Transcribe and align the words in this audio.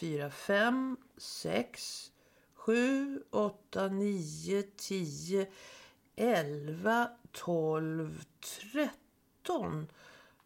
fyra, 0.00 0.30
fem, 0.30 0.96
sex, 1.16 2.04
sju, 2.54 3.20
åtta, 3.30 3.88
nio, 3.88 4.62
tio, 4.62 5.46
elva, 6.16 7.10
tolv, 7.32 8.24
tretton. 8.40 9.86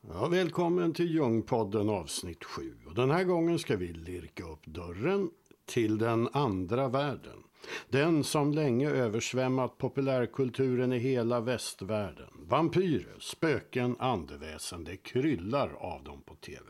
Ja, 0.01 0.29
välkommen 0.29 0.95
till 0.95 1.15
Ljungpodden 1.15 1.89
avsnitt 1.89 2.45
7. 2.45 2.77
Och 2.87 2.95
den 2.95 3.11
här 3.11 3.25
gången 3.25 3.59
ska 3.59 3.77
vi 3.77 3.93
lirka 3.93 4.45
upp 4.45 4.67
dörren 4.67 5.31
till 5.67 5.99
den 5.99 6.29
andra 6.33 6.89
världen. 6.89 7.43
Den 7.89 8.25
som 8.25 8.53
länge 8.53 8.91
översvämmat 8.91 9.79
populärkulturen 9.79 10.93
i 10.93 10.99
hela 10.99 11.41
västvärlden. 11.41 12.31
Vampyrer, 12.35 13.17
spöken, 13.21 13.97
andeväsen, 13.99 14.85
det 14.85 14.97
kryllar 14.97 15.73
av 15.79 16.05
dem 16.05 16.23
på 16.23 16.35
tv. 16.35 16.65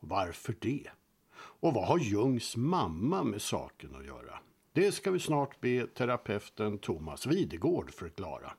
Varför 0.00 0.54
det? 0.60 0.90
Och 1.60 1.74
vad 1.74 1.86
har 1.86 1.98
Jungs 1.98 2.56
mamma 2.56 3.24
med 3.24 3.42
saken 3.42 3.96
att 3.96 4.06
göra? 4.06 4.38
Det 4.72 4.92
ska 4.92 5.10
vi 5.10 5.20
snart 5.20 5.60
be 5.60 5.86
terapeuten 5.86 6.78
Thomas 6.78 7.26
Videgård 7.26 7.94
förklara. 7.94 8.52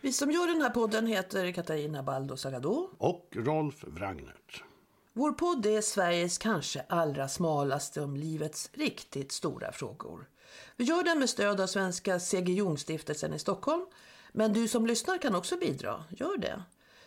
Vi 0.00 0.12
som 0.12 0.30
gör 0.30 0.46
den 0.46 0.62
här 0.62 0.70
podden 0.70 1.06
heter 1.06 1.52
Katarina 1.52 2.02
Baldo 2.02 2.36
Sagado. 2.36 2.90
Och 2.98 3.28
Rolf 3.32 3.84
Wrangnert. 3.86 4.64
Vår 5.12 5.32
podd 5.32 5.66
är 5.66 5.80
Sveriges 5.80 6.38
kanske 6.38 6.84
allra 6.88 7.28
smalaste 7.28 8.00
om 8.00 8.16
livets 8.16 8.70
riktigt 8.72 9.32
stora 9.32 9.72
frågor. 9.72 10.28
Vi 10.76 10.84
gör 10.84 11.02
den 11.02 11.18
med 11.18 11.30
stöd 11.30 11.60
av 11.60 11.66
Svenska 11.66 12.20
C.G. 12.20 12.52
Jung-stiftelsen 12.52 13.34
i 13.34 13.38
Stockholm. 13.38 13.86
Men 14.32 14.52
du 14.52 14.68
som 14.68 14.86
lyssnar 14.86 15.18
kan 15.18 15.34
också 15.34 15.56
bidra. 15.56 16.04
Gör 16.10 16.38
det. 16.38 16.62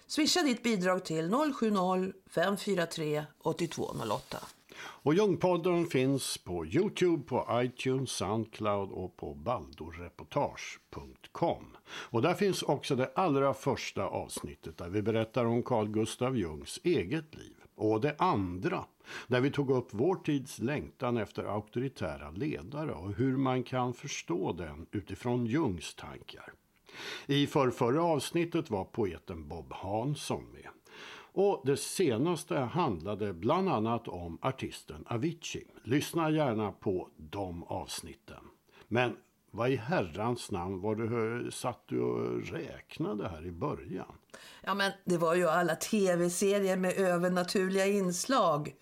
Swisha 0.07 0.43
ditt 0.43 0.63
bidrag 0.63 1.05
till 1.05 1.29
070-543 1.29 3.23
8208. 3.41 4.37
Och 4.79 5.13
Ljungpodden 5.13 5.85
finns 5.85 6.37
på 6.37 6.65
Youtube, 6.65 7.23
på 7.23 7.47
iTunes, 7.51 8.11
Soundcloud 8.11 8.91
och 8.91 9.17
på 9.17 9.33
baldoreportage.com. 9.33 11.77
Och 11.87 12.21
där 12.21 12.33
finns 12.33 12.63
också 12.63 12.95
det 12.95 13.11
allra 13.15 13.53
första 13.53 14.03
avsnittet 14.03 14.77
där 14.77 14.89
vi 14.89 15.01
berättar 15.01 15.45
om 15.45 15.63
Carl 15.63 15.87
Gustav 15.87 16.37
Jungs 16.37 16.79
eget 16.83 17.35
liv. 17.35 17.55
Och 17.75 18.01
det 18.01 18.15
andra, 18.17 18.85
där 19.27 19.41
vi 19.41 19.51
tog 19.51 19.69
upp 19.69 19.87
vår 19.91 20.15
tids 20.15 20.59
längtan 20.59 21.17
efter 21.17 21.43
auktoritära 21.43 22.31
ledare 22.31 22.91
och 22.91 23.13
hur 23.13 23.37
man 23.37 23.63
kan 23.63 23.93
förstå 23.93 24.53
den 24.53 24.87
utifrån 24.91 25.45
Jungs 25.45 25.95
tankar. 25.95 26.53
I 27.25 27.47
förrförra 27.47 28.03
avsnittet 28.03 28.69
var 28.69 28.85
poeten 28.85 29.47
Bob 29.47 29.73
Hansson 29.73 30.43
med. 30.53 30.69
Och 31.39 31.61
det 31.65 31.77
senaste 31.77 32.55
handlade 32.55 33.33
bland 33.33 33.69
annat 33.69 34.07
om 34.07 34.37
artisten 34.41 35.05
Avicii. 35.07 35.67
Lyssna 35.83 36.29
gärna 36.29 36.71
på 36.71 37.09
de 37.17 37.63
avsnitten. 37.63 38.43
Men 38.87 39.15
vad 39.51 39.69
i 39.69 39.75
herrans 39.75 40.51
namn 40.51 40.81
var 40.81 40.95
du 40.95 41.45
eh, 41.45 41.51
satt 41.51 41.83
du 41.85 42.01
och 42.01 42.41
räknade 42.41 43.29
här 43.29 43.45
i 43.45 43.51
början? 43.51 44.13
Ja, 44.61 44.73
men 44.73 44.91
det 45.05 45.17
var 45.17 45.35
ju 45.35 45.47
alla 45.47 45.75
tv-serier 45.75 46.77
med 46.77 46.97
övernaturliga 46.97 47.85
inslag. 47.85 48.75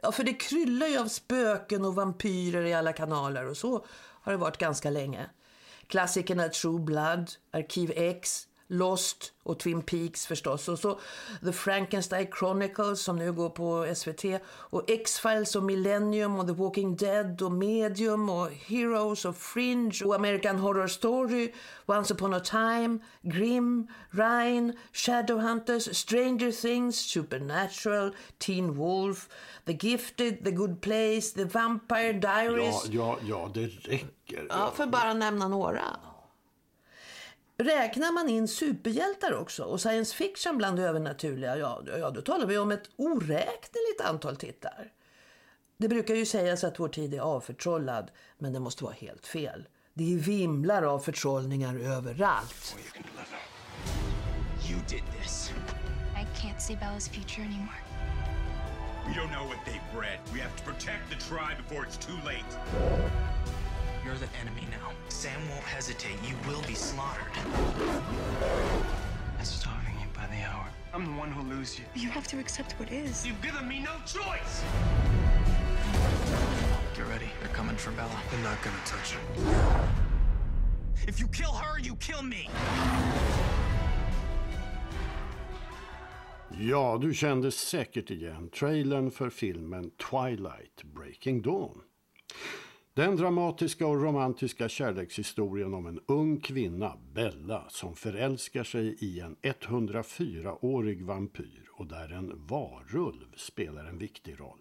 Ja, 0.00 0.12
för 0.12 0.24
det 0.24 0.34
kryllar 0.34 0.86
ju 0.86 0.98
av 0.98 1.06
spöken 1.06 1.84
och 1.84 1.94
vampyrer 1.94 2.64
i 2.64 2.74
alla 2.74 2.92
kanaler 2.92 3.48
och 3.48 3.56
så 3.56 3.84
har 3.90 4.32
det 4.32 4.38
varit 4.38 4.58
ganska 4.58 4.90
länge. 4.90 5.30
Klassikerna 5.86 6.48
True 6.48 6.80
Blood, 6.80 7.30
Arkiv 7.52 7.92
X, 7.96 8.48
Lost 8.68 9.32
och 9.42 9.58
Twin 9.58 9.82
Peaks 9.82 10.26
förstås. 10.26 10.68
Och 10.68 10.78
så 10.78 11.00
The 11.44 11.52
Frankenstein 11.52 12.26
Chronicles 12.38 13.00
som 13.00 13.16
nu 13.16 13.32
går 13.32 13.50
på 13.50 13.94
SVT. 13.94 14.24
Och 14.46 14.90
X-Files 14.90 15.56
och 15.56 15.62
Millennium 15.62 16.38
och 16.38 16.46
The 16.46 16.52
Walking 16.52 16.96
Dead 16.96 17.42
och 17.42 17.52
Medium 17.52 18.28
och 18.28 18.50
Heroes 18.50 19.24
och 19.24 19.36
Fringe 19.36 20.04
och 20.04 20.14
American 20.14 20.58
Horror 20.58 20.86
Story. 20.86 21.52
Once 21.86 22.14
upon 22.14 22.34
a 22.34 22.40
time, 22.40 22.98
Grimm, 23.22 23.86
Rhine, 24.10 24.72
Shadowhunters, 24.92 25.96
Stranger 25.96 26.52
Things, 26.52 26.96
Supernatural, 26.96 28.14
Teen 28.38 28.74
Wolf, 28.74 29.28
The 29.64 29.72
Gifted, 29.72 30.44
The 30.44 30.50
Good 30.50 30.80
Place, 30.80 31.34
The 31.34 31.44
Vampire 31.44 32.12
Diaries. 32.12 32.86
Ja, 32.90 33.18
ja, 33.22 33.28
ja, 33.28 33.50
det 33.54 33.66
räcker. 33.66 34.46
Ja, 34.48 34.72
för 34.76 34.86
bara 34.86 35.14
nämna 35.14 35.48
några. 35.48 35.82
Räknar 37.56 38.12
man 38.12 38.28
in 38.28 38.48
superhjältar 38.48 39.32
också 39.32 39.64
och 39.64 39.80
science 39.80 40.14
fiction 40.14 40.58
bland 40.58 40.76
det 40.76 40.82
övernaturliga, 40.82 41.56
ja, 41.56 41.82
ja, 41.98 42.10
då 42.10 42.22
talar 42.22 42.46
vi 42.46 42.58
om 42.58 42.70
ett 42.70 42.90
oräkneligt 42.96 44.00
antal 44.04 44.36
tittar. 44.36 44.92
Det 45.78 45.88
brukar 45.88 46.14
ju 46.14 46.26
sägas 46.26 46.64
att 46.64 46.80
vår 46.80 46.88
tid 46.88 47.14
är 47.14 47.20
avförtrollad, 47.20 48.10
men 48.38 48.52
det 48.52 48.60
måste 48.60 48.84
vara 48.84 48.94
helt 48.94 49.26
fel. 49.26 49.68
Det 49.94 50.14
är 50.14 50.18
vimlar 50.18 50.82
av 50.82 50.98
förtrollningar 50.98 51.78
överallt. 51.78 52.76
You 54.70 54.78
did 54.88 55.02
this. 55.20 55.52
I 56.14 56.26
can't 56.40 56.58
see 56.60 56.74
Bella's 56.74 57.08
future 57.08 57.42
anymore. 57.42 57.78
We 59.06 59.14
don't 59.14 59.32
know 59.32 59.46
what 59.46 59.64
they 59.64 59.80
bred. 59.94 60.18
We 60.32 60.40
have 60.40 60.56
to 60.56 60.64
protect 60.64 61.10
the 61.10 61.16
tribe 61.16 61.56
before 61.68 61.84
it's 61.86 61.98
too 62.06 62.16
late. 62.24 62.58
You're 64.04 64.14
the 64.16 64.28
enemy 64.40 64.66
now. 64.70 64.90
Sam 65.08 65.40
won't 65.48 65.64
hesitate. 65.64 66.16
You 66.28 66.34
will 66.46 66.62
be 66.66 66.74
slaughtered. 66.74 67.32
I'm 69.38 69.44
starving 69.44 69.94
you 69.98 70.06
by 70.14 70.26
the 70.26 70.42
hour. 70.44 70.66
I'm 70.92 71.06
the 71.06 71.12
one 71.12 71.30
who'll 71.30 71.56
lose 71.56 71.78
you. 71.78 71.84
You 71.94 72.10
have 72.10 72.26
to 72.28 72.38
accept 72.38 72.72
what 72.78 72.92
is. 72.92 73.26
You've 73.26 73.40
given 73.40 73.66
me 73.66 73.80
no 73.80 73.92
choice! 74.04 74.62
Get 76.94 77.08
ready. 77.08 77.30
They're 77.40 77.54
coming 77.54 77.76
for 77.76 77.92
Bella. 77.92 78.20
They're 78.30 78.42
not 78.42 78.62
gonna 78.62 78.76
touch 78.84 79.12
her. 79.12 79.88
If 81.08 81.18
you 81.18 81.26
kill 81.28 81.52
her, 81.52 81.78
you 81.78 81.96
kill 81.96 82.22
me! 82.22 82.50
Ja, 86.58 86.98
du 86.98 87.14
kände 87.14 87.50
säkert 87.50 88.10
igen 88.10 88.50
trailern 88.50 89.10
för 89.10 89.30
filmen 89.30 89.90
Twilight 89.90 90.82
Breaking 90.82 91.42
Dawn. 91.42 91.80
Den 92.96 93.16
dramatiska 93.16 93.86
och 93.86 94.02
romantiska 94.02 94.68
kärlekshistorien 94.68 95.74
om 95.74 95.86
en 95.86 96.00
ung 96.06 96.40
kvinna, 96.40 96.98
Bella, 97.12 97.64
som 97.68 97.96
förälskar 97.96 98.64
sig 98.64 98.96
i 99.00 99.20
en 99.20 99.36
104-årig 99.36 101.04
vampyr 101.04 101.68
och 101.70 101.86
där 101.86 102.12
en 102.12 102.46
varulv 102.46 103.34
spelar 103.36 103.84
en 103.84 103.98
viktig 103.98 104.40
roll. 104.40 104.58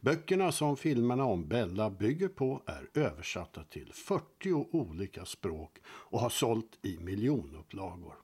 Böckerna 0.00 0.52
som 0.52 0.76
filmerna 0.76 1.24
om 1.24 1.48
Bella 1.48 1.90
bygger 1.90 2.28
på 2.28 2.62
är 2.66 3.00
översatta 3.00 3.64
till 3.64 3.92
40 3.92 4.52
olika 4.70 5.24
språk 5.24 5.78
och 5.86 6.20
har 6.20 6.30
sålt 6.30 6.78
i 6.82 6.98
miljonupplagor. 6.98 8.14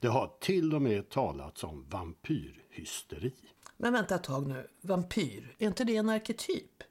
Det 0.00 0.08
har 0.08 0.30
till 0.40 0.74
och 0.74 0.82
med 0.82 1.08
talats 1.08 1.64
om 1.64 1.86
vampyrhysteri. 1.88 3.32
Men 3.76 3.92
vänta 3.92 4.14
ett 4.14 4.24
tag 4.24 4.48
nu. 4.48 4.66
Vampyr, 4.80 5.54
är 5.58 5.66
inte 5.66 5.84
det 5.84 5.96
en 5.96 6.08
arketyp? 6.08 6.82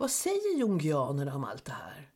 Vad 0.00 0.10
säger 0.10 0.58
jungianerna 0.58 1.34
om 1.34 1.44
allt 1.44 1.64
det 1.64 1.72
här? 1.72 2.10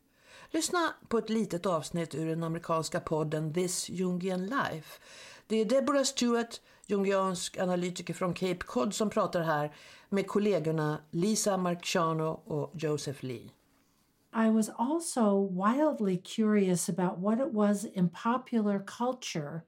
Lyssna 0.51 0.95
på 1.09 1.19
ett 1.19 1.31
litet 1.31 1.67
avsnitt 1.67 2.15
ur 2.15 2.27
den 2.27 2.43
amerikanska 2.43 3.01
podden 3.01 3.55
This 3.55 3.91
Jungian 3.91 4.47
Life. 4.47 5.01
Det 5.47 5.57
är 5.57 5.65
Deborah 5.65 6.03
Stewart, 6.03 6.61
jungiansk 6.87 7.59
analytiker 7.59 8.15
från 8.15 8.35
Cape 8.35 8.59
Cod, 8.67 8.95
som 8.95 9.11
pratar 9.11 9.41
här 9.41 9.75
med 10.09 10.27
kollegorna 10.27 10.99
Lisa 11.11 11.57
Marciano 11.57 12.43
och 12.45 12.71
Joseph 12.75 13.25
Lee. 13.25 13.51
I 14.47 14.51
was 14.51 14.71
also 14.79 15.49
wildly 15.49 16.17
curious 16.17 16.89
about 16.89 17.19
what 17.19 17.41
it 17.41 17.53
was 17.53 17.85
in 17.85 18.09
popular 18.09 18.87
culture 18.99 19.61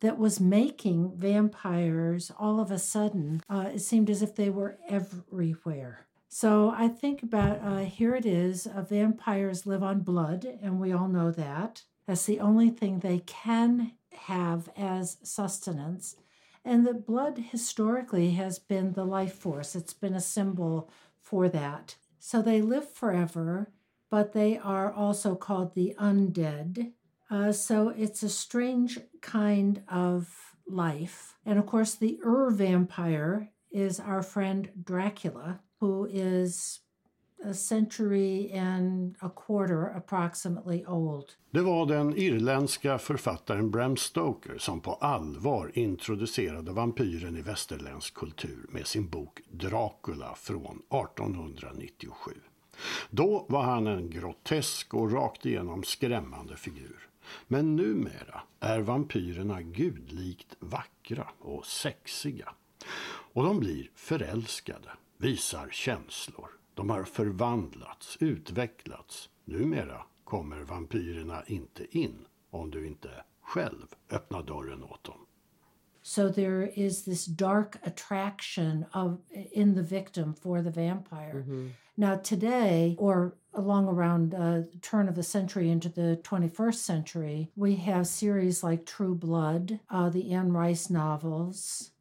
that 0.00 0.18
was 0.18 0.40
making 0.40 1.20
vampires 1.20 2.30
all 2.36 2.60
of 2.60 2.70
a 2.70 2.78
sudden. 2.78 3.40
Uh, 3.50 3.74
it 3.74 3.82
seemed 3.82 4.10
as 4.10 4.22
if 4.22 4.34
they 4.34 4.50
were 4.50 4.76
everywhere. 4.90 6.06
So 6.36 6.74
I 6.76 6.88
think 6.88 7.22
about 7.22 7.60
uh, 7.62 7.84
here 7.84 8.16
it 8.16 8.26
is 8.26 8.66
uh, 8.66 8.82
vampires 8.82 9.66
live 9.66 9.84
on 9.84 10.00
blood, 10.00 10.44
and 10.60 10.80
we 10.80 10.92
all 10.92 11.06
know 11.06 11.30
that. 11.30 11.84
That's 12.08 12.26
the 12.26 12.40
only 12.40 12.70
thing 12.70 12.98
they 12.98 13.20
can 13.20 13.92
have 14.12 14.68
as 14.76 15.18
sustenance. 15.22 16.16
And 16.64 16.84
that 16.88 17.06
blood 17.06 17.38
historically 17.38 18.32
has 18.32 18.58
been 18.58 18.94
the 18.94 19.04
life 19.04 19.34
force, 19.34 19.76
it's 19.76 19.92
been 19.92 20.14
a 20.14 20.20
symbol 20.20 20.90
for 21.22 21.48
that. 21.50 21.94
So 22.18 22.42
they 22.42 22.60
live 22.60 22.92
forever, 22.92 23.70
but 24.10 24.32
they 24.32 24.58
are 24.58 24.92
also 24.92 25.36
called 25.36 25.76
the 25.76 25.94
undead. 26.00 26.94
Uh, 27.30 27.52
so 27.52 27.90
it's 27.90 28.24
a 28.24 28.28
strange 28.28 28.98
kind 29.20 29.84
of 29.86 30.56
life. 30.66 31.36
And 31.46 31.60
of 31.60 31.66
course, 31.66 31.94
the 31.94 32.18
Ur 32.26 32.50
vampire 32.50 33.52
is 33.70 34.00
our 34.00 34.22
friend 34.22 34.70
Dracula, 34.82 35.60
who 35.84 36.08
is 36.10 36.80
a 37.44 37.54
century 37.54 38.52
and 38.52 39.16
a 39.20 39.28
quarter 39.28 39.96
approximately 39.96 40.84
old. 40.86 41.24
Det 41.50 41.60
var 41.60 41.86
den 41.86 42.16
irländska 42.16 42.98
författaren 42.98 43.70
Bram 43.70 43.96
Stoker 43.96 44.58
som 44.58 44.80
på 44.80 44.94
allvar 44.94 45.70
introducerade 45.74 46.72
vampyren 46.72 47.36
i 47.36 47.42
västerländsk 47.42 48.14
kultur 48.14 48.66
med 48.68 48.86
sin 48.86 49.08
bok 49.08 49.40
Dracula 49.50 50.34
från 50.34 50.82
1897. 50.90 52.30
Då 53.10 53.46
var 53.48 53.62
han 53.62 53.86
en 53.86 54.10
grotesk 54.10 54.94
och 54.94 55.12
rakt 55.12 55.46
igenom 55.46 55.82
skrämmande 55.82 56.56
figur. 56.56 57.08
Men 57.48 57.76
numera 57.76 58.40
är 58.60 58.80
vampyrerna 58.80 59.62
gudlikt 59.62 60.56
vackra 60.60 61.28
och 61.38 61.66
sexiga. 61.66 62.48
Och 63.34 63.44
de 63.44 63.60
blir 63.60 63.90
förälskade, 63.94 64.90
visar 65.18 65.68
känslor. 65.70 66.48
De 66.74 66.90
har 66.90 67.04
förvandlats, 67.04 68.16
utvecklats. 68.20 69.28
Numera 69.44 70.02
kommer 70.24 70.60
vampyrerna 70.60 71.44
inte 71.46 71.98
in 71.98 72.26
om 72.50 72.70
du 72.70 72.86
inte 72.86 73.10
själv 73.42 73.86
öppnar 74.10 74.42
dörren 74.42 74.84
åt 74.84 75.04
dem. 75.04 75.26
So 76.02 76.32
there 76.32 76.66
is 76.74 77.04
this 77.04 77.24
dark 77.24 77.76
attraction 77.82 78.84
of 78.92 79.20
in 79.52 79.74
the 79.74 79.82
victim 79.82 80.34
for 80.34 80.62
the 80.62 80.70
vampire. 80.70 81.44
Now 81.96 82.16
today, 82.16 82.96
or 82.98 83.36
along 83.54 83.88
around 83.88 84.34
uh, 84.34 84.62
turn 84.82 85.08
of 85.08 85.14
the 85.14 85.22
century 85.22 85.70
into 85.70 85.88
the 85.88 86.20
21st 86.22 86.74
century, 86.74 87.50
we 87.56 87.76
have 87.76 88.06
series 88.06 88.62
like 88.62 88.84
True 88.84 89.14
Blood, 89.14 89.78
uh, 89.88 90.10
the 90.10 90.32
Anne 90.32 90.52
Rice 90.52 90.90
novels, 90.90 91.92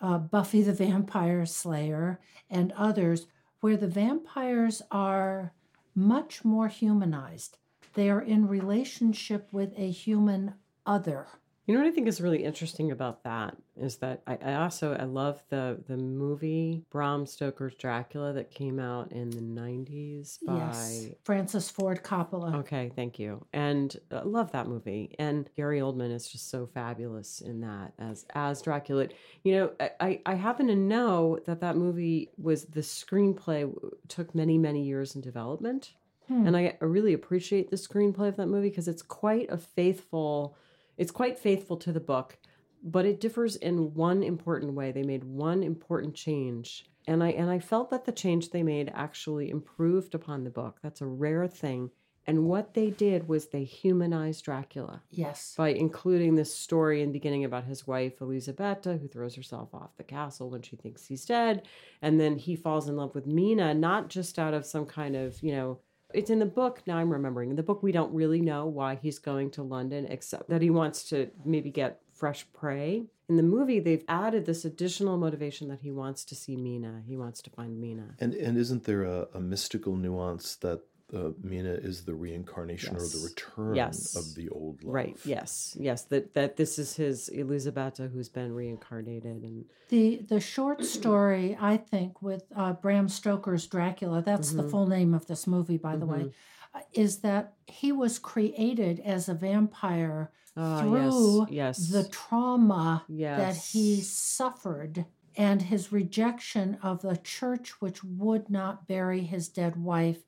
uh, 0.00 0.18
Buffy 0.18 0.62
the 0.62 0.72
Vampire 0.72 1.44
Slayer, 1.46 2.20
and 2.48 2.72
others, 2.76 3.26
where 3.60 3.76
the 3.76 3.88
vampires 3.88 4.82
are 4.90 5.52
much 5.94 6.44
more 6.44 6.68
humanized. 6.68 7.58
They 7.94 8.08
are 8.08 8.22
in 8.22 8.48
relationship 8.48 9.48
with 9.52 9.72
a 9.76 9.90
human 9.90 10.54
other. 10.86 11.26
You 11.70 11.76
know 11.76 11.84
what 11.84 11.92
I 11.92 11.94
think 11.94 12.08
is 12.08 12.20
really 12.20 12.42
interesting 12.42 12.90
about 12.90 13.22
that 13.22 13.56
is 13.76 13.98
that 13.98 14.22
I, 14.26 14.36
I 14.44 14.54
also 14.54 14.92
I 14.92 15.04
love 15.04 15.40
the 15.50 15.78
the 15.86 15.96
movie 15.96 16.84
Bram 16.90 17.26
Stoker's 17.26 17.76
Dracula 17.76 18.32
that 18.32 18.50
came 18.50 18.80
out 18.80 19.12
in 19.12 19.30
the 19.30 19.40
nineties 19.40 20.40
by 20.44 20.56
Yes, 20.56 21.06
Francis 21.22 21.70
Ford 21.70 22.02
Coppola. 22.02 22.56
Okay, 22.56 22.90
thank 22.96 23.20
you. 23.20 23.46
And 23.52 23.96
I 24.10 24.22
love 24.22 24.50
that 24.50 24.66
movie. 24.66 25.14
And 25.20 25.48
Gary 25.54 25.78
Oldman 25.78 26.12
is 26.12 26.26
just 26.26 26.50
so 26.50 26.66
fabulous 26.66 27.40
in 27.40 27.60
that 27.60 27.92
as 28.00 28.26
as 28.34 28.60
Dracula. 28.62 29.06
You 29.44 29.52
know, 29.52 29.70
I- 30.00 30.20
I, 30.26 30.34
happen 30.34 30.66
to 30.66 30.74
know 30.74 31.38
that 31.46 31.60
that 31.60 31.76
movie 31.76 32.30
was 32.36 32.64
the 32.64 32.80
screenplay 32.80 33.72
took 34.08 34.34
many 34.34 34.58
many 34.58 34.82
years 34.82 35.14
in 35.14 35.20
development. 35.20 35.92
Hmm. 36.26 36.48
And 36.48 36.56
I, 36.56 36.76
I 36.80 36.84
really 36.84 37.12
appreciate 37.12 37.70
the 37.70 37.76
screenplay 37.76 38.26
of 38.26 38.38
that 38.38 38.48
movie 38.48 38.70
because 38.70 38.88
it's 38.88 39.02
quite 39.02 39.48
a 39.52 39.56
faithful 39.56 40.56
it's 41.00 41.10
quite 41.10 41.38
faithful 41.38 41.76
to 41.78 41.92
the 41.92 42.06
book, 42.14 42.36
but 42.82 43.06
it 43.06 43.20
differs 43.20 43.56
in 43.56 43.94
one 43.94 44.22
important 44.22 44.74
way. 44.74 44.92
They 44.92 45.02
made 45.02 45.24
one 45.24 45.62
important 45.62 46.14
change. 46.14 46.84
And 47.06 47.24
I 47.24 47.30
and 47.30 47.48
I 47.50 47.58
felt 47.58 47.88
that 47.90 48.04
the 48.04 48.12
change 48.12 48.50
they 48.50 48.62
made 48.62 48.92
actually 48.94 49.48
improved 49.50 50.14
upon 50.14 50.44
the 50.44 50.50
book. 50.50 50.78
That's 50.82 51.00
a 51.00 51.06
rare 51.06 51.48
thing. 51.48 51.90
And 52.26 52.44
what 52.44 52.74
they 52.74 52.90
did 52.90 53.26
was 53.28 53.46
they 53.48 53.64
humanized 53.64 54.44
Dracula 54.44 55.02
Yes. 55.10 55.54
by 55.56 55.70
including 55.70 56.34
this 56.34 56.54
story 56.54 57.00
in 57.00 57.08
the 57.08 57.12
beginning 57.14 57.44
about 57.46 57.64
his 57.64 57.86
wife 57.86 58.20
Elisabetta 58.20 58.98
who 58.98 59.08
throws 59.08 59.34
herself 59.34 59.70
off 59.74 59.96
the 59.96 60.04
castle 60.04 60.50
when 60.50 60.60
she 60.62 60.76
thinks 60.76 61.06
he's 61.06 61.24
dead 61.24 61.62
and 62.02 62.20
then 62.20 62.36
he 62.36 62.54
falls 62.56 62.88
in 62.90 62.96
love 62.96 63.14
with 63.14 63.26
Mina 63.26 63.72
not 63.74 64.10
just 64.10 64.38
out 64.38 64.52
of 64.54 64.66
some 64.66 64.84
kind 64.84 65.16
of 65.16 65.42
you 65.42 65.52
know 65.52 65.78
it's 66.14 66.30
in 66.30 66.38
the 66.38 66.46
book 66.46 66.82
now 66.86 66.98
I'm 66.98 67.10
remembering 67.10 67.50
in 67.50 67.56
the 67.56 67.62
book 67.62 67.82
we 67.82 67.92
don't 67.92 68.12
really 68.12 68.40
know 68.40 68.66
why 68.66 68.98
he's 69.00 69.18
going 69.18 69.50
to 69.52 69.62
London 69.62 70.06
except 70.06 70.48
that 70.50 70.62
he 70.62 70.70
wants 70.70 71.08
to 71.10 71.30
maybe 71.44 71.70
get 71.70 72.00
fresh 72.12 72.46
prey. 72.52 73.04
In 73.28 73.36
the 73.36 73.42
movie 73.42 73.80
they've 73.80 74.04
added 74.08 74.44
this 74.44 74.64
additional 74.64 75.16
motivation 75.16 75.68
that 75.68 75.80
he 75.80 75.90
wants 75.90 76.24
to 76.26 76.34
see 76.34 76.56
Mina 76.56 77.02
he 77.06 77.16
wants 77.16 77.42
to 77.42 77.50
find 77.50 77.80
Mina. 77.80 78.14
And 78.18 78.34
and 78.34 78.58
isn't 78.58 78.84
there 78.84 79.04
a, 79.04 79.28
a 79.34 79.40
mystical 79.40 79.96
nuance 79.96 80.56
that 80.56 80.82
uh, 81.14 81.30
Mina 81.42 81.72
is 81.72 82.04
the 82.04 82.14
reincarnation 82.14 82.96
or 82.96 83.00
the 83.00 83.20
return 83.24 83.74
Yes. 83.74 84.16
of 84.16 84.34
the 84.34 84.48
old 84.50 84.82
love? 84.82 84.94
right 84.94 85.16
yes 85.24 85.76
yes 85.78 86.02
that 86.04 86.34
that 86.34 86.56
this 86.56 86.78
is 86.78 86.96
his 86.96 87.28
Elisabetta 87.30 88.08
who's 88.08 88.28
been 88.28 88.52
reincarnated 88.54 89.24
and 89.44 89.64
The 89.88 90.18
the 90.28 90.40
short 90.40 90.84
story, 90.84 91.56
I 91.60 91.76
think, 91.76 92.22
with 92.22 92.44
uh, 92.54 92.74
Bram 92.74 93.08
Stoker's 93.08 93.66
Dracula, 93.66 94.22
that's 94.22 94.52
the 94.52 94.62
full 94.62 94.86
name 94.86 95.14
of 95.14 95.26
this 95.26 95.46
movie, 95.46 95.78
by 95.78 95.96
the 95.96 96.06
way, 96.06 96.32
uh, 96.74 96.80
is 96.92 97.18
that 97.18 97.54
he 97.66 97.90
was 97.92 98.18
created 98.18 99.00
as 99.00 99.28
a 99.28 99.34
vampire 99.34 100.30
Ah, 100.56 100.80
through 100.80 101.46
yes, 101.50 101.78
yes. 101.80 101.88
the 101.88 102.08
trauma 102.08 103.04
that 103.08 103.56
he 103.56 104.00
suffered 104.00 105.04
and 105.36 105.62
his 105.62 105.92
rejection 105.92 106.76
of 106.82 107.02
the 107.02 107.16
church, 107.16 107.80
which 107.80 108.02
would 108.04 108.50
not 108.50 108.86
bury 108.88 109.22
his 109.22 109.48
dead 109.48 109.76
wife. 109.76 110.18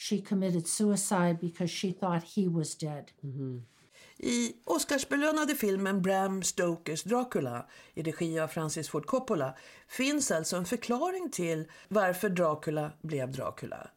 She 0.00 0.22
committed 0.22 0.66
suicide 0.66 1.38
because 1.40 1.70
she 1.70 1.92
thought 1.92 2.24
he 2.24 2.48
was 2.48 2.74
dead. 2.74 3.12
Mm-hmm. 3.24 3.58
I 4.18 4.52
Oscarsbelönade 4.64 5.54
filmen 5.54 6.02
Bram 6.02 6.42
Stokers 6.42 7.02
Dracula 7.02 7.66
i 7.94 8.02
regi 8.02 8.40
av 8.40 8.48
Francis 8.48 8.88
Ford 8.88 9.06
Coppola 9.06 9.54
finns 9.88 10.30
alltså 10.30 10.56
en 10.56 10.64
förklaring 10.64 11.30
till 11.30 11.70
varför 11.88 12.28
Dracula 12.28 12.92
blev 13.02 13.32
Dracula. 13.32 13.90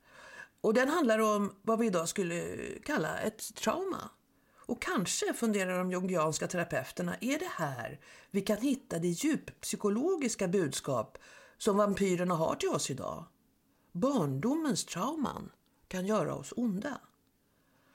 Och 0.61 0.73
den 0.73 0.89
handlar 0.89 1.19
om 1.19 1.55
vad 1.61 1.79
vi 1.79 1.87
idag 1.87 2.09
skulle 2.09 2.43
kalla 2.85 3.19
ett 3.19 3.55
trauma. 3.55 4.09
Och 4.65 4.81
kanske 4.81 5.33
funderar 5.33 5.77
de 5.77 5.91
jungianska 5.91 6.47
terapeuterna, 6.47 7.15
är 7.21 7.39
det 7.39 7.51
här 7.51 7.99
vi 8.31 8.41
kan 8.41 8.57
hitta 8.57 8.99
det 8.99 9.07
djuppsykologiska 9.07 10.47
budskap 10.47 11.17
som 11.57 11.77
vampyrerna 11.77 12.35
har 12.35 12.55
till 12.55 12.69
oss 12.69 12.89
idag? 12.89 13.25
Barndomens 13.91 14.85
trauman 14.85 15.49
kan 15.87 16.05
göra 16.05 16.35
oss 16.35 16.53
onda. 16.55 17.01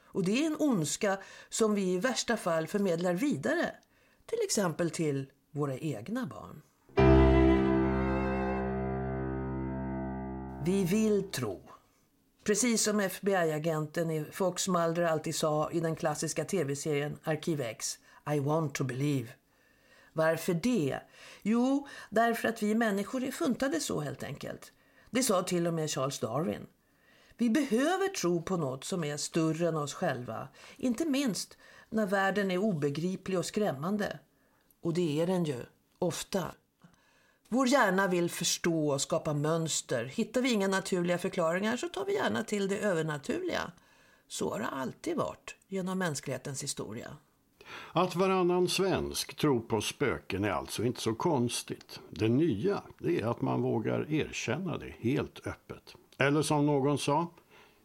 Och 0.04 0.24
det 0.24 0.42
är 0.42 0.46
en 0.46 0.56
ondska 0.58 1.18
som 1.48 1.74
vi 1.74 1.92
i 1.92 1.98
värsta 1.98 2.36
fall 2.36 2.66
förmedlar 2.66 3.14
vidare, 3.14 3.74
till 4.26 4.38
exempel 4.44 4.90
till 4.90 5.30
våra 5.50 5.78
egna 5.78 6.26
barn. 6.26 6.62
Vi 10.64 10.84
vill 10.84 11.30
tro. 11.30 11.62
Precis 12.44 12.82
som 12.82 13.00
FBI-agenten 13.00 14.10
i 14.10 14.24
Fox 14.32 14.68
Mulder 14.68 15.02
alltid 15.02 15.34
sa 15.34 15.70
i 15.70 15.80
den 15.80 15.96
klassiska 15.96 16.44
tv-serien 16.44 17.18
Arkiv 17.24 17.60
X, 17.60 17.98
I 18.34 18.40
want 18.40 18.74
to 18.74 18.84
believe. 18.84 19.28
Varför 20.12 20.54
det? 20.54 21.00
Jo, 21.42 21.88
därför 22.10 22.48
att 22.48 22.62
vi 22.62 22.74
människor 22.74 23.24
är 23.24 23.30
funtade 23.30 23.80
så 23.80 24.00
helt 24.00 24.22
enkelt. 24.22 24.72
Det 25.10 25.22
sa 25.22 25.42
till 25.42 25.66
och 25.66 25.74
med 25.74 25.90
Charles 25.90 26.18
Darwin. 26.18 26.66
Vi 27.38 27.50
behöver 27.50 28.08
tro 28.08 28.42
på 28.42 28.56
något 28.56 28.84
som 28.84 29.04
är 29.04 29.16
större 29.16 29.68
än 29.68 29.76
oss 29.76 29.94
själva. 29.94 30.48
Inte 30.76 31.04
minst 31.04 31.58
när 31.90 32.06
världen 32.06 32.50
är 32.50 32.58
obegriplig 32.58 33.38
och 33.38 33.44
skrämmande. 33.44 34.18
Och 34.82 34.94
det 34.94 35.20
är 35.20 35.26
den 35.26 35.44
ju, 35.44 35.64
ofta. 35.98 36.54
Vår 37.48 37.68
hjärna 37.68 38.06
vill 38.06 38.30
förstå 38.30 38.90
och 38.90 39.00
skapa 39.00 39.34
mönster. 39.34 40.04
Hittar 40.04 40.40
vi 40.42 40.52
inga 40.52 40.68
naturliga 40.68 41.18
förklaringar 41.18 41.76
så 41.76 41.88
tar 41.88 42.04
vi 42.04 42.14
gärna 42.14 42.44
till 42.44 42.68
det 42.68 42.78
övernaturliga. 42.78 43.72
Så 44.28 44.50
har 44.50 44.58
det 44.58 44.66
alltid 44.66 45.16
varit 45.16 45.56
genom 45.68 45.98
mänsklighetens 45.98 46.62
historia. 46.62 47.16
Att 47.92 48.16
varannan 48.16 48.68
svensk 48.68 49.34
tror 49.34 49.60
på 49.60 49.80
spöken 49.80 50.44
är 50.44 50.50
alltså 50.50 50.84
inte 50.84 51.00
så 51.00 51.14
konstigt. 51.14 52.00
Det 52.10 52.28
nya 52.28 52.82
det 52.98 53.20
är 53.20 53.26
att 53.26 53.40
man 53.40 53.62
vågar 53.62 54.12
erkänna 54.12 54.78
det 54.78 54.94
helt 54.98 55.46
öppet. 55.46 55.94
Eller 56.18 56.42
som 56.42 56.66
någon 56.66 56.98
sa, 56.98 57.26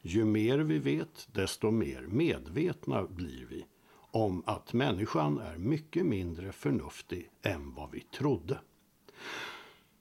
ju 0.02 0.26
mer 0.26 0.58
vi 0.58 0.80
vet 0.80 1.28
desto 1.32 1.72
mer 1.72 2.02
medvetna 2.02 3.04
blir 3.04 3.46
vi 3.50 3.66
om 4.12 4.44
att 4.46 4.74
människan 4.74 5.40
är 5.40 5.58
mycket 5.58 6.06
mindre 6.06 6.52
förnuftig 6.52 7.30
än 7.42 7.74
vad 7.76 7.92
vi 7.92 8.00
trodde. 8.00 8.60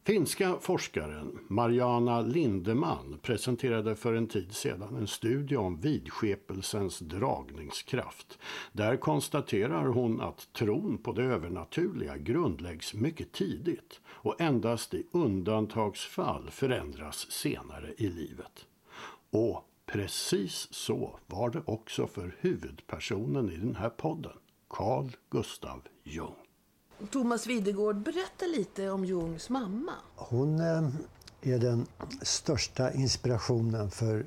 Finska 0.04 0.56
forskaren 0.60 1.38
Mariana 1.48 2.20
Lindeman 2.20 3.18
presenterade 3.22 3.96
för 3.96 4.14
en 4.14 4.26
tid 4.26 4.52
sedan 4.52 4.96
en 4.96 5.06
studie 5.06 5.56
om 5.56 5.80
vidskepelsens 5.80 6.98
dragningskraft. 6.98 8.38
Där 8.72 8.96
konstaterar 8.96 9.86
hon 9.86 10.20
att 10.20 10.52
tron 10.52 10.98
på 10.98 11.12
det 11.12 11.22
övernaturliga 11.22 12.16
grundläggs 12.16 12.94
mycket 12.94 13.32
tidigt 13.32 14.00
och 14.06 14.40
endast 14.40 14.94
i 14.94 15.06
undantagsfall 15.12 16.50
förändras 16.50 17.30
senare 17.30 17.94
i 17.96 18.08
livet. 18.08 18.66
Och 19.30 19.64
precis 19.86 20.68
så 20.70 21.18
var 21.26 21.50
det 21.50 21.62
också 21.64 22.06
för 22.06 22.36
huvudpersonen 22.40 23.50
i 23.50 23.56
den 23.56 23.76
här 23.76 23.90
podden, 23.90 24.36
Carl 24.68 25.10
Gustav 25.30 25.80
Jung. 26.04 26.41
Thomas 27.10 27.46
Videgård, 27.46 27.96
berätta 27.96 28.46
lite 28.46 28.90
om 28.90 29.04
Jungs 29.04 29.50
mamma. 29.50 29.92
Hon 30.16 30.60
eh, 30.60 30.88
är 31.42 31.58
den 31.58 31.86
största 32.22 32.92
inspirationen 32.92 33.90
för 33.90 34.26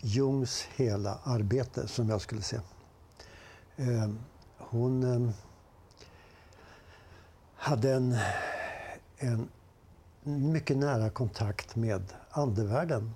Jungs 0.00 0.62
hela 0.76 1.18
arbete, 1.24 1.88
som 1.88 2.08
jag 2.08 2.20
skulle 2.20 2.42
säga. 2.42 2.62
Eh, 3.76 4.10
hon 4.58 5.02
eh, 5.02 5.30
hade 7.56 7.92
en, 7.92 8.16
en 9.18 9.48
mycket 10.22 10.76
nära 10.76 11.10
kontakt 11.10 11.76
med 11.76 12.02
andevärlden. 12.30 13.14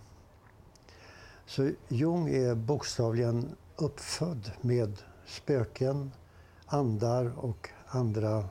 Så 1.47 1.71
Jung 1.89 2.29
är 2.29 2.55
bokstavligen 2.55 3.57
uppfödd 3.77 4.53
med 4.61 5.03
spöken, 5.27 6.13
andar 6.67 7.33
och 7.39 7.69
andra 7.87 8.49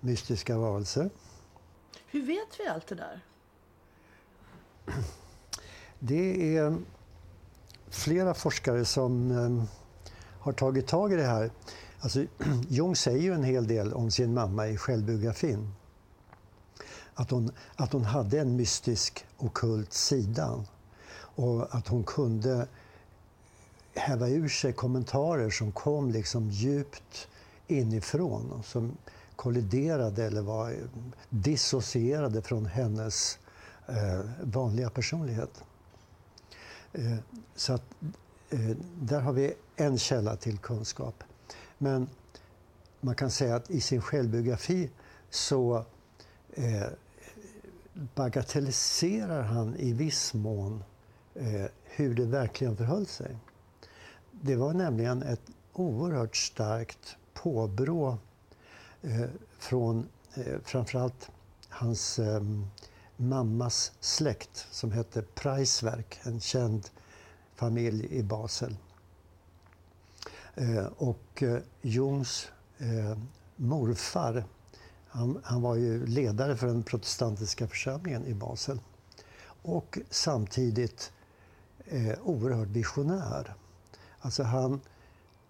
mystiska 0.00 0.58
varelser. 0.58 1.10
Hur 2.06 2.26
vet 2.26 2.60
vi 2.60 2.66
allt 2.66 2.86
det 2.86 2.94
där? 2.94 3.20
Det 5.98 6.56
är 6.56 6.76
flera 7.90 8.34
forskare 8.34 8.84
som 8.84 9.30
eh, 9.30 9.64
har 10.40 10.52
tagit 10.52 10.86
tag 10.86 11.12
i 11.12 11.16
det 11.16 11.26
här. 11.26 11.50
Alltså, 12.00 12.24
Jung 12.68 12.96
säger 12.96 13.20
ju 13.20 13.32
en 13.32 13.44
hel 13.44 13.66
del 13.66 13.92
om 13.92 14.10
sin 14.10 14.34
mamma 14.34 14.68
i 14.68 14.76
självbiografin. 14.76 15.74
Att 17.14 17.30
hon, 17.30 17.50
att 17.76 17.92
hon 17.92 18.04
hade 18.04 18.40
en 18.40 18.56
mystisk, 18.56 19.26
okult 19.38 19.92
sida. 19.92 20.64
Och 21.14 21.74
att 21.74 21.88
hon 21.88 22.04
kunde 22.04 22.68
häva 23.94 24.28
ur 24.28 24.48
sig 24.48 24.72
kommentarer 24.72 25.50
som 25.50 25.72
kom 25.72 26.10
liksom 26.10 26.50
djupt 26.50 27.28
inifrån. 27.66 28.52
Och 28.52 28.64
som 28.64 28.96
kolliderade 29.38 30.24
eller 30.24 30.42
var 30.42 30.74
dissocierade 31.28 32.42
från 32.42 32.66
hennes 32.66 33.38
eh, 33.86 34.20
vanliga 34.42 34.90
personlighet. 34.90 35.64
Eh, 36.92 37.16
så 37.54 37.72
att, 37.72 37.82
eh, 38.50 38.76
där 39.00 39.20
har 39.20 39.32
vi 39.32 39.54
en 39.76 39.98
källa 39.98 40.36
till 40.36 40.58
kunskap. 40.58 41.24
Men 41.78 42.08
man 43.00 43.14
kan 43.14 43.30
säga 43.30 43.56
att 43.56 43.70
i 43.70 43.80
sin 43.80 44.00
självbiografi 44.02 44.90
så 45.30 45.84
eh, 46.52 46.86
bagatelliserar 48.14 49.42
han 49.42 49.76
i 49.76 49.92
viss 49.92 50.34
mån 50.34 50.84
eh, 51.34 51.64
hur 51.84 52.14
det 52.14 52.24
verkligen 52.24 52.76
förhöll 52.76 53.06
sig. 53.06 53.36
Det 54.30 54.56
var 54.56 54.72
nämligen 54.72 55.22
ett 55.22 55.50
oerhört 55.72 56.36
starkt 56.36 57.16
påbrå 57.34 58.18
Eh, 59.02 59.28
från 59.58 60.08
eh, 60.34 60.58
framförallt 60.64 61.30
hans 61.68 62.18
eh, 62.18 62.42
mammas 63.16 63.92
släkt 64.00 64.66
som 64.70 64.92
hette 64.92 65.22
Preiswerk, 65.22 66.20
en 66.22 66.40
känd 66.40 66.90
familj 67.54 68.06
i 68.10 68.22
Basel. 68.22 68.76
Eh, 70.54 70.86
och 70.96 71.42
eh, 71.42 71.58
Jungs 71.82 72.48
eh, 72.78 73.18
morfar, 73.56 74.44
han, 75.08 75.40
han, 75.44 75.62
var 75.62 75.74
ju 75.74 76.06
ledare 76.06 76.56
för 76.56 76.66
den 76.66 76.82
protestantiska 76.82 77.68
församlingen 77.68 78.26
i 78.26 78.34
Basel. 78.34 78.80
Och 79.62 79.98
samtidigt 80.10 81.12
eh, 81.84 82.18
oerhört 82.22 82.68
visionär. 82.68 83.54
Alltså 84.20 84.42
han, 84.42 84.80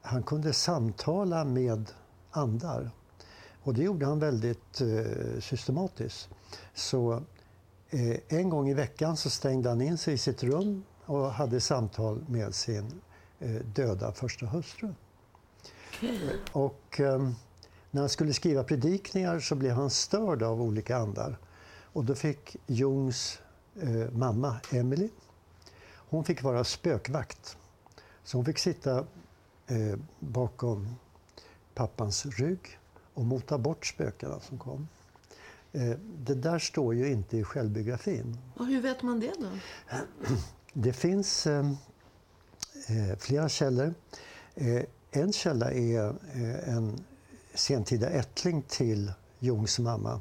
han 0.02 0.22
kunde 0.22 0.52
samtala 0.52 1.44
med 1.44 1.90
andar. 2.30 2.90
Och 3.68 3.74
det 3.74 3.82
gjorde 3.82 4.06
han 4.06 4.18
väldigt 4.18 4.80
eh, 4.80 5.40
systematiskt. 5.40 6.28
Så 6.74 7.22
eh, 7.90 8.16
en 8.28 8.48
gång 8.48 8.68
i 8.68 8.74
veckan 8.74 9.16
så 9.16 9.30
stängde 9.30 9.68
han 9.68 9.80
in 9.80 9.98
sig 9.98 10.14
i 10.14 10.18
sitt 10.18 10.42
rum 10.42 10.84
och 11.04 11.32
hade 11.32 11.60
samtal 11.60 12.24
med 12.28 12.54
sin 12.54 13.00
eh, 13.38 13.50
döda 13.50 14.12
första 14.12 14.46
hustru. 14.46 14.94
Och 16.52 17.00
eh, 17.00 17.30
när 17.90 18.00
han 18.00 18.08
skulle 18.08 18.32
skriva 18.32 18.64
predikningar 18.64 19.40
så 19.40 19.54
blev 19.54 19.72
han 19.72 19.90
störd 19.90 20.42
av 20.42 20.62
olika 20.62 20.96
andar. 20.96 21.38
Och 21.92 22.04
då 22.04 22.14
fick 22.14 22.56
Jungs 22.66 23.40
eh, 23.80 24.10
mamma 24.12 24.56
Emily, 24.72 25.08
hon 26.08 26.24
fick 26.24 26.42
vara 26.42 26.64
spökvakt. 26.64 27.56
Så 28.24 28.38
hon 28.38 28.44
fick 28.44 28.58
sitta 28.58 28.98
eh, 29.66 29.98
bakom 30.18 30.96
pappans 31.74 32.26
rygg 32.26 32.77
och 33.18 33.24
mota 33.24 33.58
bort 33.58 33.86
spökena 33.86 34.40
som 34.40 34.58
kom. 34.58 34.88
Eh, 35.72 35.96
det 36.18 36.34
där 36.34 36.58
står 36.58 36.94
ju 36.94 37.12
inte 37.12 37.36
i 37.36 37.44
självbiografin. 37.44 38.38
Och 38.56 38.66
hur 38.66 38.80
vet 38.80 39.02
man 39.02 39.20
det 39.20 39.32
då? 39.38 39.48
Det 40.72 40.92
finns 40.92 41.46
eh, 41.46 41.72
eh, 42.88 43.18
flera 43.18 43.48
källor. 43.48 43.94
En 45.10 45.32
källa 45.32 45.72
är 45.72 46.14
en 46.64 47.04
sentida 47.54 48.10
ättling 48.10 48.62
till 48.62 49.12
Jungs 49.38 49.78
mamma 49.78 50.20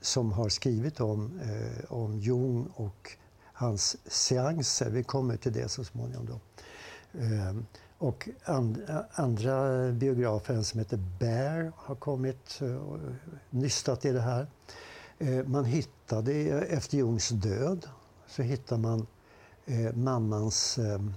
som 0.00 0.32
har 0.32 0.48
skrivit 0.48 1.00
om, 1.00 1.40
om 1.88 2.18
Jung 2.18 2.68
och 2.74 3.12
hans 3.52 3.96
seanser. 4.06 4.90
Vi 4.90 5.02
kommer 5.02 5.36
till 5.36 5.52
det 5.52 5.68
så 5.68 5.84
småningom. 5.84 6.26
Då. 6.26 6.40
Ehm, 7.12 7.66
och 7.98 8.28
and, 8.44 8.88
eh, 8.88 9.00
andra 9.12 9.88
biografer, 9.92 10.54
en 10.54 10.64
som 10.64 10.78
heter 10.78 10.98
Bear, 11.18 11.72
har 11.76 11.94
kommit 11.94 12.60
eh, 12.62 12.76
och 12.76 12.98
nystat 13.50 14.04
i 14.04 14.12
det 14.12 14.20
här. 14.20 14.46
Ehm, 15.18 15.52
man 15.52 15.64
hittade, 15.64 16.32
efter 16.68 16.96
Jungs 16.98 17.28
död, 17.28 17.88
så 18.26 18.42
hittar 18.42 18.76
man 18.76 19.06
eh, 19.66 19.94
mammans 19.94 20.78
ehm, 20.78 21.14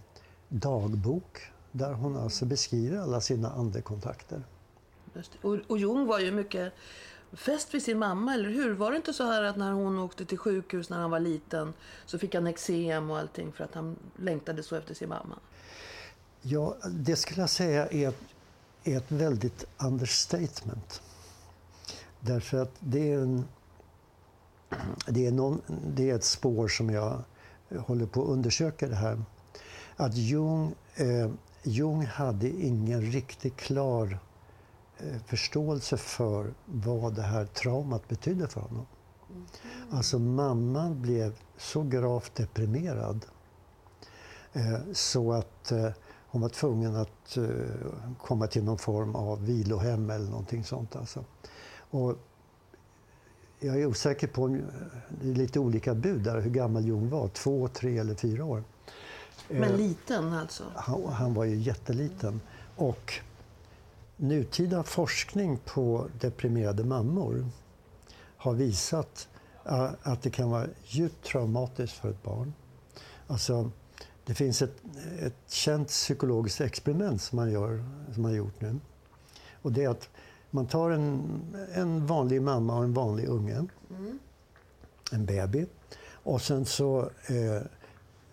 dagbok 0.50 1.41
där 1.71 1.93
hon 1.93 2.17
alltså 2.17 2.45
beskriver 2.45 2.98
alla 2.98 3.21
sina 3.21 3.51
andekontakter. 3.51 4.43
Och, 5.41 5.57
och 5.67 5.77
Jung 5.77 6.07
var 6.07 6.19
ju 6.19 6.31
mycket 6.31 6.74
fäst 7.34 7.74
vid 7.74 7.84
sin 7.84 8.00
mamma, 8.00 8.34
eller 8.34 8.50
hur? 8.50 8.74
Var 8.74 8.92
det 8.92 8.98
inte 8.98 9.14
så 9.14 9.24
här 9.24 9.44
att 9.44 9.58
när 9.58 9.72
hon 9.72 10.00
åkte 10.00 10.26
till 10.26 10.38
sjukhus 10.38 10.90
när 10.90 10.98
han 10.98 11.12
var 11.12 11.20
liten 11.20 11.74
så 12.06 12.20
fick 12.20 12.36
han 12.36 12.48
eksem 12.48 13.10
och 13.10 13.20
allting 13.20 13.52
för 13.52 13.64
att 13.64 13.74
han 13.76 13.96
längtade 14.16 14.64
så 14.64 14.76
efter 14.76 14.94
sin 14.94 15.10
mamma? 15.10 15.36
Ja, 16.42 16.78
det 16.92 17.16
skulle 17.16 17.42
jag 17.42 17.50
säga 17.50 17.88
är 17.88 18.10
ett, 18.10 18.20
är 18.84 18.98
ett 18.98 19.12
väldigt 19.12 19.66
understatement. 19.78 21.02
Därför 22.20 22.58
att 22.58 22.72
det 22.80 23.12
är, 23.12 23.18
en, 23.18 23.46
det, 25.08 25.28
är 25.28 25.32
någon, 25.32 25.62
det 25.88 26.10
är 26.10 26.16
ett 26.16 26.24
spår 26.24 26.68
som 26.68 26.90
jag 26.90 27.24
håller 27.80 28.06
på 28.06 28.24
att 28.24 28.30
undersöka 28.30 28.88
det 28.88 28.96
här. 28.96 29.24
Att 29.96 30.16
Jung, 30.16 30.76
eh, 30.96 31.32
Jung 31.64 32.06
hade 32.06 32.50
ingen 32.50 33.02
riktigt 33.02 33.58
klar 33.58 34.06
eh, 34.06 34.31
förståelse 35.25 35.98
för 35.98 36.53
vad 36.65 37.15
det 37.15 37.22
här 37.22 37.46
traumat 37.46 38.08
betydde 38.08 38.48
för 38.48 38.62
honom. 38.62 38.86
Mm. 39.29 39.46
Alltså 39.91 40.20
mamman 40.20 41.01
blev 41.01 41.34
så 41.58 41.84
gravt 41.84 42.36
deprimerad 42.36 43.25
eh, 44.53 44.79
så 44.93 45.34
att 45.34 45.72
eh, 45.72 45.89
hon 46.27 46.41
var 46.41 46.50
tvungen 46.50 46.96
att 46.96 47.38
eh, 47.38 47.46
komma 48.17 48.48
till 48.48 48.63
någon 48.63 48.77
form 48.77 49.15
av 49.15 49.46
vilohem 49.46 50.10
eller 50.10 50.29
någonting 50.29 50.63
sånt. 50.63 50.96
Alltså. 50.96 51.25
Och 51.91 52.15
jag 53.60 53.81
är 53.81 53.86
osäker 53.86 54.27
på, 54.27 54.48
det 55.22 55.29
är 55.29 55.36
lite 55.36 55.60
olika 55.60 55.93
bud 55.93 56.22
där, 56.22 56.41
hur 56.41 56.51
gammal 56.51 56.86
Jung 56.86 57.10
var. 57.10 57.27
Två, 57.27 57.67
tre 57.67 57.98
eller 57.98 58.15
fyra 58.15 58.46
år. 58.46 58.63
Men 59.48 59.63
eh, 59.63 59.77
liten 59.77 60.34
alltså? 60.34 60.63
Han, 60.75 61.05
han, 61.05 61.34
var 61.34 61.43
ju 61.43 61.55
jätteliten. 61.55 62.41
Och 62.75 63.13
nutida 64.22 64.84
forskning 64.84 65.60
på 65.66 66.08
deprimerade 66.20 66.84
mammor 66.84 67.46
har 68.38 68.54
visat 68.54 69.28
att 70.01 70.22
det 70.22 70.30
kan 70.30 70.50
vara 70.50 70.68
djupt 70.86 71.25
traumatiskt 71.25 71.98
för 71.98 72.10
ett 72.10 72.24
barn. 72.24 72.54
Alltså, 73.28 73.72
det 74.25 74.34
finns 74.34 74.62
ett, 74.62 74.75
ett 75.20 75.36
känt 75.48 75.88
psykologiskt 75.88 76.62
experiment 76.62 77.22
som 77.22 77.36
man, 77.36 77.51
gör, 77.51 77.84
som 78.13 78.24
man 78.24 78.34
gjort 78.34 78.62
nu. 78.62 78.80
Och 79.62 79.72
det 79.72 79.84
är 79.84 79.90
att 79.90 80.10
man 80.50 80.68
tar 80.68 80.92
en, 80.92 81.24
en 81.74 82.08
vanlig 82.08 82.42
mamma 82.42 82.78
och 82.78 82.84
en 82.84 82.94
vanlig 82.94 83.28
unge, 83.28 83.66
mm. 83.90 84.20
en 85.12 85.25
baby, 85.25 85.66
och 86.04 86.42
sen 86.42 86.66
så 86.66 87.00
eh, 87.28 87.62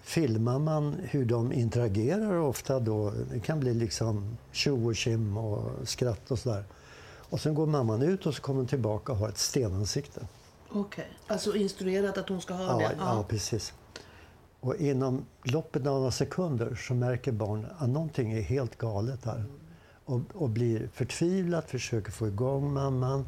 filmar 0.08 0.58
man 0.58 0.96
hur 1.02 1.24
de 1.24 1.52
interagerar 1.52 2.38
ofta 2.38 2.80
då. 2.80 3.12
Det 3.32 3.40
kan 3.40 3.60
bli 3.60 3.74
liksom 3.74 4.36
tjo 4.52 4.88
och 4.90 4.96
kim 4.96 5.36
och 5.36 5.88
skratt 5.88 6.30
och 6.30 6.38
sådär. 6.38 6.64
Och 7.30 7.40
sen 7.40 7.54
går 7.54 7.66
mamman 7.66 8.02
ut 8.02 8.26
och 8.26 8.34
så 8.34 8.42
kommer 8.42 8.58
hon 8.58 8.66
tillbaka 8.66 9.12
och 9.12 9.18
har 9.18 9.28
ett 9.28 9.38
stenansikte. 9.38 10.20
Okej, 10.68 10.80
okay. 10.80 11.04
alltså 11.26 11.56
instruerat 11.56 12.18
att 12.18 12.28
hon 12.28 12.40
ska 12.40 12.54
ha 12.54 12.64
ja, 12.64 12.88
det? 12.88 12.94
Ja, 12.98 13.16
ja, 13.16 13.24
precis. 13.28 13.74
Och 14.60 14.76
inom 14.76 15.24
loppet 15.42 15.86
av 15.86 15.98
några 15.98 16.10
sekunder 16.10 16.74
så 16.74 16.94
märker 16.94 17.32
barnet 17.32 17.70
att 17.78 17.88
någonting 17.88 18.32
är 18.32 18.42
helt 18.42 18.78
galet 18.78 19.24
här. 19.24 19.44
Och, 20.04 20.20
och 20.34 20.48
blir 20.50 20.88
förtvivlat, 20.94 21.70
försöker 21.70 22.12
få 22.12 22.28
igång 22.28 22.72
mamman. 22.72 23.26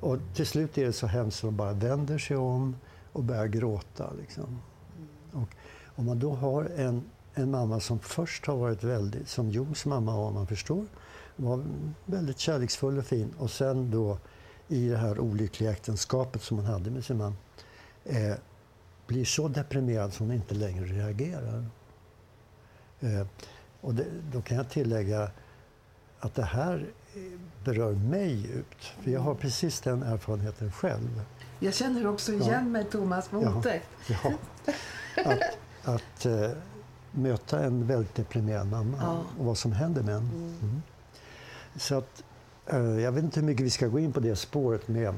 Och 0.00 0.18
till 0.34 0.46
slut 0.46 0.78
är 0.78 0.86
det 0.86 0.92
så 0.92 1.06
hemskt 1.06 1.44
att 1.44 1.48
de 1.48 1.56
bara 1.56 1.72
vänder 1.72 2.18
sig 2.18 2.36
om 2.36 2.76
och 3.12 3.24
börjar 3.24 3.46
gråta. 3.46 4.12
Liksom. 4.20 4.44
Mm. 4.44 5.44
Och 5.44 5.54
om 5.98 6.06
man 6.06 6.18
då 6.18 6.34
har 6.34 6.64
en, 6.64 7.02
en 7.34 7.50
mamma 7.50 7.80
som 7.80 7.98
först 7.98 8.46
har 8.46 8.56
varit 8.56 8.84
väldigt, 8.84 9.28
som 9.28 9.50
Jungs 9.50 9.86
mamma 9.86 10.16
var, 10.16 10.30
man 10.30 10.46
förstår, 10.46 10.84
var 11.36 11.64
väldigt 12.04 12.38
kärleksfull 12.38 12.98
och 12.98 13.04
fin 13.04 13.34
och 13.38 13.50
sen 13.50 13.90
då 13.90 14.18
i 14.68 14.88
det 14.88 14.96
här 14.96 15.18
olyckliga 15.20 15.70
äktenskapet 15.70 16.42
som 16.42 16.56
hon 16.56 16.66
hade 16.66 16.90
med 16.90 17.04
sin 17.04 17.16
man 17.16 17.36
eh, 18.04 18.34
blir 19.06 19.24
så 19.24 19.48
deprimerad 19.48 20.12
som 20.12 20.26
hon 20.26 20.34
inte 20.36 20.54
längre 20.54 20.84
reagerar. 20.84 21.66
Eh, 23.00 23.26
och 23.80 23.94
det, 23.94 24.04
då 24.32 24.42
kan 24.42 24.56
jag 24.56 24.70
tillägga 24.70 25.30
att 26.20 26.34
det 26.34 26.44
här 26.44 26.86
berör 27.64 27.92
mig 27.92 28.34
djupt. 28.34 28.84
För 29.02 29.10
jag 29.10 29.20
har 29.20 29.34
precis 29.34 29.80
den 29.80 30.02
erfarenheten 30.02 30.72
själv. 30.72 31.22
Jag 31.58 31.74
känner 31.74 32.06
också 32.06 32.32
igen 32.32 32.50
Ja. 32.52 32.60
mig, 32.60 32.84
Thomas, 32.84 33.32
vad 33.32 33.56
otäckt. 33.56 33.88
Ja. 34.08 34.32
Att, 35.24 35.38
att 35.84 36.26
eh, 36.26 36.50
möta 37.12 37.58
en 37.64 37.86
väldigt 37.86 38.14
deprimerad 38.14 38.66
mamma 38.66 38.96
Ja. 39.00 39.22
och 39.38 39.44
vad 39.44 39.58
som 39.58 39.72
händer 39.72 40.02
med 40.02 40.14
en. 40.14 40.20
Mm. 40.60 40.82
Så 41.76 41.98
att, 41.98 42.22
eh, 42.66 42.78
jag 43.00 43.12
vet 43.12 43.24
inte 43.24 43.40
hur 43.40 43.46
mycket 43.46 43.66
vi 43.66 43.70
ska 43.70 43.86
gå 43.86 43.98
in 43.98 44.12
på 44.12 44.20
det 44.20 44.36
spåret 44.36 44.88
med. 44.88 45.14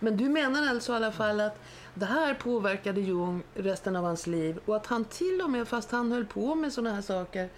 Men 0.00 0.16
du 0.16 0.28
menar 0.28 0.68
alltså 0.68 0.92
i 0.92 0.96
alla 0.96 1.12
fall 1.12 1.40
att 1.40 1.56
det 1.94 2.06
här 2.06 2.34
påverkade 2.34 3.00
Jung 3.00 3.42
resten 3.54 3.96
av 3.96 4.04
hans 4.04 4.26
liv 4.26 4.58
och 4.66 4.76
att 4.76 4.86
han 4.86 5.04
till 5.04 5.40
och 5.44 5.50
med, 5.50 5.68
fast 5.68 5.90
han 5.90 6.12
höll 6.12 6.24
på 6.26 6.54
med 6.54 6.72
sådana 6.72 6.94
här 6.94 7.02
saker, 7.02 7.48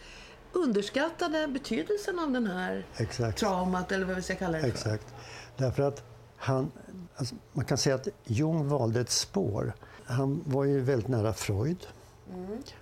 underskattade 0.53 1.49
betydelsen 1.49 2.19
av 2.19 2.31
den 2.31 2.47
här 2.47 2.87
Exakt. 2.97 3.39
traumat 3.39 3.93
eller 3.93 4.07
vad 4.07 4.17
vi 4.17 4.23
ska 4.23 4.35
kalla 4.35 4.53
det 4.53 4.61
för. 4.63 4.69
Exakt. 4.69 5.15
Därför 5.57 5.83
att 5.83 6.03
han, 6.37 6.71
alltså 7.17 7.35
man 7.53 7.65
kan 7.65 7.79
säga 7.79 7.95
att 7.95 8.09
Jung 8.25 8.69
valde 8.69 9.01
ett 9.01 9.11
spår. 9.11 9.73
Han 10.05 10.43
var 10.47 10.65
ju 10.65 10.81
väldigt 10.81 11.09
nära 11.09 11.33
Freud. 11.33 11.87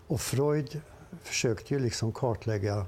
Och 0.06 0.20
Freud 0.20 0.80
försökte 1.22 1.74
ju 1.74 1.80
liksom 1.80 2.12
kartlägga 2.12 2.86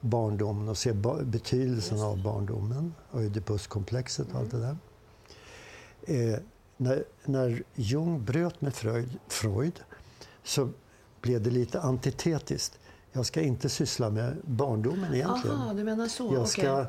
barndomen 0.00 0.68
och 0.68 0.78
se 0.78 0.92
betydelsen 1.22 2.00
av 2.00 2.22
barndomen, 2.22 2.94
Oidipuskomplexet 3.12 4.32
och 4.32 4.38
allt 4.38 4.50
det 4.50 4.60
där. 4.60 4.76
Eh, 6.02 6.38
när, 6.76 7.04
när 7.24 7.62
Jung 7.74 8.24
bröt 8.24 8.60
med 8.60 8.74
Freud, 8.74 9.18
Freud 9.28 9.80
så 10.42 10.70
blev 11.20 11.42
det 11.42 11.50
lite 11.50 11.80
antitetiskt. 11.80 12.78
Jag 13.12 13.26
ska 13.26 13.40
inte 13.40 13.68
syssla 13.68 14.10
med 14.10 14.36
barndomen 14.44 15.14
egentligen. 15.14 15.56
Aha, 15.56 15.74
du 15.74 15.84
menar 15.84 16.08
så. 16.08 16.34
Jag 16.34 16.48
ska, 16.48 16.86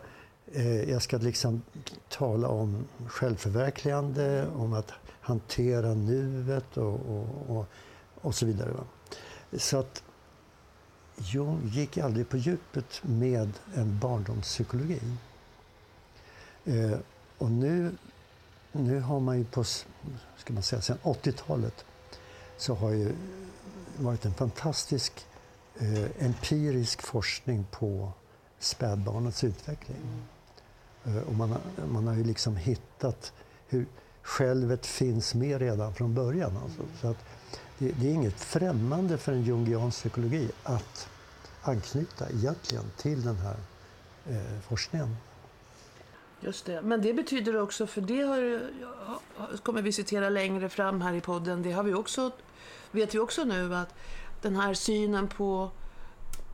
eh, 0.52 0.90
jag 0.90 1.02
ska 1.02 1.18
liksom 1.18 1.62
tala 2.10 2.48
om 2.48 2.86
självförverkligande, 3.08 4.48
om 4.56 4.74
att 4.74 4.92
hantera 5.22 5.94
nuet 5.94 6.78
och, 6.78 6.94
och, 6.94 7.58
och, 7.58 7.66
och 8.22 8.36
så 8.36 8.46
vidare. 8.46 8.72
Va? 8.72 8.84
Så 9.58 9.80
att 9.80 10.04
jag 11.16 11.60
gick 11.66 11.98
aldrig 11.98 12.30
på 12.30 12.38
djupet 12.38 13.02
med 13.04 13.52
en 13.76 14.00
barndomspsykologi. 14.00 15.02
Eh, 16.66 16.98
och 17.38 17.52
nu, 17.52 17.96
nu 18.72 19.00
har 19.00 19.20
man 19.20 19.38
ju 19.38 19.46
på, 19.46 19.64
ska 20.38 20.54
man 20.54 20.64
säga, 20.64 20.82
sedan 20.82 20.98
80-talet 21.04 21.86
så 22.58 22.76
har 22.76 22.90
ju 22.90 23.16
varit 23.98 24.26
en 24.26 24.34
fantastisk 24.34 25.26
eh, 25.80 26.26
empirisk 26.26 27.02
forskning 27.02 27.66
på 27.72 28.12
spädbarnets 28.60 29.44
utveckling. 29.44 29.98
Eh, 31.06 31.18
och 31.18 31.36
man, 31.36 31.52
har, 31.52 31.62
man 31.88 32.08
har 32.08 32.16
ju 32.16 32.24
liksom 32.24 32.56
hittat 32.56 33.34
hur 33.68 33.86
självet 34.22 34.86
finns 34.86 35.36
med 35.36 35.60
redan 35.62 35.94
från 35.94 36.14
början. 36.14 36.58
Alltså. 36.58 36.82
Så 37.02 37.08
att 37.08 37.18
det, 37.80 37.92
det 37.92 38.08
är 38.08 38.14
inget 38.14 38.42
främmande 38.42 39.18
för 39.18 39.32
en 39.32 39.44
jungiansk 39.44 39.98
psykologi 39.98 40.52
att 40.64 41.10
anknyta 41.62 42.30
egentligen 42.30 42.84
till 42.98 43.24
den 43.24 43.36
här 43.36 43.56
eh, 44.26 44.62
forskningen. 44.68 45.16
Just 46.42 46.66
det. 46.66 46.82
Men 46.82 47.02
det 47.02 47.14
betyder 47.14 47.62
också, 47.62 47.88
för 47.88 48.02
det 48.02 48.22
har, 48.22 48.62
kommer 49.58 49.82
vi 49.82 49.92
citera 49.92 50.30
längre 50.30 50.70
fram 50.70 51.02
här 51.02 51.14
i 51.14 51.22
podden, 51.22 51.64
det 51.64 51.72
har 51.72 51.84
vi 51.84 51.94
också, 51.94 52.32
vet 52.92 53.16
vi 53.16 53.20
också 53.20 53.44
nu 53.44 53.76
att 53.76 53.94
den 54.42 54.56
här 54.56 54.74
synen 54.74 55.28
på 55.28 55.72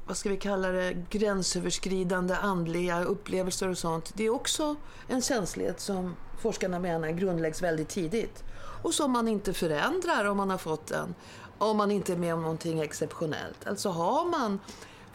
vad 0.05 0.17
ska 0.17 0.29
vi 0.29 0.37
kalla 0.37 0.67
det, 0.67 0.93
gränsöverskridande 1.09 2.35
andliga 2.35 3.03
upplevelser 3.03 3.69
och 3.69 3.77
sånt. 3.77 4.11
Det 4.15 4.25
är 4.25 4.29
också 4.29 4.75
en 5.07 5.21
känslighet 5.21 5.79
som 5.79 6.15
forskarna 6.41 6.79
menar 6.79 7.09
grundläggs 7.09 7.61
väldigt 7.61 7.89
tidigt. 7.89 8.43
Och 8.83 8.93
som 8.93 9.11
man 9.11 9.27
inte 9.27 9.53
förändrar 9.53 10.25
om 10.25 10.37
man 10.37 10.49
har 10.49 10.57
fått 10.57 10.87
den. 10.87 11.15
Om 11.57 11.77
man 11.77 11.91
inte 11.91 12.13
är 12.13 12.17
med 12.17 12.33
om 12.33 12.41
någonting 12.41 12.79
exceptionellt. 12.79 13.67
Alltså 13.67 13.89
har 13.89 14.25
man 14.25 14.59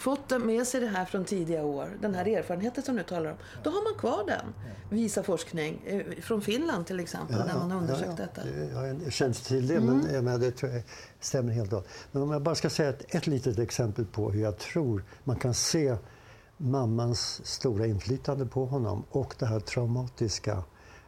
fått 0.00 0.28
den 0.28 0.46
med 0.46 0.66
sig 0.66 0.80
det 0.80 0.86
här 0.86 1.04
från 1.04 1.24
tidiga 1.24 1.64
år, 1.64 1.88
den 2.00 2.14
här 2.14 2.28
erfarenheten 2.28 2.82
som 2.84 2.96
du 2.96 3.02
talar 3.02 3.30
om, 3.30 3.36
då 3.62 3.70
har 3.70 3.92
man 3.92 4.00
kvar 4.00 4.24
den. 4.26 4.54
Visar 4.98 5.22
forskning 5.22 5.82
eh, 5.86 6.22
från 6.22 6.42
Finland 6.42 6.86
till 6.86 7.00
exempel, 7.00 7.36
där 7.36 7.54
man 7.58 7.70
har 7.70 7.80
undersökt 7.80 8.16
detta. 8.16 8.42
det- 8.44 8.66
Jag 8.66 8.76
har 9.04 9.10
känt 9.10 9.44
till 9.44 9.66
det, 9.68 9.80
men 9.80 10.06
jag 10.14 10.24
menar, 10.24 10.38
det 10.38 10.50
tror 10.50 10.72
jag 10.72 10.82
stämmer 11.20 11.52
helt 11.52 11.72
och 11.72 11.86
Men 12.12 12.22
om 12.22 12.30
jag 12.30 12.42
bara 12.42 12.54
ska 12.54 12.70
säga 12.70 12.88
ett, 12.88 13.14
ett 13.14 13.26
litet 13.26 13.58
exempel 13.58 14.04
på 14.06 14.30
hur 14.30 14.42
jag 14.42 14.58
tror 14.58 15.04
man 15.24 15.36
kan 15.36 15.54
se 15.54 15.96
mammans 16.56 17.40
stora 17.46 17.86
inflytande 17.86 18.46
på 18.46 18.66
honom 18.66 19.04
och 19.10 19.34
det 19.38 19.46
här 19.46 19.60
traumatiska 19.60 20.62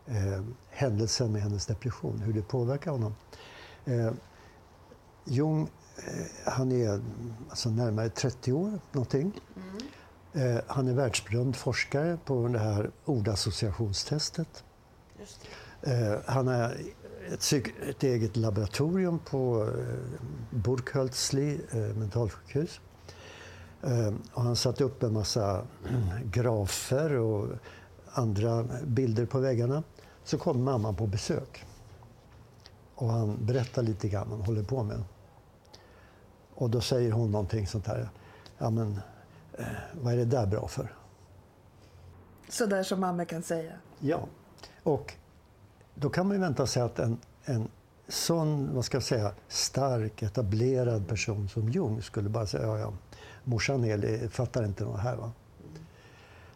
eh, 0.06 0.42
händelsen 0.70 1.32
med 1.32 1.42
hennes 1.42 1.66
depression, 1.66 2.18
hur 2.18 2.32
det 2.32 2.42
påverkar 2.42 2.90
honom. 2.90 3.14
Eh, 3.84 4.12
Jung, 5.24 5.68
han 6.44 6.72
är 6.72 7.00
alltså 7.50 7.70
närmare 7.70 8.08
30 8.08 8.52
år 8.52 8.78
någonting. 8.92 9.40
Eh, 10.32 10.58
han 10.66 10.88
är 10.88 10.92
världsberömd 10.92 11.56
forskare 11.56 12.18
på 12.24 12.48
det 12.48 12.58
här 12.58 12.90
ordassociationstestet. 13.04 14.64
Eh, 15.82 16.14
han 16.26 16.46
har 16.46 16.76
ett, 17.32 17.52
ett 17.88 18.02
eget 18.02 18.36
laboratorium 18.36 19.18
på 19.18 19.68
eh, 19.68 20.20
Burghölzli 20.50 21.60
eh, 21.70 21.78
mentalsjukhus. 21.78 22.80
Eh, 23.82 24.14
och 24.32 24.42
han 24.42 24.56
satte 24.56 24.84
upp 24.84 25.02
en 25.02 25.12
massa 25.12 25.64
grafer 26.24 27.12
och 27.12 27.48
andra 28.12 28.66
bilder 28.84 29.26
på 29.26 29.38
väggarna. 29.38 29.82
Så 30.24 30.38
kom 30.38 30.64
mamman 30.64 30.96
på 30.96 31.06
besök. 31.06 31.64
Och 32.94 33.08
han 33.08 33.46
berättar 33.46 33.82
lite 33.82 34.08
grann 34.08 34.28
vad 34.28 34.38
han 34.38 34.46
håller 34.46 34.62
på 34.62 34.82
med. 34.82 35.02
Och 36.54 36.70
då 36.70 36.80
säger 36.80 37.12
hon 37.12 37.30
någonting 37.30 37.66
sånt 37.66 37.86
här. 37.86 38.08
Ja, 38.58 38.70
men 38.70 39.00
eh, 39.58 39.66
vad 40.00 40.12
är 40.12 40.16
det 40.16 40.24
där 40.24 40.46
bra 40.46 40.68
för? 40.68 40.94
Så 42.48 42.66
där 42.66 42.82
som 42.82 43.00
mamma 43.00 43.24
kan 43.24 43.42
säga. 43.42 43.72
Ja, 43.98 44.28
och 44.82 45.14
då 45.94 46.10
kan 46.10 46.26
man 46.26 46.36
ju 46.36 46.40
vänta 46.40 46.66
sig 46.66 46.82
att 46.82 46.98
en, 46.98 47.18
en 47.44 47.68
sån, 48.08 48.74
vad 48.74 48.84
ska 48.84 48.96
jag 48.96 49.04
säga, 49.04 49.32
stark, 49.48 50.22
etablerad 50.22 51.08
person 51.08 51.48
som 51.48 51.68
Jung 51.68 52.02
skulle 52.02 52.28
bara 52.28 52.46
säga 52.46 52.66
ja, 52.66 52.78
ja, 52.78 52.92
morsan 53.44 53.84
Eli 53.84 54.28
fattar 54.28 54.64
inte 54.64 54.84
något 54.84 55.00
här. 55.00 55.16
Va? 55.16 55.32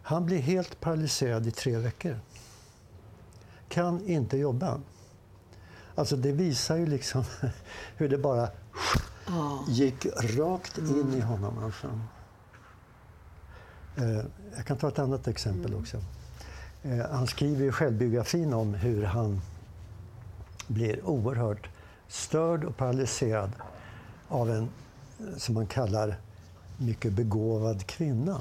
Han 0.02 0.26
blir 0.26 0.38
helt 0.38 0.80
paralyserad 0.80 1.46
i 1.46 1.50
tre 1.50 1.76
veckor. 1.76 2.18
Kan 3.68 4.06
inte 4.06 4.36
jobba. 4.36 4.80
Alltså 5.94 6.16
det 6.16 6.32
visar 6.32 6.76
ju 6.76 6.86
liksom 6.86 7.24
hur 7.96 8.08
det 8.08 8.18
bara 8.18 8.48
gick 9.68 10.06
rakt 10.38 10.78
in 10.78 11.14
i 11.14 11.20
honom. 11.20 11.64
Alltså. 11.64 12.00
Eh, 13.96 14.24
Jag 14.56 14.66
kan 14.66 14.76
ta 14.76 14.88
ett 14.88 14.98
annat 14.98 15.28
exempel 15.28 15.74
också. 15.74 15.96
Eh, 16.82 17.06
Han 17.10 17.26
skriver 17.26 17.64
i 17.66 17.72
självbiografin 17.72 18.54
om 18.54 18.74
hur 18.74 19.02
han 19.04 19.40
blir 20.66 21.04
oerhört 21.04 21.68
störd 22.08 22.64
och 22.64 22.76
paralyserad 22.76 23.50
av 24.28 24.50
en, 24.50 24.62
eh, 25.20 25.36
som 25.36 25.54
man 25.54 25.66
kallar, 25.66 26.16
mycket 26.78 27.12
begåvad 27.12 27.86
kvinna 27.86 28.40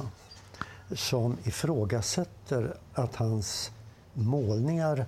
som 0.92 1.38
ifrågasätter 1.44 2.78
att 2.94 3.16
hans 3.16 3.72
målningar 4.14 5.06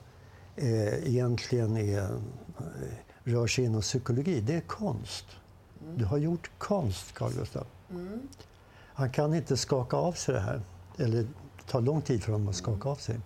eh, 0.55 1.07
egentligen 1.07 1.77
är, 1.77 2.01
eh, 2.01 2.09
rör 3.23 3.47
sig 3.47 3.63
inom 3.65 3.81
psykologi. 3.81 4.41
Det 4.41 4.55
är 4.55 4.61
konst. 4.61 5.25
Du 5.95 6.05
har 6.05 6.17
gjort 6.17 6.49
konst, 6.57 7.13
Carl 7.13 7.31
Gustaf. 7.33 7.67
Han 8.93 9.09
kan 9.09 9.33
inte 9.33 9.57
skaka 9.57 9.97
av 9.97 10.13
sig 10.13 10.33
det 10.33 10.39
här. 10.41 10.61
Eller 10.97 11.17
det 11.23 11.27
tar 11.67 11.81
lång 11.81 12.01
tid 12.01 12.23
för 12.23 12.31
honom 12.31 12.47
att 12.47 12.55
skaka 12.55 12.89
av 12.89 12.95
sig. 12.95 13.19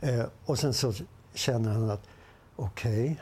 Eh, 0.00 0.24
och 0.44 0.58
sen 0.58 0.74
så 0.74 0.92
känner 1.34 1.72
han 1.72 1.90
att 1.90 2.02
okej, 2.56 3.20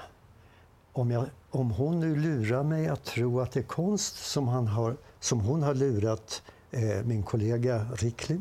om, 0.92 1.10
jag- 1.10 1.26
om 1.50 1.70
hon 1.70 2.00
nu 2.00 2.16
lurar 2.16 2.62
mig 2.62 2.88
att 2.88 3.04
tro 3.04 3.40
att 3.40 3.52
det 3.52 3.60
är 3.60 3.64
konst 3.64 4.16
som, 4.16 4.48
han 4.48 4.66
har, 4.68 4.96
som 5.20 5.40
hon 5.40 5.62
har 5.62 5.74
lurat 5.74 6.42
eh, 6.70 7.04
min 7.04 7.22
kollega 7.22 7.86
Rickli. 7.94 8.40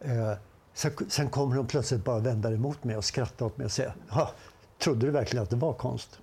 Eh, 0.00 0.32
sen, 0.74 0.92
sen 1.08 1.30
kommer 1.30 1.56
hon 1.56 1.66
plötsligt 1.66 2.04
bara 2.04 2.18
vända 2.18 2.52
emot 2.52 2.84
mig 2.84 2.96
och 2.96 3.04
skratta 3.04 3.44
åt 3.44 3.56
mig 3.58 3.64
och 3.64 3.72
säga 3.72 3.94
"Ja, 4.10 4.30
Trodde 4.78 5.06
du 5.06 5.12
verkligen 5.12 5.42
att 5.42 5.50
det 5.50 5.56
var 5.56 5.72
konst? 5.72 6.18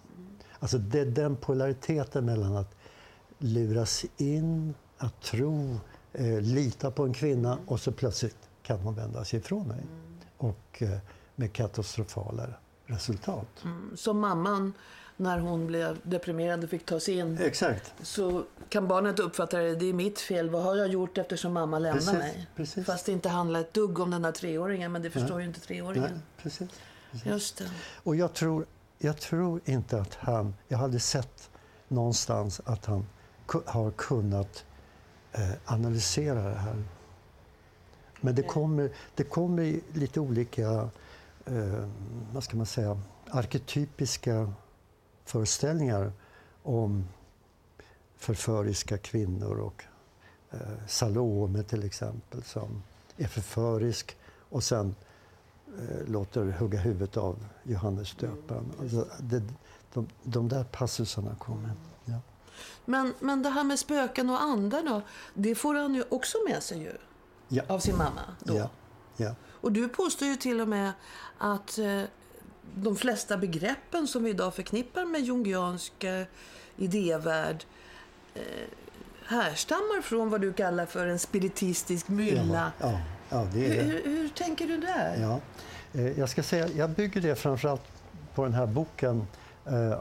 Alltså 0.60 0.78
det 0.78 1.00
är 1.00 1.06
den 1.06 1.36
polariteten 1.36 2.26
mellan 2.26 2.56
att 2.56 2.76
luras 3.40 4.06
in, 4.18 4.74
att 4.98 5.22
tro, 5.22 5.80
eh, 6.14 6.42
lita 6.42 6.92
på 6.92 7.04
en 7.04 7.14
kvinna 7.14 7.58
och 7.66 7.80
så 7.80 7.92
plötsligt 7.92 8.38
kan 8.64 8.80
hon 8.80 8.96
vända 8.96 9.26
sig 9.26 9.40
ifrån 9.40 9.68
mig. 9.68 9.80
Och 10.38 10.82
eh, 10.82 10.98
med 11.36 11.54
katastrofala 11.54 12.48
resultat. 12.86 13.48
Mm, 13.64 13.98
Som 13.98 14.20
mamman 14.20 14.74
när 15.18 15.40
hon 15.40 15.68
blev 15.68 16.00
deprimerad 16.04 16.64
och 16.64 16.70
fick 16.70 16.86
ta 16.86 17.00
sig 17.00 17.18
in. 17.18 17.38
Exakt. 17.38 17.94
Så 18.02 18.44
kan 18.70 18.88
barnet 18.88 19.20
uppfatta 19.20 19.58
det, 19.58 19.76
det 19.76 19.86
är 19.86 19.94
mitt 19.94 20.20
fel. 20.20 20.50
Vad 20.50 20.64
har 20.64 20.76
jag 20.76 20.88
gjort 20.88 21.18
eftersom 21.18 21.54
mamma 21.54 21.80
lämnar 21.80 21.98
Precis, 22.00 22.14
mig? 22.14 22.48
precis. 22.56 22.86
Fast 22.86 23.06
det 23.06 23.12
inte 23.12 23.30
handlar 23.30 23.60
ett 23.60 23.74
dugg 23.74 24.00
om 24.00 24.12
den 24.12 24.22
där 24.22 24.32
treåringen, 24.32 24.92
men 24.92 25.02
det 25.02 25.10
förstår 25.10 25.36
Nej. 25.36 25.44
ju 25.44 25.48
inte 25.48 25.60
treåringen. 25.60 26.12
Nej, 26.12 26.22
precis. 26.38 26.70
Just 27.26 27.58
det. 27.58 27.70
Och 28.04 28.16
jag 28.16 28.34
tror, 28.34 28.66
jag 28.98 29.18
tror 29.18 29.62
inte 29.66 30.02
att 30.02 30.16
han... 30.16 30.56
Jag 30.68 30.78
hade 30.78 31.00
sett 31.00 31.50
någonstans 31.88 32.62
att 32.66 32.86
han 32.86 33.06
har 33.66 33.92
kunnat 33.92 34.66
eh, 35.32 35.52
analysera 35.66 36.50
det 36.50 36.56
här. 36.56 36.84
Men 38.22 38.36
det 38.36 38.44
kommer, 38.44 38.92
det 39.16 39.24
kommer 39.24 39.64
i 39.64 39.82
lite 39.94 40.20
olika, 40.20 40.90
eh, 41.46 41.88
vad 42.34 42.44
ska 42.44 42.58
man 42.58 42.66
säga, 42.66 43.02
arketypiska 43.30 44.54
föreställningar 45.26 46.12
om 46.64 47.08
förföriska 48.18 48.98
kvinnor 48.98 49.60
och 49.60 49.84
eh, 50.52 50.60
Salome 50.88 51.64
till 51.64 51.84
exempel 51.84 52.44
som 52.44 52.84
är 53.18 53.28
förförisk 53.28 54.18
och 54.50 54.64
sen 54.64 54.96
eh, 55.68 56.08
låter 56.08 56.46
hugga 56.46 56.80
huvudet 56.80 57.18
av 57.18 57.46
Johannes 57.64 58.16
döparen. 58.16 58.72
Alltså, 58.80 59.08
det, 59.20 59.44
de, 59.94 60.08
de 60.24 60.50
där 60.50 60.64
passusarna 60.64 61.36
kommer. 61.36 61.72
Ja. 62.60 62.66
Men, 62.86 63.14
men 63.20 63.44
det 63.44 63.50
här 63.50 63.64
med 63.64 63.80
spöken 63.80 64.30
och 64.30 64.42
andar 64.42 64.84
då, 64.84 65.02
det 65.34 65.56
får 65.56 65.76
han 65.76 65.96
ju 65.96 66.04
också 66.10 66.38
med 66.50 66.64
sig 66.64 66.80
ju. 66.80 66.98
Ja. 67.48 67.64
Av 67.68 67.80
sin 67.80 67.98
mamma 67.98 68.22
då. 68.40 68.56
Ja. 68.58 68.70
Ja. 69.18 69.36
Och 69.62 69.72
du 69.72 69.90
påstår 69.90 70.28
ju 70.28 70.36
till 70.36 70.62
och 70.62 70.68
med 70.68 70.92
att 71.38 71.78
eh, 71.78 72.02
de 72.76 72.96
flesta 72.96 73.38
begreppen 73.38 74.08
som 74.08 74.24
vi 74.24 74.30
idag 74.30 74.56
förknippar 74.56 75.06
med 75.06 75.22
jungiansk 75.22 76.06
idévärld 76.78 77.64
eh, 78.34 78.42
härstammar 79.26 80.02
från 80.02 80.30
vad 80.30 80.42
du 80.42 80.54
kallar 80.54 80.86
för 80.86 81.08
en 81.08 81.20
spiritistisk 81.20 82.08
mylla. 82.08 82.72
Ja, 82.80 83.00
ja, 83.30 83.48
det 83.54 83.60
Hur, 83.60 83.78
är 83.78 83.84
hur, 83.84 84.04
hur 84.04 84.30
tänker 84.30 84.68
du 84.68 84.78
där? 84.78 85.18
Ja. 85.22 85.40
Eh, 86.00 86.20
Jag 86.20 86.30
ska 86.30 86.44
säga, 86.44 86.68
jag 86.68 86.90
bygger 86.90 87.22
det 87.22 87.36
framförallt 87.36 87.84
på 88.36 88.44
den 88.44 88.54
här 88.54 88.66
boken 88.66 89.28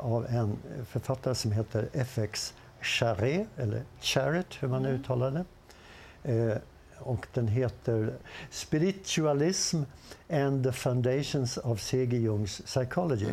av 0.00 0.26
en 0.26 0.56
författare 0.88 1.34
som 1.34 1.52
heter 1.52 1.88
FX 1.92 2.54
Charret, 2.80 3.46
eller 3.56 3.82
Charret, 4.00 4.46
hur 4.60 4.68
man 4.68 4.84
Mm. 4.84 5.00
uttalar 5.00 5.30
det. 5.30 6.32
Eh, 6.32 6.58
Och 7.00 7.26
den 7.34 7.48
heter 7.48 8.14
Spiritualism 8.50 9.82
and 10.30 10.64
the 10.64 10.72
Foundations 10.72 11.56
of 11.56 11.80
C.G. 11.80 12.16
Jungs 12.16 12.60
Psychology. 12.64 13.26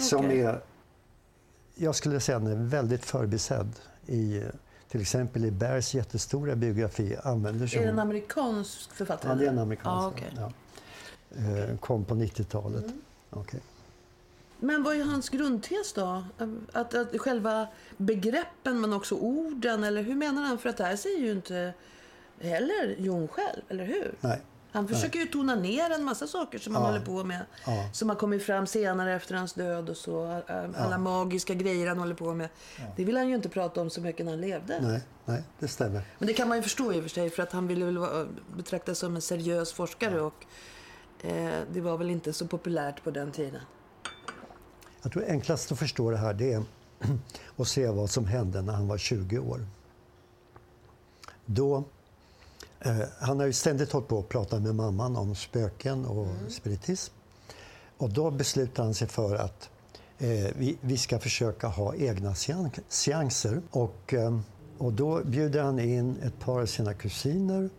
Som 0.00 0.24
okej. 0.26 0.40
är, 0.40 0.60
jag 1.74 1.94
skulle 1.94 2.20
säga 2.20 2.38
den 2.38 2.48
är 2.52 2.66
väldigt 2.66 3.04
förbisedd 3.04 3.68
i 4.06 4.42
till 4.88 5.00
exempel 5.00 5.44
i 5.44 5.50
Bears 5.50 5.94
jättestora 5.94 6.56
biografi 6.56 7.16
använder 7.22 7.66
sig 7.66 7.78
Är 7.78 7.82
det 7.84 7.90
en 7.90 7.98
amerikansk 7.98 8.92
författare? 8.92 9.32
Ja, 9.32 9.38
det 9.38 9.46
är 9.46 9.50
en 9.50 9.58
amerikansk. 9.58 10.22
Ja, 10.36 10.50
okej. 10.50 10.52
ja. 11.36 11.70
Eh, 11.70 11.76
Kom 11.78 12.04
på 12.04 12.14
90-talet. 12.14 12.84
Mm. 12.84 13.00
Okej. 13.30 13.60
Men 14.60 14.82
vad 14.82 14.96
är 14.96 15.04
hans 15.04 15.28
grundtes 15.28 15.92
då? 15.92 16.24
Att, 16.72 16.94
att 16.94 17.20
själva 17.20 17.66
begreppen 17.96 18.80
men 18.80 18.92
också 18.92 19.14
orden, 19.14 19.84
eller 19.84 20.02
hur 20.02 20.14
menar 20.14 20.42
han? 20.42 20.58
För 20.58 20.68
att 20.68 20.76
det 20.76 20.84
här 20.84 20.96
säger 20.96 21.18
ju 21.18 21.32
inte 21.32 21.72
heller 22.40 22.94
Jung 22.98 23.28
själv, 23.28 23.62
eller 23.68 23.84
hur? 23.84 24.14
Nej. 24.20 24.40
Han 24.72 24.88
försöker 24.88 25.18
ju 25.18 25.26
tona 25.26 25.54
ner 25.54 25.90
en 25.90 26.04
massa 26.04 26.26
saker 26.26 26.58
som 26.58 26.74
han 26.74 26.84
Ja. 26.84 26.90
håller 26.90 27.04
på 27.04 27.24
med. 27.24 27.40
Ja. 27.66 27.88
Som 27.92 28.08
har 28.08 28.16
kommit 28.16 28.42
fram 28.46 28.66
senare 28.66 29.14
efter 29.14 29.34
hans 29.34 29.52
död 29.52 29.90
och 29.90 29.96
så. 29.96 30.24
Alla 30.48 30.72
Ja. 30.90 30.98
magiska 30.98 31.54
grejer 31.54 31.86
han 31.88 31.98
håller 31.98 32.14
på 32.14 32.34
med. 32.34 32.48
Det 32.96 33.04
vill 33.04 33.16
han 33.16 33.28
ju 33.28 33.34
inte 33.34 33.48
prata 33.48 33.80
om 33.80 33.90
så 33.90 34.00
mycket 34.00 34.24
när 34.26 34.32
han 34.32 34.40
levde. 34.40 34.80
Nej, 34.80 35.00
nej, 35.24 35.42
det 35.58 35.68
stämmer. 35.68 36.02
Men 36.18 36.26
det 36.26 36.34
kan 36.34 36.48
man 36.48 36.56
ju 36.56 36.62
förstå 36.62 36.92
i 36.92 36.98
och 36.98 37.02
för 37.02 37.10
sig 37.10 37.30
för 37.30 37.42
att 37.42 37.52
han 37.52 37.66
ville 37.68 37.84
väl 37.84 37.98
vara- 37.98 38.26
betraktas 38.56 38.98
som 38.98 39.16
en 39.16 39.22
seriös 39.22 39.72
forskare 39.72 40.20
och 40.20 40.44
eh, 41.22 41.50
det 41.72 41.80
var 41.80 41.98
väl 41.98 42.10
inte 42.10 42.32
så 42.32 42.46
populärt 42.46 43.04
på 43.04 43.10
den 43.10 43.32
tiden. 43.32 43.60
Jag 45.06 45.12
tror 45.12 45.24
enklast 45.28 45.72
att 45.72 45.78
förstå 45.78 46.10
det 46.10 46.16
här 46.16 46.34
det 46.34 46.52
är 46.52 46.62
att 47.56 47.68
se 47.68 47.88
vad 47.88 48.10
som 48.10 48.26
hände 48.26 48.62
när 48.62 48.72
han 48.72 48.88
var 48.88 48.98
20 48.98 49.38
år. 49.38 49.66
Då, 51.46 51.84
eh, 52.80 53.00
han 53.18 53.38
har 53.38 53.46
ju 53.46 53.52
ständigt 53.52 53.92
hållit 53.92 54.08
på 54.08 54.18
att 54.18 54.28
prata 54.28 54.60
med 54.60 54.74
mamman 54.74 55.16
om 55.16 55.34
spöken 55.34 56.06
och 56.06 56.26
spiritism. 56.48 57.14
Och 57.96 58.10
då 58.10 58.30
beslutar 58.30 58.84
han 58.84 58.94
sig 58.94 59.08
för 59.08 59.34
att 59.36 59.70
eh, 60.18 60.28
vi, 60.56 60.78
vi 60.80 60.96
ska 60.96 61.18
försöka 61.18 61.66
ha 61.66 61.94
egna 61.94 62.34
sean- 62.34 62.80
seanser. 62.88 63.62
Och, 63.70 64.14
eh, 64.14 64.40
och 64.78 64.92
då 64.92 65.24
bjuder 65.24 65.62
han 65.62 65.78
in 65.78 66.16
ett 66.22 66.38
par 66.40 66.60
av 66.60 66.66
sina 66.66 66.94
kusiner, 66.94 67.70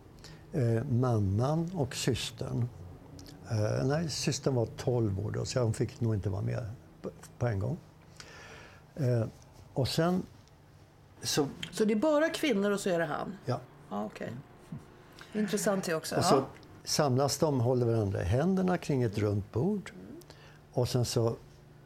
eh, 0.52 0.84
mamman 0.84 1.70
och 1.74 1.94
systern. 1.94 2.68
Eh, 3.50 3.86
nej, 3.86 4.10
systern 4.10 4.54
var 4.54 4.66
12 4.66 5.26
år 5.26 5.30
då, 5.30 5.44
så 5.44 5.60
hon 5.60 5.74
fick 5.74 6.00
nog 6.00 6.14
inte 6.14 6.28
vara 6.28 6.42
med 6.42 6.66
på, 7.38 7.46
en 7.46 7.58
gång. 7.58 7.76
Eh, 8.96 9.24
och 9.74 9.88
sen 9.88 10.22
så, 11.22 11.46
Så 11.72 11.84
det 11.84 11.92
är 11.92 11.96
bara 11.96 12.28
kvinnor 12.28 12.70
och 12.70 12.80
så 12.80 12.90
är 12.90 12.98
det 12.98 13.04
han? 13.06 13.38
ja, 13.44 13.60
Ja, 13.90 14.04
okej. 14.04 14.32
Intressant 15.32 15.84
det 15.84 15.94
också. 15.94 16.16
och 16.16 16.24
så 16.24 16.44
samlas 16.84 17.38
de, 17.38 17.60
håller 17.60 17.86
varandra 17.86 18.22
i 18.22 18.24
händerna 18.24 18.78
kring 18.78 19.02
ett 19.02 19.18
runt 19.18 19.52
bord. 19.52 19.92
Och 20.72 20.88
sen 20.88 21.04
så 21.04 21.36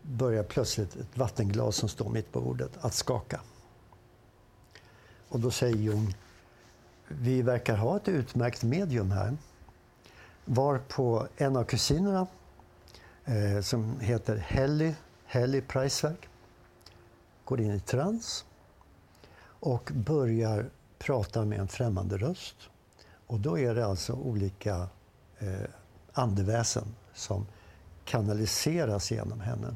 börjar 0.03 0.43
plötsligt 0.45 0.97
ett 0.97 1.19
vattenglas 1.19 1.77
som 1.77 1.89
står 1.89 2.09
mitt 2.11 2.33
på 2.33 2.41
bordet 2.41 2.71
att 2.81 2.95
skaka. 2.95 3.41
Och 5.29 5.41
då 5.41 5.51
säger 5.51 5.77
Jung, 5.77 6.15
vi 7.09 7.43
verkar 7.43 7.77
ha 7.77 7.97
ett 7.97 8.09
utmärkt 8.09 8.63
medium 8.63 9.11
här. 9.11 9.37
Varpå 10.45 11.27
en 11.37 11.57
av 11.57 11.65
kusinerna, 11.65 12.27
eh, 13.25 13.61
som 13.61 14.01
heter 14.01 14.37
Helly, 14.37 14.95
Helly 15.27 15.61
Preiswerk, 15.61 16.29
går 17.45 17.61
in 17.61 17.71
i 17.71 17.81
trans 17.81 18.45
och 19.45 19.91
börjar 19.95 20.71
prata 20.99 21.45
med 21.45 21.61
en 21.61 21.69
främmande 21.69 22.17
röst. 22.17 22.57
Och 23.27 23.41
då 23.41 23.59
är 23.59 23.75
det 23.75 23.87
alltså 23.87 24.13
olika 24.13 24.89
eh, 25.39 25.69
andeväsen 26.13 26.85
som 27.15 27.47
kanaliseras 28.05 29.11
genom 29.11 29.41
henne. 29.41 29.75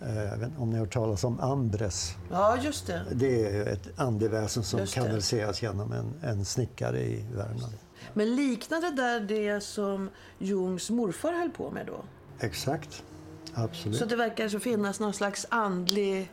Eh, 0.00 0.38
vet 0.38 0.48
inte 0.48 0.60
om 0.60 0.70
ni 0.70 0.78
har 0.78 0.84
hört 0.84 0.94
talas 0.94 1.24
om 1.24 1.40
Ambres. 1.40 2.14
Ja, 2.30 2.56
just 2.62 2.86
det. 2.86 3.02
Det 3.12 3.56
är 3.56 3.66
ett 3.66 4.00
andeväsen 4.00 4.62
som 4.62 4.86
kanaliseras 4.86 5.62
genom 5.62 5.92
en, 5.92 6.14
en 6.22 6.44
snickare 6.44 7.00
i 7.00 7.24
Värmland. 7.34 7.72
Men 8.14 8.36
liknar 8.36 8.80
det 8.80 9.02
där 9.02 9.20
det 9.20 9.60
som 9.60 10.10
Jungs 10.38 10.90
morfar 10.90 11.32
höll 11.32 11.50
på 11.50 11.70
med 11.70 11.86
då? 11.86 12.04
Exakt. 12.40 13.02
Absolut. 13.54 13.98
Så 13.98 14.04
det 14.04 14.16
verkar 14.16 14.48
så 14.48 14.60
finnas 14.60 15.00
någon 15.00 15.12
slags 15.12 15.46
andlig, 15.48 16.32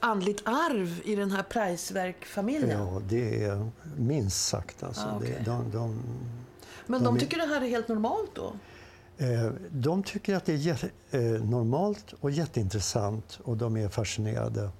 andligt 0.00 0.42
arv 0.44 1.00
i 1.04 1.14
den 1.14 1.30
här 1.30 1.42
Preisverk-familjen. 1.42 2.80
Ja, 2.80 3.02
det 3.08 3.44
är 3.44 3.70
minst 3.96 4.46
sagt. 4.46 4.82
Alltså. 4.82 5.06
Ah, 5.06 5.16
okej. 5.16 5.36
det, 5.38 5.50
de, 5.50 5.70
de, 5.70 6.02
Men 6.86 7.04
de 7.04 7.14
de 7.14 7.20
tycker 7.20 7.38
det 7.38 7.46
här 7.46 7.60
är 7.62 7.68
helt 7.68 7.88
normalt 7.88 8.30
då? 8.34 8.52
Eh, 9.18 9.52
De 9.70 10.02
tycker 10.02 10.36
att 10.36 10.44
det 10.44 10.66
är 10.66 10.90
eh, 11.10 11.20
normalt 11.44 12.14
och 12.20 12.30
jätteintressant 12.30 13.40
och 13.44 13.56
de 13.56 13.76
är 13.76 13.88
fascinerade. 13.88 14.70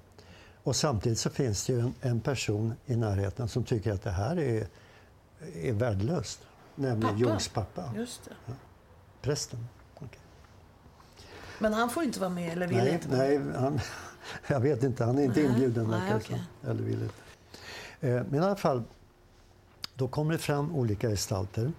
Och 0.63 0.75
samtidigt 0.75 1.19
så 1.19 1.29
finns 1.29 1.65
det 1.65 1.73
ju 1.73 1.91
en, 2.01 2.21
person 2.21 2.73
i 2.85 2.95
närheten 2.95 3.47
som 3.47 3.63
tycker 3.63 3.93
att 3.93 4.01
det 4.01 4.11
här 4.11 4.39
är, 4.39 4.67
är 5.55 5.73
värdelöst. 5.73 6.39
Nämligen? 6.75 7.17
Jungs 7.17 7.47
pappa, 7.47 7.93
Just 7.95 8.23
det. 8.25 8.53
prästen. 9.21 9.67
Men 11.61 11.73
han 11.73 11.89
får 11.89 12.03
inte 12.03 12.19
vara 12.19 12.29
med 12.29 12.51
eller 12.51 12.67
vill 12.67 12.77
Nej, 12.77 12.93
inte 12.93 13.07
nej 13.17 13.39
han, 13.55 13.79
jag 14.47 14.59
vet 14.59 14.83
inte. 14.83 15.03
Han 15.05 15.17
är 15.17 15.23
inte 15.23 15.39
Nej, 15.39 15.49
inbjuden. 15.49 15.89
verkar 15.89 16.19
som. 16.19 16.39
Eller 16.69 16.83
vill 16.83 17.01
inte. 17.03 17.13
Eh, 18.07 18.23
Men 18.29 18.35
i 18.35 18.39
alla 18.45 18.55
fall, 18.55 18.83
då 19.95 20.07
kommer 20.07 20.33
det 20.33 20.39
fram 20.39 20.75
olika 20.75 21.09
gestalter. 21.09 21.71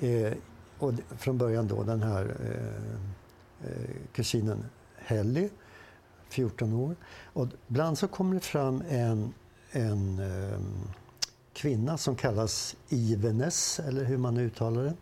Eh, 0.00 0.32
och 0.78 0.92
från 1.18 1.38
början 1.38 1.68
då 1.68 1.82
den 1.82 2.02
här 2.02 2.36
eh, 2.40 3.70
eh, 3.70 3.90
kusinen 4.12 4.64
Helly, 4.96 5.48
14 6.28 6.72
år. 6.72 6.96
Och 7.32 7.48
ibland 7.68 7.98
så 7.98 8.08
kommer 8.08 8.34
det 8.34 8.40
fram 8.40 8.82
en, 8.88 9.34
en 9.70 10.18
eh, 10.18 10.58
kvinna 11.52 11.98
som 11.98 12.16
kallas 12.16 12.76
Ivenes, 12.88 13.80
eller 13.80 14.04
hur 14.04 14.16
man 14.18 14.36
uttalar 14.36 14.84
det. 14.84 14.94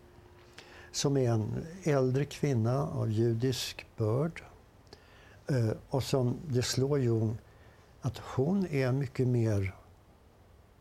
Som 0.92 1.16
är 1.16 1.30
en 1.30 1.66
äldre 1.82 2.24
kvinna 2.24 2.86
av 2.86 3.10
judisk 3.10 3.86
börd. 3.96 4.42
Eh, 5.46 5.70
och 5.88 6.02
som 6.02 6.36
det 6.48 6.62
slår 6.62 7.00
Jung 7.00 7.38
att 8.00 8.18
hon 8.18 8.66
är 8.66 8.92
mycket 8.92 9.28
mer, 9.28 9.74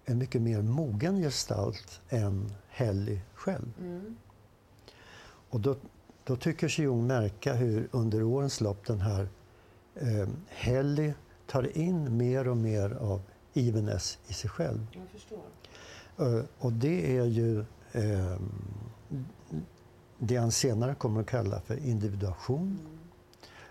en 0.05 0.17
mycket 0.17 0.41
mer 0.41 0.61
mogen 0.61 1.21
gestalt 1.21 2.01
än 2.09 2.53
Helly 2.69 3.19
själv. 3.33 3.73
Och 5.49 5.59
då, 5.59 5.75
då 6.23 6.35
tycker 6.35 6.67
sig 6.67 6.85
Jung 6.85 7.07
märka 7.07 7.53
hur 7.53 7.87
under 7.91 8.23
årens 8.23 8.61
lopp 8.61 8.85
den 8.85 9.01
här 9.01 9.27
eh, 9.95 10.27
Helly 10.47 11.13
tar 11.47 11.77
in 11.77 12.17
mer 12.17 12.47
och 12.47 12.57
mer 12.57 12.91
av 12.91 13.21
evenness 13.53 14.19
i 14.27 14.33
sig 14.33 14.49
själv. 14.49 14.87
Jag 14.93 15.09
förstår. 15.09 15.39
Eh, 16.17 16.43
och 16.59 16.73
det 16.73 17.17
är 17.17 17.25
ju 17.25 17.59
eh, 17.91 18.37
det 20.23 20.37
han 20.37 20.51
senare 20.51 20.95
kommer 20.95 21.21
att 21.21 21.27
kalla 21.27 21.61
för 21.61 21.77
individuation. 21.77 22.79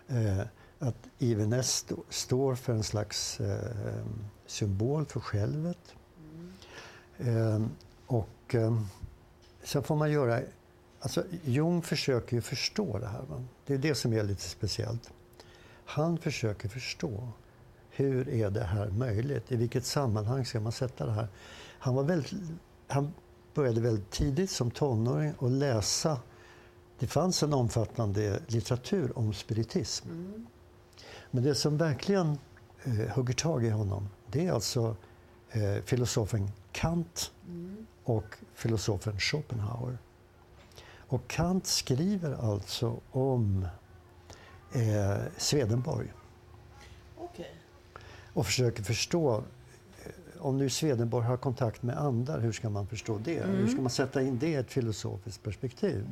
Eh, 0.09 0.41
att 0.79 1.09
IVNS 1.19 1.55
st 1.61 1.95
står 2.09 2.55
för 2.55 2.73
en 2.73 2.83
slags 2.83 3.41
eh, 3.41 4.05
symbol 4.47 5.07
för 5.07 5.21
självet. 5.21 5.95
Eh, 7.19 7.63
och 8.07 8.55
eh, 8.55 8.81
sen 9.63 9.83
får 9.83 9.97
man 9.97 10.13
göra... 10.13 10.41
Alltså 11.01 11.25
Jung 11.45 11.83
försöker 11.83 12.37
ju 12.37 12.43
förstå 12.43 12.99
det 12.99 13.07
här. 13.07 13.23
Va? 13.23 13.45
Det 13.67 13.75
är 13.75 13.79
det 13.79 13.95
som 13.95 14.13
är 14.13 14.23
lite 14.23 14.43
speciellt. 14.43 15.11
Han 15.85 16.19
försöker 16.19 16.69
förstå 16.69 17.29
hur 17.91 18.29
är 18.29 18.51
det 18.51 18.65
här 18.65 18.91
möjligt? 18.91 19.53
I 19.53 19.57
vilket 19.57 19.85
sammanhang 19.85 20.45
ska 20.45 20.61
man 20.61 20.73
sätta 20.73 21.07
det 21.07 21.13
här? 21.13 21.29
Han, 21.79 21.95
var 21.95 22.03
väldigt, 22.03 22.33
han 22.89 23.13
började 23.55 23.81
väldigt 23.81 24.11
tidigt 24.11 24.51
som 24.51 24.71
tonåring 24.71 25.35
att 25.41 25.51
läsa. 25.51 26.21
Det 27.01 27.07
fanns 27.07 27.43
en 27.43 27.53
omfattande 27.53 28.41
litteratur 28.47 29.19
om 29.19 29.33
spiritism. 29.33 30.09
Men 31.31 31.43
det 31.43 31.55
som 31.55 31.77
verkligen 31.77 32.39
eh, 32.85 33.09
hugger 33.15 33.35
tag 33.35 33.65
i 33.65 33.71
honom 33.71 34.09
det 34.27 34.47
är 34.47 34.53
alltså 34.53 34.97
eh, 35.51 35.83
filosofen 35.85 36.51
Kant 36.73 37.33
och 38.05 38.37
filosofen 38.55 39.19
Schopenhauer. 39.19 39.99
Och 41.09 41.29
Kant 41.29 41.67
skriver 41.67 42.53
alltså 42.53 43.01
om 43.11 43.67
eh, 44.73 45.17
Swedenborg 45.37 46.13
Okej. 47.19 47.55
och 48.33 48.47
försöker 48.47 48.83
förstå 48.83 49.37
eh, 49.37 49.43
om 50.39 50.59
nu 50.59 50.71
Swedenborg 50.71 51.27
har 51.27 51.37
kontakt 51.37 51.83
med 51.83 51.99
andar, 51.99 52.41
hur 52.41 52.53
ska 52.53 52.71
man 52.71 52.87
förstå 52.87 53.19
det? 53.19 53.43
Hur 53.43 53.69
ska 53.69 53.81
man 53.81 53.91
sätta 53.91 54.23
in 54.23 54.39
det 54.39 54.49
i 54.49 54.55
ett 54.55 54.71
filosofiskt 54.71 55.43
perspektiv? 55.43 56.07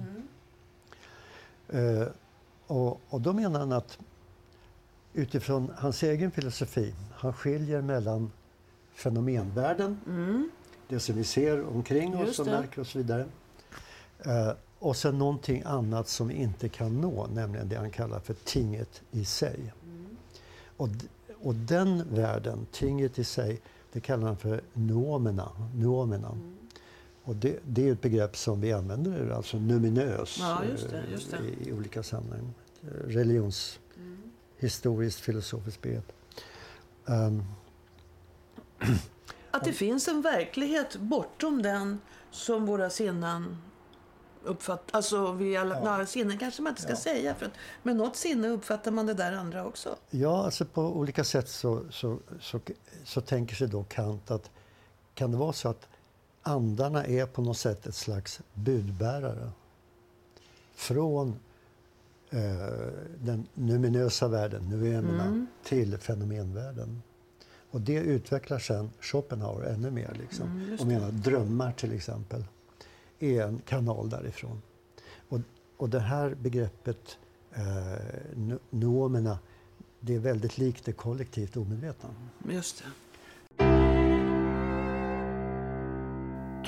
Eh, 1.72 2.06
och, 2.66 3.00
och 3.08 3.20
då 3.20 3.32
menar 3.32 3.60
han 3.60 3.72
att 3.72 3.98
utifrån 5.14 5.70
hans 5.76 6.02
egen 6.02 6.30
filosofi, 6.30 6.94
han 7.14 7.32
skiljer 7.32 7.82
mellan 7.82 8.30
fenomenvärlden, 8.94 10.00
det 10.88 11.00
som 11.00 11.14
vi 11.16 11.24
ser 11.24 11.64
omkring 11.66 12.16
oss 12.16 12.26
Just 12.26 12.38
och 12.40 12.46
det. 12.46 12.52
märker 12.52 12.80
och 12.80 12.86
så 12.86 12.98
vidare. 12.98 13.26
Eh, 14.24 14.50
och 14.78 14.96
sen 14.96 15.18
någonting 15.18 15.62
annat 15.66 16.08
som 16.08 16.28
vi 16.28 16.34
inte 16.34 16.68
kan 16.68 17.00
nå, 17.00 17.26
nämligen 17.26 17.68
det 17.68 17.76
han 17.76 17.90
kallar 17.90 18.20
för 18.20 18.34
tinget 18.34 19.02
i 19.10 19.24
sig. 19.24 19.72
Och, 20.76 20.88
d- 20.88 21.06
och 21.42 21.54
den 21.54 22.14
världen, 22.14 22.66
tinget 22.72 23.18
i 23.18 23.24
sig, 23.24 23.60
det 23.92 24.00
kallar 24.00 24.26
han 24.26 24.36
för 24.36 24.60
nomena. 24.72 25.48
nomena. 25.74 26.38
Och 27.28 27.36
det, 27.36 27.58
det 27.64 27.88
är 27.88 27.92
ett 27.92 28.00
begrepp 28.00 28.36
som 28.36 28.60
vi 28.60 28.72
använder, 28.72 29.30
alltså 29.30 29.58
numinös, 29.58 30.36
Ja, 30.40 30.64
just 30.64 30.90
det, 30.90 30.98
eh, 30.98 31.12
just 31.12 31.30
det. 31.30 31.38
I, 31.38 31.68
i 31.68 31.72
olika 31.72 32.02
sammanhang. 32.02 32.54
Religionshistoriskt, 33.04 35.20
filosofiskt 35.20 35.82
begrepp. 35.82 36.12
Ehm, 37.06 37.44
Att 39.50 39.64
det 39.64 39.72
finns 39.72 40.08
en 40.08 40.22
verklighet 40.22 40.96
bortom 40.96 41.62
den 41.62 42.00
som 42.30 42.66
våra 42.66 42.90
sinnen 42.90 43.56
uppfattar. 44.44 44.96
Alltså, 44.96 45.32
vi 45.32 45.56
alla, 45.56 45.98
ja. 45.98 46.06
sinnen 46.06 46.38
kanske 46.38 46.62
man 46.62 46.70
inte 46.70 46.82
ska 46.82 46.96
säga. 46.96 47.34
För 47.34 47.46
att 47.46 47.52
med 47.82 47.96
något 47.96 48.16
sinne 48.16 48.48
uppfattar 48.48 48.90
man 48.90 49.06
det 49.06 49.14
där 49.14 49.32
andra 49.32 49.66
också. 49.66 49.96
Ja, 50.10 50.44
alltså 50.44 50.64
på 50.64 50.82
olika 50.82 51.24
sätt 51.24 51.48
så, 51.48 51.82
så, 51.90 52.18
så, 52.40 52.60
så 53.04 53.20
tänker 53.20 53.54
sig 53.54 53.68
då 53.68 53.84
Kant 53.84 54.30
att 54.30 54.50
kan 55.14 55.30
det 55.30 55.36
vara 55.36 55.52
så 55.52 55.68
att 55.68 55.88
andarna 56.48 57.04
är 57.04 57.26
på 57.26 57.42
något 57.42 57.58
sätt 57.58 57.86
ett 57.86 57.94
slags 57.94 58.40
budbärare 58.54 59.50
från 60.74 61.34
eh, 62.30 62.40
den 63.20 63.46
numinösa 63.54 64.28
världen, 64.28 64.68
nuemerna, 64.68 65.46
till 65.64 65.98
fenomenvärlden. 65.98 67.02
Och 67.70 67.80
det 67.80 67.98
utvecklar 67.98 68.58
sen 68.58 68.90
Schopenhauer 69.00 69.66
ännu 69.66 69.90
mer. 69.90 70.16
Liksom. 70.20 70.76
och 70.80 70.86
menar 70.86 71.10
drömmar 71.10 71.72
till 71.72 71.92
exempel 71.92 72.44
är 73.18 73.42
en 73.42 73.58
kanal 73.58 74.10
därifrån. 74.10 74.62
Och, 75.28 75.40
och 75.76 75.88
det 75.88 76.00
här 76.00 76.34
begreppet 76.34 77.18
eh, 77.52 77.62
no- 78.34 78.58
nomerna, 78.70 79.38
det 80.00 80.14
är 80.14 80.18
väldigt 80.18 80.58
likt 80.58 80.84
det 80.84 80.92
kollektivt 80.92 81.56
omedvetna. 81.56 82.08
Just 82.50 82.78
det. 82.78 82.84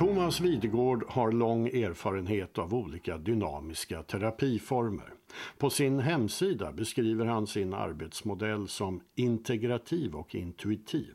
Thomas 0.01 0.41
Videgård 0.41 1.05
har 1.09 1.33
lång 1.33 1.67
erfarenhet 1.69 2.59
av 2.59 2.75
olika 2.75 3.19
dynamiska 3.19 4.03
terapiformer. 4.03 5.15
På 5.59 5.71
sin 5.71 6.01
hemsida 6.01 6.73
beskriver 6.73 7.27
han 7.27 7.47
sin 7.47 7.75
arbetsmodell 7.75 8.69
som 8.69 9.01
integrativ 9.15 10.15
och 10.15 10.35
intuitiv. 10.35 11.15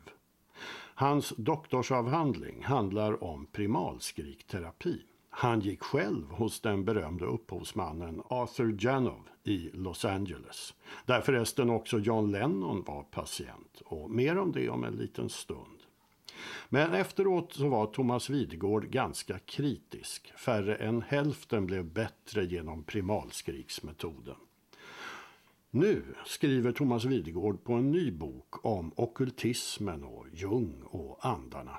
Hans 0.94 1.34
doktorsavhandling 1.36 2.64
handlar 2.64 3.24
om 3.24 3.46
primalskrikterapi. 3.46 5.00
Han 5.30 5.60
gick 5.60 5.82
själv 5.82 6.30
hos 6.30 6.60
den 6.60 6.84
berömde 6.84 7.24
upphovsmannen 7.24 8.22
Arthur 8.28 8.76
Janov 8.80 9.28
i 9.44 9.70
Los 9.72 10.04
Angeles. 10.04 10.74
Där 11.06 11.20
förresten 11.20 11.70
också 11.70 11.98
John 11.98 12.32
Lennon 12.32 12.84
var 12.86 13.02
patient. 13.02 13.82
Och 13.84 14.10
mer 14.10 14.38
om 14.38 14.52
det 14.52 14.68
om 14.68 14.84
en 14.84 14.94
liten 14.94 15.28
stund. 15.28 15.75
Men 16.68 16.94
efteråt 16.94 17.52
så 17.52 17.68
var 17.68 17.86
Thomas 17.86 18.30
Videgård 18.30 18.90
ganska 18.90 19.38
kritisk. 19.38 20.32
Färre 20.36 20.76
än 20.76 21.02
hälften 21.02 21.66
blev 21.66 21.84
bättre 21.84 22.44
genom 22.44 22.84
primalskriksmetoden. 22.84 24.36
Nu 25.70 26.02
skriver 26.26 26.72
Thomas 26.72 27.04
Videgård 27.04 27.64
på 27.64 27.72
en 27.72 27.90
ny 27.90 28.10
bok 28.10 28.64
om 28.64 28.92
okultismen 28.96 30.04
och 30.04 30.26
Jung 30.32 30.82
och 30.82 31.26
andarna. 31.26 31.78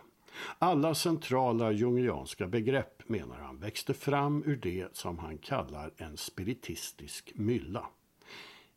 Alla 0.59 0.95
centrala 0.95 1.71
jungianska 1.71 2.47
begrepp, 2.47 3.09
menar 3.09 3.37
han, 3.37 3.59
växte 3.59 3.93
fram 3.93 4.43
ur 4.45 4.55
det 4.55 4.95
som 4.95 5.19
han 5.19 5.37
kallar 5.37 5.93
en 5.97 6.17
spiritistisk 6.17 7.31
mylla. 7.35 7.85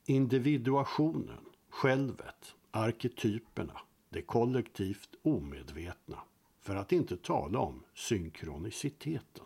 Individuationen, 0.07 1.45
självet, 1.71 2.55
arketyperna, 2.71 3.81
det 4.11 4.23
kollektivt 4.23 5.11
omedvetna. 5.23 6.19
För 6.61 6.77
att 6.77 6.93
inte 6.93 7.17
tala 7.17 7.59
om 7.59 7.83
synkroniciteten. 7.95 9.45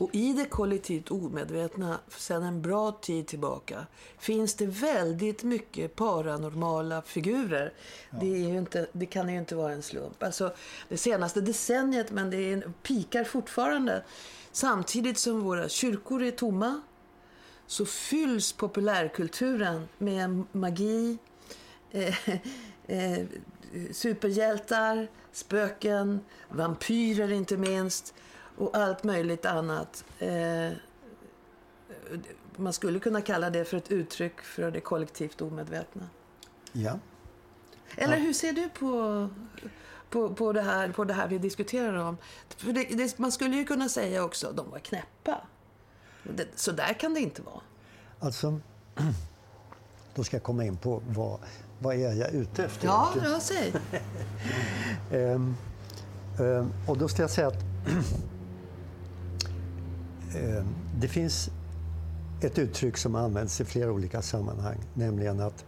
Och 0.00 0.14
i 0.14 0.32
det 0.32 0.44
kollektivt 0.44 1.10
omedvetna 1.10 2.00
sedan 2.08 2.42
en 2.42 2.62
bra 2.62 2.92
tid 2.92 3.26
tillbaka 3.26 3.86
finns 4.18 4.54
det 4.54 4.66
väldigt 4.66 5.42
mycket 5.42 5.96
paranormala 5.96 7.02
figurer. 7.02 7.72
Det, 8.10 8.26
är 8.26 8.48
ju 8.48 8.58
inte, 8.58 8.86
det 8.92 9.06
kan 9.06 9.28
ju 9.28 9.38
inte 9.38 9.54
vara 9.54 9.72
en 9.72 9.82
slump. 9.82 10.22
Alltså 10.22 10.54
det 10.88 10.96
senaste 10.96 11.40
decenniet, 11.40 12.10
men 12.10 12.30
det 12.30 12.36
är, 12.36 12.72
pikar 12.82 13.24
fortfarande. 13.24 14.04
Samtidigt 14.52 15.18
som 15.18 15.40
våra 15.40 15.68
kyrkor 15.68 16.22
är 16.22 16.30
tomma 16.30 16.80
så 17.66 17.86
fylls 17.86 18.52
populärkulturen 18.52 19.88
med 19.98 20.44
magi, 20.52 21.18
eh, 21.90 22.28
eh, 22.86 23.26
superhjältar, 23.92 25.08
spöken, 25.32 26.20
vampyrer 26.48 27.32
inte 27.32 27.56
minst 27.56 28.14
och 28.56 28.76
allt 28.76 29.04
möjligt 29.04 29.46
annat. 29.46 30.04
Eh, 30.18 30.72
man 32.56 32.72
skulle 32.72 33.00
kunna 33.00 33.20
kalla 33.20 33.50
det 33.50 33.64
för 33.64 33.76
ett 33.76 33.90
uttryck 33.90 34.40
för 34.40 34.70
det 34.70 34.80
kollektivt 34.80 35.40
omedvetna. 35.40 36.08
Ja. 36.72 36.98
Eller 37.96 38.18
hur 38.18 38.32
ser 38.32 38.52
du 38.52 38.68
på, 38.68 39.28
på, 40.10 40.34
på, 40.34 40.52
det, 40.52 40.62
här, 40.62 40.88
på 40.88 41.04
det 41.04 41.14
här 41.14 41.28
vi 41.28 41.38
diskuterar 41.38 41.94
om? 41.94 42.16
Det, 42.60 42.84
det, 42.84 43.18
man 43.18 43.32
skulle 43.32 43.56
ju 43.56 43.64
kunna 43.64 43.88
säga 43.88 44.24
också 44.24 44.48
att 44.48 44.56
de 44.56 44.70
var 44.70 44.78
knäppa. 44.78 45.40
Det, 46.22 46.48
så 46.54 46.72
där 46.72 46.92
kan 46.92 47.14
det 47.14 47.20
inte 47.20 47.42
vara. 47.42 47.60
Alltså, 48.20 48.60
då 50.14 50.24
ska 50.24 50.36
jag 50.36 50.44
komma 50.44 50.64
in 50.64 50.76
på 50.76 51.02
vad, 51.08 51.40
vad 51.82 51.94
är 51.94 52.12
jag 52.12 52.30
ute 52.30 52.64
efter? 52.64 52.86
Ja, 52.86 53.12
ja 53.24 53.40
säg. 53.40 53.72
Ehm, 55.12 55.56
ehm, 56.38 56.72
och 56.86 56.98
då 56.98 57.08
ska 57.08 57.22
jag 57.22 57.30
säga 57.30 57.48
att 57.48 57.64
ehm, 60.36 60.66
det 61.00 61.08
finns 61.08 61.50
ett 62.40 62.58
uttryck 62.58 62.96
som 62.96 63.14
används 63.14 63.60
i 63.60 63.64
flera 63.64 63.92
olika 63.92 64.22
sammanhang, 64.22 64.78
nämligen 64.94 65.40
att 65.40 65.64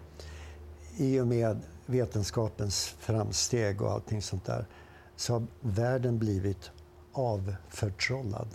i 0.97 1.21
och 1.21 1.27
med 1.27 1.61
vetenskapens 1.87 2.95
framsteg 2.99 3.83
och 3.83 3.91
allting 3.91 4.23
sånt 4.23 4.45
där 4.45 4.67
så 5.17 5.33
har 5.33 5.47
världen 5.61 6.19
blivit 6.19 6.71
avförtrollad. 7.13 8.49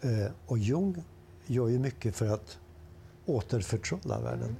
Eh, 0.00 0.30
och 0.46 0.58
Jung 0.58 1.04
gör 1.46 1.68
ju 1.68 1.78
mycket 1.78 2.16
för 2.16 2.26
att 2.26 2.58
återförtrolla 3.26 4.20
världen. 4.20 4.56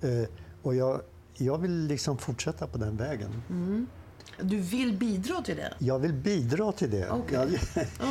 Eh, 0.00 0.28
och 0.64 0.74
jag, 0.74 1.00
jag 1.34 1.58
vill 1.58 1.86
liksom 1.86 2.18
fortsätta 2.18 2.66
på 2.66 2.78
den 2.78 2.96
vägen. 2.96 3.42
Mm. 3.50 3.86
Du 4.40 4.56
vill 4.56 4.98
bidra 4.98 5.42
till 5.42 5.56
det? 5.56 5.74
Jag 5.78 5.98
vill 5.98 6.12
bidra 6.12 6.72
till 6.72 6.90
det. 6.90 7.10
Okay. 7.10 7.36
Jag, 7.36 7.48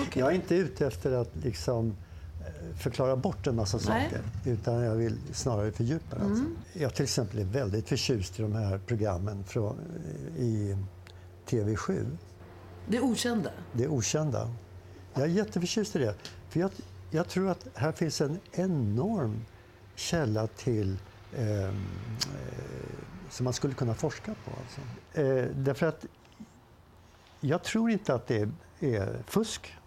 okay. 0.01 0.21
jag 0.21 0.31
är 0.31 0.35
inte 0.35 0.55
ute 0.55 0.87
efter 0.87 1.11
att 1.11 1.31
liksom 1.43 1.95
eh, 2.39 2.77
förklara 2.77 3.15
bort 3.15 3.47
en 3.47 3.55
massa 3.55 3.77
Nej. 3.77 4.09
saker. 4.09 4.51
Utan 4.51 4.81
jag 4.81 4.95
vill 4.95 5.17
snarare 5.33 5.71
fördjupa 5.71 6.15
det. 6.15 6.21
Mm. 6.21 6.31
Alltså. 6.31 6.45
Jag 6.73 6.95
till 6.95 7.03
exempel 7.03 7.39
är 7.39 7.45
väldigt 7.45 7.89
förtjust 7.89 8.39
i 8.39 8.41
de 8.41 8.53
här 8.53 8.79
programmen 8.87 9.43
från, 9.43 9.79
i 10.37 10.77
TV7. 11.49 12.17
Det 12.87 12.99
okända? 12.99 13.49
Det 13.73 13.87
okända. 13.87 14.49
Jag 15.13 15.23
är 15.23 15.27
jätteförtjust 15.27 15.95
i 15.95 15.99
det. 15.99 16.15
För 16.49 16.59
jag, 16.59 16.71
jag 17.11 17.27
tror 17.27 17.49
att 17.49 17.67
här 17.73 17.91
finns 17.91 18.21
en 18.21 18.39
enorm 18.51 19.45
källa 19.95 20.47
till 20.47 20.97
eh, 21.35 21.67
eh, 21.67 21.73
som 23.29 23.43
man 23.43 23.53
skulle 23.53 23.73
kunna 23.73 23.93
forska 23.93 24.35
på. 24.45 24.51
Alltså. 24.61 24.81
Eh, 25.21 25.45
därför 25.55 25.85
att 25.85 26.05
jag 27.39 27.63
tror 27.63 27.91
inte 27.91 28.13
att 28.13 28.27
det 28.27 28.37
är, 28.37 28.49
är 28.79 29.23
fusk. 29.27 29.77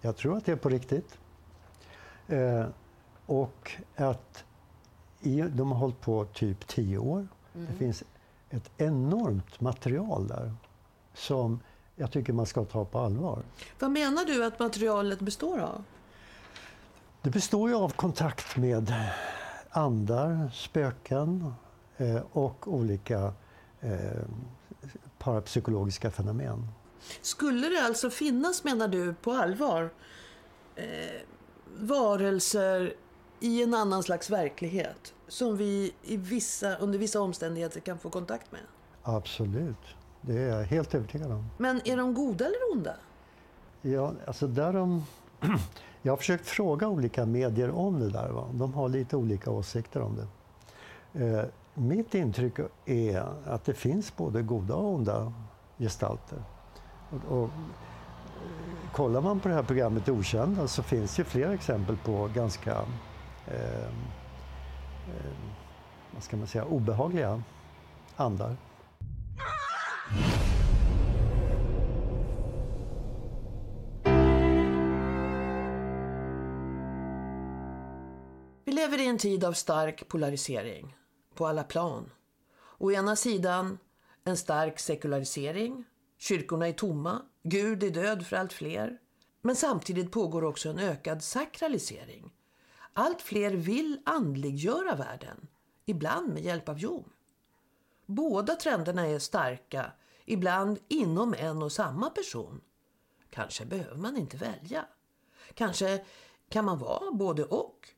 Jag 0.00 0.16
tror 0.16 0.36
att 0.36 0.44
det 0.44 0.52
är 0.52 0.56
på 0.56 0.68
riktigt. 0.68 1.18
Eh, 2.28 2.66
och 3.26 3.72
att 3.96 4.44
i, 5.20 5.40
de 5.40 5.72
har 5.72 5.78
hållit 5.78 6.00
på 6.00 6.24
typ 6.24 6.66
tio 6.66 6.98
år. 6.98 7.28
Mm. 7.54 7.66
Det 7.66 7.78
finns 7.78 8.04
ett 8.50 8.70
enormt 8.76 9.60
material 9.60 10.28
där 10.28 10.54
som 11.14 11.60
jag 11.96 12.12
tycker 12.12 12.32
man 12.32 12.46
ska 12.46 12.64
ta 12.64 12.84
på 12.84 12.98
allvar. 12.98 13.42
Vad 13.78 13.90
menar 13.90 14.24
du 14.24 14.44
att 14.44 14.58
materialet 14.58 15.20
består 15.20 15.58
av? 15.58 15.84
Det 17.22 17.30
består 17.30 17.68
ju 17.68 17.76
av 17.76 17.88
kontakt 17.88 18.56
med 18.56 18.94
andar, 19.70 20.50
spöken 20.54 21.54
eh, 21.96 22.22
och 22.32 22.68
olika 22.68 23.32
eh, 23.80 24.22
parapsykologiska 25.18 26.10
fenomen. 26.10 26.68
Skulle 27.20 27.68
det 27.68 27.86
alltså 27.86 28.10
finnas, 28.10 28.64
menar 28.64 28.88
du, 28.88 29.14
på 29.14 29.32
allvar 29.32 29.90
eh, 30.76 30.84
varelser 31.76 32.94
i 33.40 33.62
en 33.62 33.74
annan 33.74 34.02
slags 34.02 34.30
verklighet 34.30 35.14
som 35.28 35.56
vi 35.56 35.94
i 36.02 36.16
vissa, 36.16 36.76
under 36.76 36.98
vissa 36.98 37.20
omständigheter 37.20 37.80
kan 37.80 37.98
få 37.98 38.10
kontakt 38.10 38.52
med? 38.52 38.60
Absolut, 39.02 39.96
det 40.20 40.38
är 40.38 40.58
jag 40.58 40.64
helt 40.64 40.94
övertygad 40.94 41.32
om. 41.32 41.50
Men 41.58 41.80
är 41.84 41.96
de 41.96 42.14
goda 42.14 42.44
eller 42.44 42.72
onda? 42.72 42.94
Ja, 43.82 44.14
alltså 44.26 44.46
där 44.46 44.72
de... 44.72 45.04
Jag 46.02 46.12
har 46.12 46.16
försökt 46.16 46.46
fråga 46.46 46.88
olika 46.88 47.26
medier 47.26 47.70
om 47.70 48.00
det 48.00 48.10
där. 48.10 48.28
Va? 48.28 48.44
De 48.52 48.74
har 48.74 48.88
lite 48.88 49.16
olika 49.16 49.50
åsikter 49.50 50.00
om 50.00 50.16
det. 50.16 50.26
Eh, 51.24 51.44
mitt 51.74 52.14
intryck 52.14 52.54
är 52.86 53.24
att 53.46 53.64
det 53.64 53.74
finns 53.74 54.16
både 54.16 54.42
goda 54.42 54.74
och 54.74 54.94
onda 54.94 55.32
gestalter. 55.78 56.38
Och, 57.10 57.38
och, 57.38 57.44
eh, 57.44 57.50
kollar 58.92 59.20
man 59.20 59.40
på 59.40 59.48
det 59.48 59.54
här 59.54 59.62
programmet 59.62 60.08
Okända 60.08 60.68
så 60.68 60.82
finns 60.82 61.16
det 61.16 61.24
flera 61.24 61.54
exempel 61.54 61.96
på 61.96 62.30
ganska 62.34 62.76
eh, 63.46 63.88
eh, 65.08 65.32
vad 66.14 66.22
ska 66.22 66.36
man 66.36 66.46
säga, 66.46 66.64
obehagliga 66.64 67.42
andar. 68.16 68.56
En 79.08 79.18
tid 79.18 79.44
av 79.44 79.52
stark 79.52 80.08
polarisering 80.08 80.96
på 81.34 81.46
alla 81.46 81.64
plan. 81.64 82.10
Å 82.78 82.92
ena 82.92 83.16
sidan 83.16 83.78
en 84.24 84.36
stark 84.36 84.78
sekularisering, 84.78 85.84
kyrkorna 86.18 86.68
är 86.68 86.72
tomma, 86.72 87.22
Gud 87.42 87.82
är 87.82 87.90
död 87.90 88.26
för 88.26 88.36
allt 88.36 88.52
fler. 88.52 88.98
Men 89.42 89.56
samtidigt 89.56 90.12
pågår 90.12 90.44
också 90.44 90.68
en 90.68 90.78
ökad 90.78 91.22
sakralisering. 91.22 92.32
Allt 92.92 93.22
fler 93.22 93.50
vill 93.50 94.00
andliggöra 94.04 94.94
världen, 94.94 95.48
ibland 95.84 96.34
med 96.34 96.42
hjälp 96.42 96.68
av 96.68 96.78
Jung. 96.78 97.04
Båda 98.06 98.54
trenderna 98.54 99.06
är 99.06 99.18
starka, 99.18 99.92
ibland 100.24 100.78
inom 100.88 101.34
en 101.34 101.62
och 101.62 101.72
samma 101.72 102.10
person. 102.10 102.60
Kanske 103.30 103.64
behöver 103.64 103.96
man 103.96 104.16
inte 104.16 104.36
välja. 104.36 104.86
Kanske 105.54 106.04
kan 106.48 106.64
man 106.64 106.78
vara 106.78 107.12
både 107.12 107.44
och. 107.44 107.88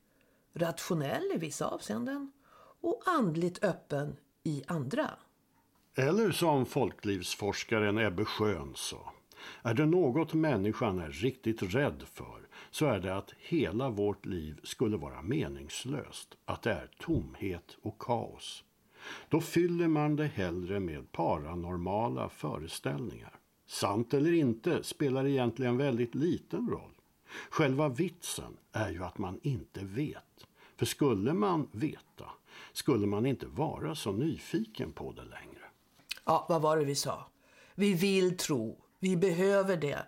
Rationell 0.55 1.33
i 1.35 1.39
vissa 1.39 1.67
avseenden 1.67 2.33
och 2.81 3.03
andligt 3.07 3.65
öppen 3.65 4.17
i 4.43 4.63
andra. 4.67 5.11
Eller 5.95 6.33
som 6.33 6.67
folklivsforskaren 6.67 7.99
Ebbe 7.99 8.25
Schön 8.25 8.73
sa. 8.77 9.13
Är 9.63 9.75
det 9.75 9.87
något 9.87 10.35
människan 10.35 10.99
är 10.99 11.11
riktigt 11.11 11.63
rädd 11.63 12.03
för 12.13 12.49
så 12.71 12.87
är 12.87 13.01
det 13.01 13.17
att 13.17 13.35
hela 13.39 13.91
vårt 13.91 14.27
liv 14.27 14.61
skulle 14.63 14.97
vara 14.97 15.23
meningslöst, 15.23 16.37
att 16.45 16.63
det 16.63 16.73
är 16.73 16.91
tomhet 17.01 17.77
och 17.83 17.99
kaos. 17.99 18.65
Då 19.29 19.41
fyller 19.41 19.89
man 19.89 20.17
det 20.17 20.27
hellre 20.27 20.81
med 20.81 21.13
paranormala 21.13 22.29
föreställningar. 22.29 23.39
Sant 23.67 24.15
eller 24.15 24.33
inte 24.33 24.83
spelar 24.83 25.27
egentligen 25.27 25.77
väldigt 25.77 26.15
liten 26.15 26.69
roll. 26.71 27.00
Själva 27.51 27.89
vitsen 27.89 28.57
är 28.73 28.91
ju 28.91 29.05
att 29.05 29.19
man 29.19 29.41
inte 29.43 29.81
vet. 29.85 30.47
För 30.77 30.87
skulle 30.87 31.33
man 31.33 31.69
veta 31.73 32.31
skulle 32.73 33.07
man 33.07 33.27
inte 33.27 33.47
vara 33.47 33.95
så 33.95 34.13
nyfiken 34.13 34.93
på 34.93 35.13
det 35.13 35.25
längre. 35.25 35.65
Ja, 36.25 36.47
vad 36.49 36.63
var 36.63 36.77
det 36.77 36.85
vi 36.85 36.95
sa? 36.95 37.31
Vi 37.75 37.95
vill 37.95 38.37
tro. 38.37 38.85
Vi 38.99 39.17
behöver 39.17 39.77
det. 39.77 40.07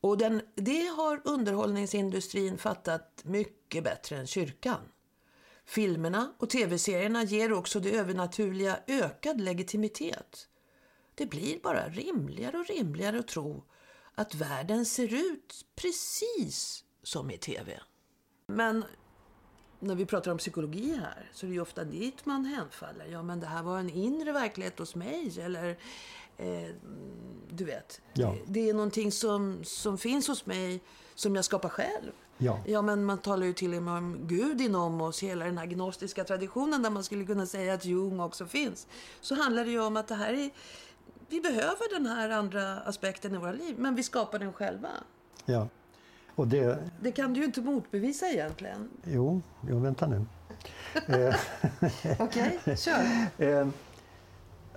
Och 0.00 0.18
den, 0.18 0.42
det 0.54 0.86
har 0.86 1.20
underhållningsindustrin 1.24 2.58
fattat 2.58 3.22
mycket 3.24 3.84
bättre 3.84 4.16
än 4.16 4.26
kyrkan. 4.26 4.80
Filmerna 5.64 6.32
och 6.38 6.50
tv-serierna 6.50 7.24
ger 7.24 7.52
också 7.52 7.80
det 7.80 7.96
övernaturliga 7.96 8.78
ökad 8.86 9.40
legitimitet. 9.40 10.48
Det 11.14 11.26
blir 11.26 11.60
bara 11.62 11.88
rimligare 11.88 12.58
och 12.58 12.66
rimligare 12.66 13.18
att 13.18 13.28
tro 13.28 13.64
att 14.14 14.34
världen 14.34 14.86
ser 14.86 15.14
ut 15.14 15.64
precis 15.74 16.84
som 17.02 17.30
i 17.30 17.38
tv. 17.38 17.80
Men 18.46 18.84
när 19.80 19.94
vi 19.94 20.06
pratar 20.06 20.30
om 20.30 20.38
psykologi 20.38 20.94
här 21.00 21.30
så 21.32 21.46
är 21.46 21.48
det 21.48 21.54
ju 21.54 21.60
ofta 21.60 21.84
dit 21.84 22.26
man 22.26 22.44
hänfaller. 22.44 23.06
Ja, 23.06 23.22
men 23.22 23.40
det 23.40 23.46
här 23.46 23.62
var 23.62 23.78
en 23.78 23.90
inre 23.90 24.32
verklighet 24.32 24.78
hos 24.78 24.94
mig 24.94 25.40
eller 25.40 25.76
eh, 26.36 26.74
du 27.50 27.64
vet. 27.64 28.00
Ja. 28.12 28.34
Det, 28.46 28.68
är 28.68 28.74
någonting 28.74 29.12
som, 29.12 29.64
som 29.64 29.98
finns 29.98 30.28
hos 30.28 30.46
mig 30.46 30.80
som 31.14 31.36
jag 31.36 31.44
skapar 31.44 31.68
själv. 31.68 32.12
Ja. 32.38 32.58
Ja, 32.66 32.82
men 32.82 33.04
man 33.04 33.18
talar 33.18 33.46
ju 33.46 33.52
till 33.52 33.74
och 33.74 33.82
med 33.82 33.94
om 33.94 34.18
Gud 34.26 34.60
inom 34.60 35.00
oss, 35.00 35.22
hela 35.22 35.44
den 35.44 35.58
här 35.58 35.66
gnostiska 35.66 36.24
traditionen 36.24 36.82
där 36.82 36.90
man 36.90 37.04
skulle 37.04 37.24
kunna 37.24 37.46
säga 37.46 37.74
att 37.74 37.84
Jung 37.84 38.20
också 38.20 38.46
finns. 38.46 38.86
Så 39.20 39.34
handlar 39.34 39.64
det 39.64 39.70
ju 39.70 39.80
om 39.80 39.96
att 39.96 40.08
det 40.08 40.14
här 40.14 40.32
är, 40.32 40.50
vi 41.28 41.40
behöver 41.40 41.94
den 41.94 42.06
här 42.06 42.30
andra 42.30 42.80
aspekten 42.80 43.34
i 43.34 43.38
våra 43.38 43.52
liv, 43.52 43.74
men 43.78 43.94
vi 43.94 44.02
skapar 44.02 44.38
den 44.38 44.52
själva. 44.52 44.88
Ja. 45.44 45.68
Och 46.34 46.48
det, 46.48 46.78
Det 47.00 47.12
kan 47.12 47.32
du 47.34 47.40
ju 47.40 47.46
inte 47.46 47.60
motbevisa 47.60 48.26
egentligen. 48.28 48.88
jo, 49.04 49.42
jo, 49.68 49.78
vänta 49.78 50.06
nu. 50.06 50.24
Eh, 51.06 51.34
Okej, 52.18 52.60
kör. 52.76 53.02
Eh, 53.38 53.68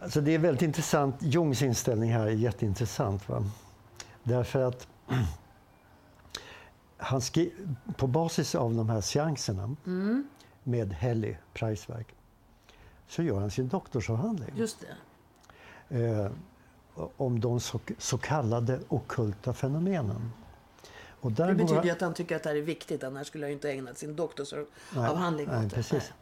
alltså 0.01 0.22
det 0.22 0.32
är 0.32 0.39
väldigt 0.39 0.61
intressant. 0.61 1.15
Jungs 1.20 1.61
inställning 1.61 2.13
här 2.13 2.26
är 2.28 2.32
jätteintressant. 2.32 3.30
Va? 3.30 3.43
Därför 4.24 4.61
att 4.61 4.88
han 6.97 7.22
skri- 7.22 7.53
på 7.97 8.07
basis 8.07 8.55
av 8.55 8.74
de 8.76 8.89
här 8.89 9.01
seanserna 9.01 9.76
Mm, 9.86 10.28
med 10.63 10.93
Helly 10.93 11.36
Preisverk 11.53 12.07
så 13.07 13.24
gör 13.24 13.39
han 13.39 13.51
sin 13.51 13.67
doktorsavhandling 13.67 14.51
just 14.55 14.80
det. 14.80 14.95
Eh, 15.89 16.27
om 17.17 17.39
de 17.39 17.59
så, 17.59 17.79
så 17.97 18.17
kallade 18.17 18.79
ockulta 18.89 19.53
fenomenen. 19.53 20.31
Och 21.21 21.31
där 21.31 21.47
Det 21.47 21.53
betyder 21.55 21.83
ju 21.83 21.89
att 21.89 22.01
han 22.01 22.13
tycker 22.13 22.36
att 22.36 22.43
det 22.43 22.49
här 22.49 22.55
är 22.55 22.61
viktigt, 22.61 23.03
annars 23.03 23.27
skulle 23.27 23.45
han 23.45 23.53
inte 23.53 23.71
ägnat 23.71 23.97
sin 23.97 24.15
doktorsavhandling 24.15 25.49
åt 25.49 25.61
det. 25.69 25.69
precis. 25.75 26.13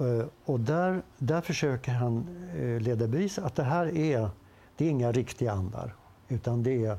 Eh, 0.00 0.26
Och 0.44 0.60
där, 0.60 1.02
där 1.18 1.40
försöker 1.40 1.92
han 1.92 2.26
eh, 2.56 2.80
leda 2.80 3.06
bevis 3.06 3.38
att 3.38 3.54
det 3.54 3.62
här 3.62 3.96
är, 3.96 4.30
det 4.76 4.84
är 4.86 4.90
inga 4.90 5.12
riktiga 5.12 5.52
andar. 5.52 5.94
Utan 6.28 6.62
det 6.62 6.84
är, 6.84 6.98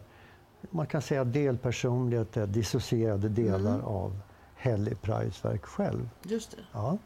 man 0.69 0.87
kan 0.87 1.01
säga 1.01 1.23
delpersonligheter, 1.23 2.47
dissocierade 2.47 3.29
delar 3.29 3.73
Mm. 3.73 3.85
av 3.85 4.19
Helly 4.55 4.95
Preisverk 4.95 5.65
själv. 5.65 6.09
Just 6.23 6.51
det. 6.51 6.57
Ja. 6.71 6.97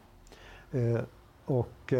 Eh, 0.72 1.00
och, 1.44 1.92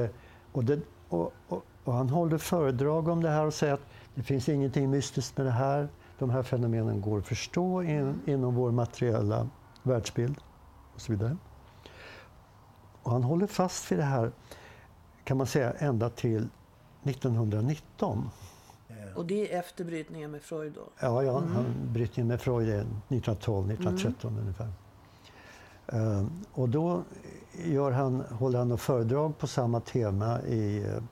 och, 0.52 0.64
det, 0.64 0.80
och, 1.08 1.32
och, 1.48 1.64
och 1.90 1.96
han 1.96 2.08
håller 2.08 2.38
föredrag 2.38 3.08
om 3.08 3.22
det 3.22 3.28
här 3.30 3.46
och 3.46 3.54
säger 3.54 3.74
att 3.74 3.86
det 4.14 4.22
finns 4.22 4.48
ingenting 4.48 4.90
mystiskt 4.90 5.36
med 5.36 5.46
det 5.46 5.50
här. 5.52 5.88
De 6.18 6.30
här 6.30 6.42
fenomenen 6.42 7.00
går 7.00 7.18
att 7.18 7.26
förstå 7.26 7.82
in, 7.82 8.20
inom 8.26 8.54
vår 8.54 8.70
materiella 8.70 9.48
världsbild 9.82 10.36
och 10.94 11.00
så 11.00 11.12
vidare. 11.12 11.36
Och 13.02 13.12
han 13.12 13.22
håller 13.24 13.46
fast 13.46 13.92
vid 13.92 13.98
det 13.98 14.04
här 14.04 14.32
kan 15.24 15.36
man 15.36 15.46
säga 15.46 15.72
ända 15.72 16.10
till 16.10 16.48
1919. 17.02 18.30
Och 19.14 19.26
det 19.26 19.54
är 19.54 19.58
efter 19.58 19.84
brytningen 19.84 20.30
med 20.30 20.42
Freud 20.42 20.72
då? 20.72 20.88
Ja, 21.00 21.22
ja 21.22 21.38
Mm. 21.38 21.52
han 21.52 21.64
brytningen 21.92 22.28
med 22.28 22.40
Freud 22.40 22.68
är 22.68 22.80
1912, 22.80 23.70
1913 23.70 24.38
ungefär. 24.38 24.68
Eh, 25.86 26.26
och 26.52 26.68
då 26.68 27.02
gör 27.64 27.90
han, 27.90 28.20
håller 28.20 28.58
han 28.58 28.78
föredrag 28.78 29.38
på 29.38 29.46
samma 29.46 29.80
tema 29.80 30.42
i 30.42 30.84
eh, 30.84 31.02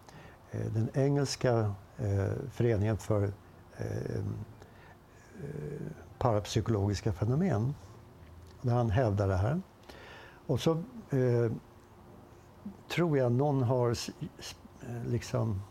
Eh, 0.51 0.67
den 0.73 0.91
engelska 0.95 1.75
eh, 1.99 2.33
föreningen 2.51 2.97
för 2.97 3.23
eh, 3.77 4.17
eh, 4.17 4.23
parapsykologiska 6.19 7.13
fenomen. 7.13 7.75
Där 8.63 8.75
han 8.75 8.91
hävdar 8.91 9.29
det 9.29 9.37
här. 9.37 9.61
Och 10.47 10.61
så 10.61 10.73
eh, 11.11 11.53
tror 12.89 13.19
jag 13.19 13.33
någon 13.33 13.63
har 13.63 13.97
liksom 15.07 15.63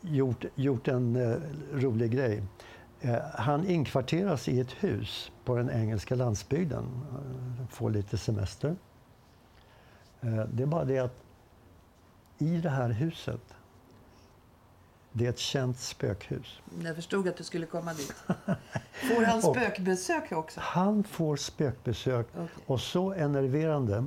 gjort, 0.00 0.44
gjort 0.54 0.88
en 0.88 1.16
eh, 1.16 1.36
rolig 1.72 2.10
grej. 2.10 2.42
Eh, 3.00 3.18
han 3.34 3.66
inkvarteras 3.66 4.48
i 4.48 4.60
ett 4.60 4.72
hus 4.72 5.32
på 5.44 5.56
den 5.56 5.70
engelska 5.70 6.14
landsbygden. 6.14 6.84
Eh, 6.84 7.66
får 7.68 7.90
lite 7.90 8.18
semester. 8.18 8.76
Eh, 10.20 10.44
det 10.52 10.62
är 10.62 10.66
bara 10.66 10.84
det 10.84 10.98
att 10.98 11.25
i 12.38 12.60
det 12.60 12.70
här 12.70 12.88
huset, 12.88 13.40
det 15.12 15.26
är 15.26 15.30
ett 15.30 15.38
känt 15.38 15.78
spökhus. 15.78 16.60
Jag 16.84 16.96
förstod 16.96 17.28
att 17.28 17.36
du 17.36 17.44
skulle 17.44 17.66
komma 17.66 17.94
dit. 17.94 18.14
Får 18.92 19.24
han 19.24 19.42
spökbesök 19.54 20.32
också? 20.32 20.60
Han 20.62 21.04
får 21.04 21.36
spökbesök 21.36 22.26
och 22.66 22.80
så 22.80 23.12
enerverande 23.12 24.06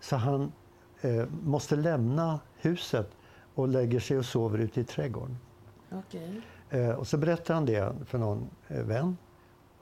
så 0.00 0.16
han 0.16 0.52
eh, 1.00 1.24
måste 1.42 1.76
lämna 1.76 2.40
huset 2.56 3.10
och 3.54 3.68
lägger 3.68 4.00
sig 4.00 4.18
och 4.18 4.24
sover 4.24 4.58
ute 4.58 4.80
i 4.80 4.84
trädgården. 4.84 5.38
Okej. 5.90 6.40
Eh, 6.70 6.90
och 6.90 7.06
så 7.06 7.16
berättar 7.16 7.54
han 7.54 7.66
det 7.66 7.94
för 8.06 8.18
någon 8.18 8.50
eh, 8.68 8.82
vän. 8.82 9.16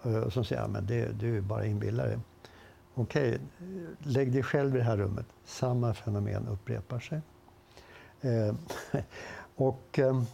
Eh, 0.03 0.17
och 0.17 0.33
så 0.33 0.45
säger 0.45 0.69
men 0.69 0.87
det, 0.87 1.21
du 1.21 1.37
är 1.37 1.41
bara 1.41 1.67
inbillar 1.67 2.07
dig. 2.07 2.19
Okej, 2.95 3.35
eh, 3.35 3.67
lägg 3.99 4.33
dig 4.33 4.43
själv 4.43 4.75
i 4.75 4.79
det 4.79 4.85
här 4.85 4.97
rummet. 4.97 5.27
Samma 5.45 5.95
fenomen 5.95 6.49
upprepar 6.49 7.01
sig. 7.01 7.21
Eh, 8.21 8.55
och... 9.57 9.99
ehm, 9.99 10.25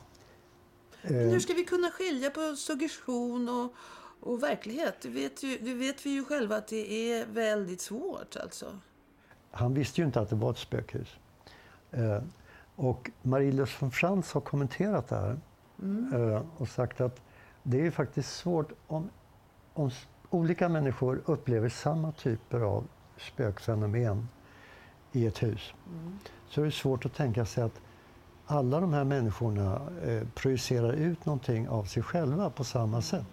Men 1.03 1.27
eh, 1.27 1.31
hur 1.31 1.41
ska 1.41 1.55
vi 1.55 1.65
kunna 1.65 1.91
skilja 1.91 2.31
på 2.31 2.57
suggestion 2.57 3.49
och, 3.49 3.75
och 4.21 4.43
verklighet? 4.43 4.97
Det 5.03 5.09
vet, 5.09 5.43
ju, 5.43 5.59
det 5.59 5.75
vet 5.75 6.07
vi 6.07 6.11
ju 6.11 6.25
själva 6.25 6.57
att 6.57 6.69
det 6.69 7.13
är 7.13 7.27
väldigt 7.27 7.81
svårt 7.81 8.37
alltså. 8.37 8.79
Han 9.51 9.75
visste 9.75 10.01
ju 10.01 10.07
inte 10.07 10.21
att 10.21 10.31
det 10.31 10.37
var 10.37 10.51
ett 10.51 10.59
spökhus. 10.59 11.09
Eh, 11.91 12.23
och 12.77 13.11
Marie-Louise 13.23 13.77
von 13.81 13.91
Frans 13.91 14.33
har 14.33 14.41
kommenterat 14.41 15.09
det 15.09 15.17
här 15.17 15.39
eh, 16.15 16.43
och 16.57 16.69
sagt 16.69 17.01
att 17.01 17.21
det 17.63 17.87
är 17.87 17.91
faktiskt 17.91 18.37
svårt 18.37 18.73
om, 18.87 19.11
om 19.75 19.91
olika 20.31 20.69
människor 20.69 21.23
upplever 21.25 21.69
samma 21.69 22.13
typer 22.13 22.61
av 22.61 22.89
spökfenomen 23.19 24.29
i 25.13 25.27
ett 25.27 25.43
hus. 25.43 25.75
Så 26.55 26.61
är 26.61 26.65
det 26.65 26.73
svårt 26.73 27.05
att 27.05 27.15
tänka 27.15 27.45
sig 27.45 27.65
att 27.65 27.81
alla 28.47 28.81
de 28.81 28.93
här 28.93 29.05
människorna 29.05 29.81
eh, 30.05 30.23
projicerar 30.35 30.93
ut 30.93 31.27
någonting 31.27 31.69
av 31.69 31.85
sig 31.85 32.03
själva 32.03 32.51
på 32.51 32.65
samma 32.65 33.03
sätt. 33.03 33.27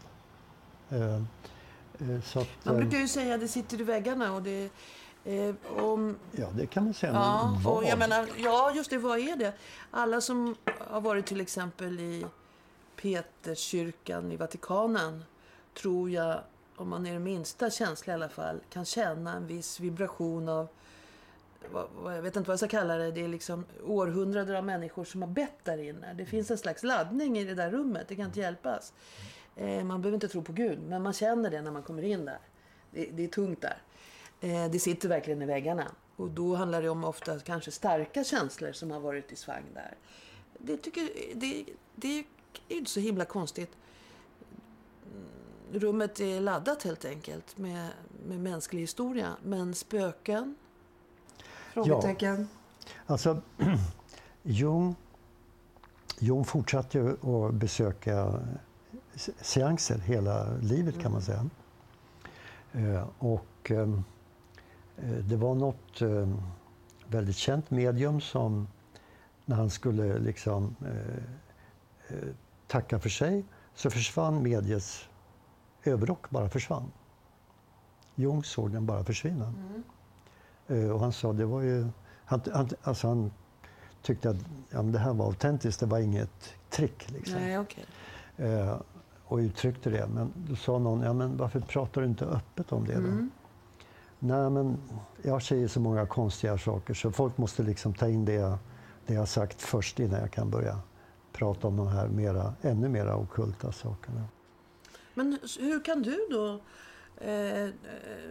Eh, 0.89 1.15
eh, 1.15 2.21
så 2.23 2.39
att, 2.39 2.47
Man 2.63 2.75
eh, 2.75 2.81
brukar 2.81 2.97
ju 2.97 3.07
säga 3.07 3.35
att 3.35 3.41
det 3.41 3.47
sitter 3.47 3.81
i 3.81 3.83
väggarna 3.83 4.33
och 4.33 4.41
det... 4.41 4.69
Eh, 5.25 5.55
om, 5.77 6.17
ja, 6.31 6.47
det 6.55 6.65
kan 6.65 6.83
man 6.83 6.93
säga. 6.93 7.13
ja, 7.13 7.51
men 7.53 7.63
vad? 7.63 7.85
jag 7.85 7.99
menar, 7.99 8.27
ja, 8.37 8.71
just 8.75 8.89
det. 8.89 8.97
Vad 8.97 9.19
är 9.19 9.35
det? 9.35 9.53
Alla 9.91 10.21
som 10.21 10.55
har 10.79 11.01
varit 11.01 11.25
till 11.25 11.41
exempel 11.41 11.99
i 11.99 12.25
Peterskyrkan 12.95 14.31
i 14.31 14.35
Vatikanen 14.35 15.23
tror 15.81 16.09
jag, 16.09 16.39
om 16.75 16.89
man 16.89 17.05
är 17.05 17.13
det 17.13 17.19
minsta 17.19 17.69
känslig 17.69 18.11
i 18.11 18.15
alla 18.15 18.29
fall, 18.29 18.59
kan 18.69 18.85
känna 18.85 19.33
en 19.35 19.47
viss 19.47 19.79
vibration 19.79 20.49
av 20.49 20.67
jag 22.05 22.21
vet 22.21 22.35
inte 22.35 22.47
vad 22.47 22.53
jag 22.53 22.59
ska 22.59 22.67
kalla 22.67 22.95
det. 22.95 23.11
Det 23.11 23.23
är 23.23 23.27
liksom 23.27 23.65
århundraden 23.85 24.55
av 24.55 24.63
människor 24.63 25.03
som 25.03 25.21
har 25.21 25.29
bett 25.29 25.63
där 25.65 25.77
inne. 25.77 26.13
Det 26.13 26.25
finns 26.25 26.51
en 26.51 26.57
slags 26.57 26.83
laddning 26.83 27.37
i 27.37 27.43
det 27.43 27.55
där 27.55 27.71
rummet. 27.71 28.07
Det 28.07 28.15
kan 28.15 28.25
inte 28.25 28.39
hjälpas. 28.39 28.93
Eh, 29.55 29.83
man 29.83 30.01
behöver 30.01 30.15
inte 30.15 30.27
tro 30.27 30.41
på 30.41 30.53
Gud, 30.53 30.79
men 30.81 31.03
man 31.03 31.13
känner 31.13 31.49
det 31.49 31.61
när 31.61 31.71
man 31.71 31.83
kommer 31.83 32.03
in 32.03 32.25
där. 32.25 32.39
Det, 32.91 33.05
det 33.05 33.23
är 33.23 33.27
tungt 33.27 33.61
där. 33.61 33.77
Eh, 34.41 34.71
det 34.71 34.79
sitter 34.79 35.09
verkligen 35.09 35.41
i 35.41 35.45
väggarna. 35.45 35.91
Och 36.15 36.29
då 36.29 36.55
handlar 36.55 36.81
det 36.81 36.89
om 36.89 37.03
ofta 37.03 37.39
kanske 37.39 37.71
starka 37.71 38.23
känslor 38.23 38.71
som 38.71 38.91
har 38.91 38.99
varit 38.99 39.31
i 39.31 39.35
svang 39.35 39.63
där. 39.73 39.95
Det, 40.57 40.77
tycker, 40.77 41.09
det, 41.33 41.65
det 41.95 42.19
är 42.19 42.23
inte 42.67 42.91
så 42.91 42.99
himla 42.99 43.25
konstigt. 43.25 43.71
Mm, 45.15 45.81
rummet 45.81 46.19
är 46.19 46.41
laddat 46.41 46.83
helt 46.83 47.05
enkelt 47.05 47.57
med, 47.57 47.89
med 48.27 48.39
mänsklig 48.39 48.81
historia. 48.81 49.27
Men 49.43 49.75
spöken? 49.75 50.55
Frågetecken. 51.73 52.47
Alltså, 53.05 53.41
Jung, 54.43 54.95
Jung 56.19 56.45
fortsatte 56.45 56.97
ju 56.97 57.11
att 57.11 57.53
besöka 57.53 58.39
se- 59.15 59.31
seanser 59.41 59.97
hela 59.97 60.53
livet 60.61 60.99
kan 60.99 61.11
man 61.11 61.21
säga. 61.21 61.49
Eh, 62.73 63.07
och 63.19 63.71
ehm, 63.71 64.03
eh, 64.97 65.09
det 65.09 65.35
var 65.35 65.55
något 65.55 66.01
eh, 66.01 66.29
väldigt 67.07 67.35
känt 67.37 67.71
medium 67.71 68.21
som 68.21 68.67
när 69.45 69.55
han 69.55 69.69
skulle 69.69 70.19
liksom 70.19 70.75
eh, 70.85 72.15
tacka 72.67 72.99
för 72.99 73.09
sig 73.09 73.45
så 73.75 73.89
försvann 73.89 74.43
mediets 74.43 75.09
överrock 75.83 76.29
bara 76.29 76.49
försvann. 76.49 76.91
Jung 78.15 78.43
såg 78.43 78.71
den 78.71 78.85
bara 78.85 79.03
försvinna. 79.03 79.45
Eh, 79.45 79.81
Och 80.69 80.99
han 80.99 81.13
sa 81.13 81.33
det 81.33 81.45
var 81.45 81.61
ju... 81.61 81.87
Han, 82.25 82.41
han, 82.53 82.69
alltså 82.83 83.07
han 83.07 83.31
tyckte 84.01 84.29
att 84.29 84.37
ja, 84.69 84.81
det 84.81 84.99
här 84.99 85.13
var 85.13 85.25
autentiskt, 85.25 85.79
det 85.79 85.85
var 85.85 85.99
inget 85.99 86.53
trick. 86.69 87.11
Liksom. 87.11 87.35
Nej, 87.35 87.59
okej. 87.59 87.85
Eh, 88.37 88.77
och 89.25 89.37
uttryckte 89.37 89.89
det. 89.89 90.07
Men 90.07 90.33
då 90.35 90.55
sa 90.55 90.79
någon, 90.79 91.01
ja 91.01 91.13
men 91.13 91.37
varför 91.37 91.59
pratar 91.59 92.01
du 92.01 92.07
inte 92.07 92.25
öppet 92.25 92.71
om 92.71 92.85
det 92.85 92.93
då? 92.93 92.99
Mm. 92.99 93.31
Nej 94.19 94.49
men 94.49 94.77
jag 95.21 95.43
säger 95.43 95.67
så 95.67 95.79
många 95.79 96.05
konstiga 96.05 96.57
saker 96.57 96.93
så 96.93 97.11
folk 97.11 97.37
måste 97.37 97.63
liksom 97.63 97.93
ta 97.93 98.07
in 98.07 98.25
det 98.25 98.33
jag, 98.33 98.57
det 99.05 99.13
jag 99.13 99.27
sagt 99.27 99.61
först 99.61 99.99
innan 99.99 100.19
jag 100.19 100.31
kan 100.31 100.49
börja 100.49 100.79
prata 101.33 101.67
om 101.67 101.75
de 101.75 101.87
här 101.87 102.07
mera, 102.07 102.53
ännu 102.61 102.89
mera 102.89 103.15
okulta 103.15 103.71
sakerna. 103.71 104.23
Men 105.13 105.39
hur 105.59 105.83
kan 105.83 106.01
du 106.01 106.27
då 106.31 106.59
eh, 107.19 107.63
eh, 107.63 107.69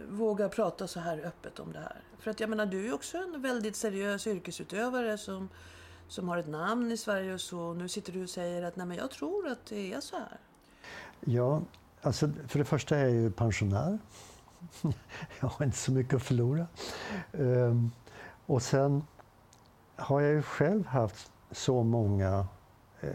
våga 0.09 0.49
prata 0.49 0.87
så 0.87 0.99
här 0.99 1.17
öppet 1.25 1.59
om 1.59 1.71
det 1.71 1.79
här? 1.79 2.01
För 2.19 2.31
att 2.31 2.39
jag 2.39 2.49
menar, 2.49 2.65
du 2.65 2.79
är 2.79 2.83
ju 2.83 2.93
också 2.93 3.17
en 3.17 3.41
väldigt 3.41 3.75
seriös 3.75 4.27
yrkesutövare 4.27 5.17
som, 5.17 5.49
som 6.07 6.29
har 6.29 6.37
ett 6.37 6.47
namn 6.47 6.91
i 6.91 6.97
Sverige 6.97 7.33
och 7.33 7.41
så. 7.41 7.73
Nu 7.73 7.87
sitter 7.87 8.13
du 8.13 8.23
och 8.23 8.29
säger 8.29 8.63
att 8.63 8.75
nej 8.75 8.85
men 8.85 8.97
jag 8.97 9.11
tror 9.11 9.47
att 9.47 9.65
det 9.65 9.93
är 9.93 10.01
så 10.01 10.15
här. 10.15 10.39
Ja, 11.19 11.61
alltså 12.01 12.29
för 12.47 12.59
det 12.59 12.65
första 12.65 12.97
är 12.97 13.03
jag 13.03 13.11
ju 13.11 13.31
pensionär. 13.31 13.99
jag 15.39 15.47
har 15.47 15.65
inte 15.65 15.77
så 15.77 15.91
mycket 15.91 16.13
att 16.13 16.23
förlora. 16.23 16.67
Ehm, 17.33 17.91
och 18.45 18.61
sen 18.61 19.03
har 19.95 20.21
jag 20.21 20.31
ju 20.31 20.41
själv 20.41 20.85
haft 20.85 21.31
så 21.51 21.83
många 21.83 22.47
eh, 23.01 23.11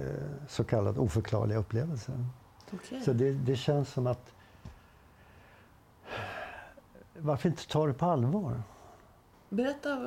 så 0.48 0.64
kallade 0.64 1.00
oförklarliga 1.00 1.58
upplevelser. 1.58 2.26
Okej. 2.72 3.02
Så 3.02 3.12
det, 3.12 3.32
det 3.32 3.56
känns 3.56 3.92
som 3.92 4.06
att 4.06 4.33
varför 7.18 7.48
inte 7.48 7.68
ta 7.68 7.86
det 7.86 7.94
på 7.94 8.06
allvar? 8.06 8.62
Berätta 9.48 9.98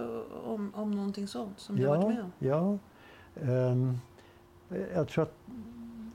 om, 0.43 0.72
om 0.76 0.91
någonting 0.91 1.28
sånt 1.28 1.60
som 1.60 1.76
du 1.76 1.88
har 1.88 1.97
varit 1.97 2.16
med 2.16 2.24
om. 2.24 2.32
Ja. 2.39 2.78
Ehm, 3.41 3.97
jag 4.93 5.08
tror 5.08 5.24
att 5.24 5.34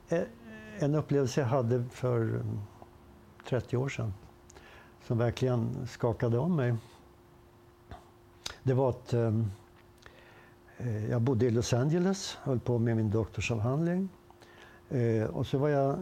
eh, 0.09 0.23
en 0.79 0.95
upplevelse 0.95 1.41
jag 1.41 1.49
hade 1.49 1.85
för 1.85 2.21
mm, 2.21 2.61
30 3.49 3.77
år 3.77 3.89
sedan 3.89 4.15
som 5.07 5.19
verkligen 5.19 5.87
skakade 5.87 6.39
om 6.39 6.57
mig. 6.57 6.75
Det 8.63 8.75
var 8.75 8.91
att 8.91 9.13
eh, 9.13 9.33
jag 11.11 11.23
bodde 11.23 11.47
i 11.47 11.51
Los 11.51 11.73
Angeles, 11.73 12.39
höll 12.43 12.61
på 12.61 12.79
med 12.79 12.97
min 12.97 13.11
doktorsavhandling. 13.11 14.09
Eh, 14.89 15.25
och 15.25 15.47
så 15.47 15.59
var 15.59 15.69
jag 15.69 15.99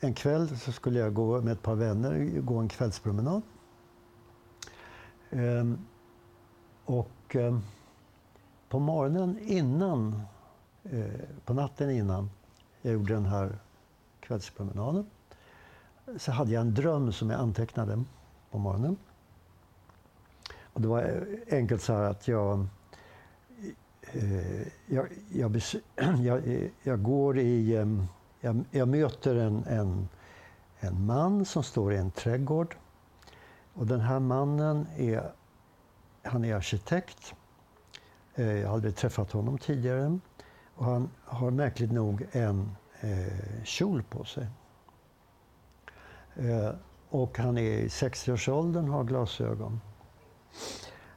en 0.00 0.14
kväll 0.14 0.58
så 0.58 0.72
skulle 0.72 0.98
jag 0.98 1.14
gå 1.14 1.40
med 1.40 1.52
ett 1.52 1.62
par 1.62 1.74
vänner, 1.74 2.40
gå 2.40 2.58
en 2.58 2.68
kvällspromenad. 2.68 3.42
Ehm, 5.30 5.78
och 6.84 7.36
ehm, 7.36 7.62
på 8.68 8.78
morgonen 8.78 9.38
innan, 9.38 10.22
eh, 10.84 11.06
på 11.44 11.54
natten 11.54 11.90
innan 11.90 12.30
jag 12.82 12.92
gjorde 12.92 13.14
den 13.14 13.26
här 13.26 13.58
kvällspromenaden 14.20 15.06
så 16.16 16.32
hade 16.32 16.50
jag 16.50 16.60
en 16.60 16.74
dröm 16.74 17.12
som 17.12 17.30
jag 17.30 17.40
antecknade 17.40 18.04
på 18.50 18.58
morgonen. 18.58 18.96
Och 20.62 20.80
det 20.80 20.88
var 20.88 21.02
eh, 21.02 21.58
enkelt 21.58 21.82
så 21.82 21.92
här 21.92 22.02
att 22.02 22.28
jag 22.28 22.66
eh, 24.02 24.66
jag, 24.86 25.06
jag, 25.28 25.60
jag, 26.22 26.48
eh, 26.48 26.70
jag 26.82 27.02
går 27.02 27.38
i... 27.38 27.76
Ehm, 27.76 28.06
jag, 28.46 28.64
jag 28.70 28.88
möter 28.88 29.36
en, 29.36 29.64
en, 29.64 30.08
en 30.80 31.06
man 31.06 31.44
som 31.44 31.62
står 31.62 31.92
i 31.92 31.96
en 31.96 32.10
trädgård. 32.10 32.76
Och 33.74 33.86
den 33.86 34.00
här 34.00 34.20
mannen 34.20 34.86
är, 34.96 35.32
han 36.22 36.44
är 36.44 36.54
arkitekt. 36.54 37.34
Eh, 38.34 38.52
Jag 38.52 38.68
har 38.68 38.74
aldrig 38.74 38.96
träffat 38.96 39.32
honom 39.32 39.58
tidigare. 39.58 40.18
Och 40.74 40.84
han 40.84 41.10
har 41.24 41.50
märkligt 41.50 41.92
nog 41.92 42.26
en 42.32 42.76
eh, 43.00 43.64
kjol 43.64 44.02
på 44.02 44.24
sig. 44.24 44.46
Eh, 46.36 46.70
och 47.08 47.38
han 47.38 47.58
är 47.58 47.78
i 47.78 47.88
60-årsåldern, 47.88 48.88
har 48.88 49.04
glasögon. 49.04 49.80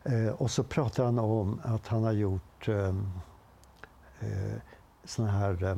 Eh, 0.03 0.27
och 0.27 0.51
så 0.51 0.63
pratar 0.63 1.05
han 1.05 1.19
om 1.19 1.61
att 1.63 1.87
han 1.87 2.03
har 2.03 2.11
gjort 2.11 2.67
eh, 2.67 2.95
eh, 4.19 4.55
såna 5.03 5.31
här 5.31 5.63
eh, 5.63 5.77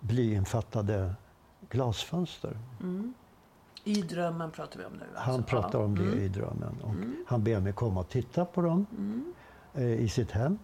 blyinfattade 0.00 1.14
glasfönster. 1.70 2.58
Mm. 2.80 3.14
I 3.84 4.02
drömmen 4.02 4.50
pratar 4.50 4.78
vi 4.78 4.84
om 4.86 4.92
nu. 4.92 5.04
alltså. 5.14 5.30
Han 5.30 5.42
pratar 5.42 5.78
om 5.78 5.94
det 5.94 6.02
Mm. 6.02 6.18
i 6.18 6.28
drömmen. 6.28 6.76
Och 6.82 6.90
Mm. 6.90 7.24
Han 7.28 7.44
ber 7.44 7.60
mig 7.60 7.72
komma 7.72 8.00
och 8.00 8.08
titta 8.08 8.44
på 8.44 8.60
dem 8.62 8.86
Mm. 8.98 9.32
eh, 9.74 9.84
i 9.92 10.08
sitt 10.08 10.30
hem. 10.30 10.58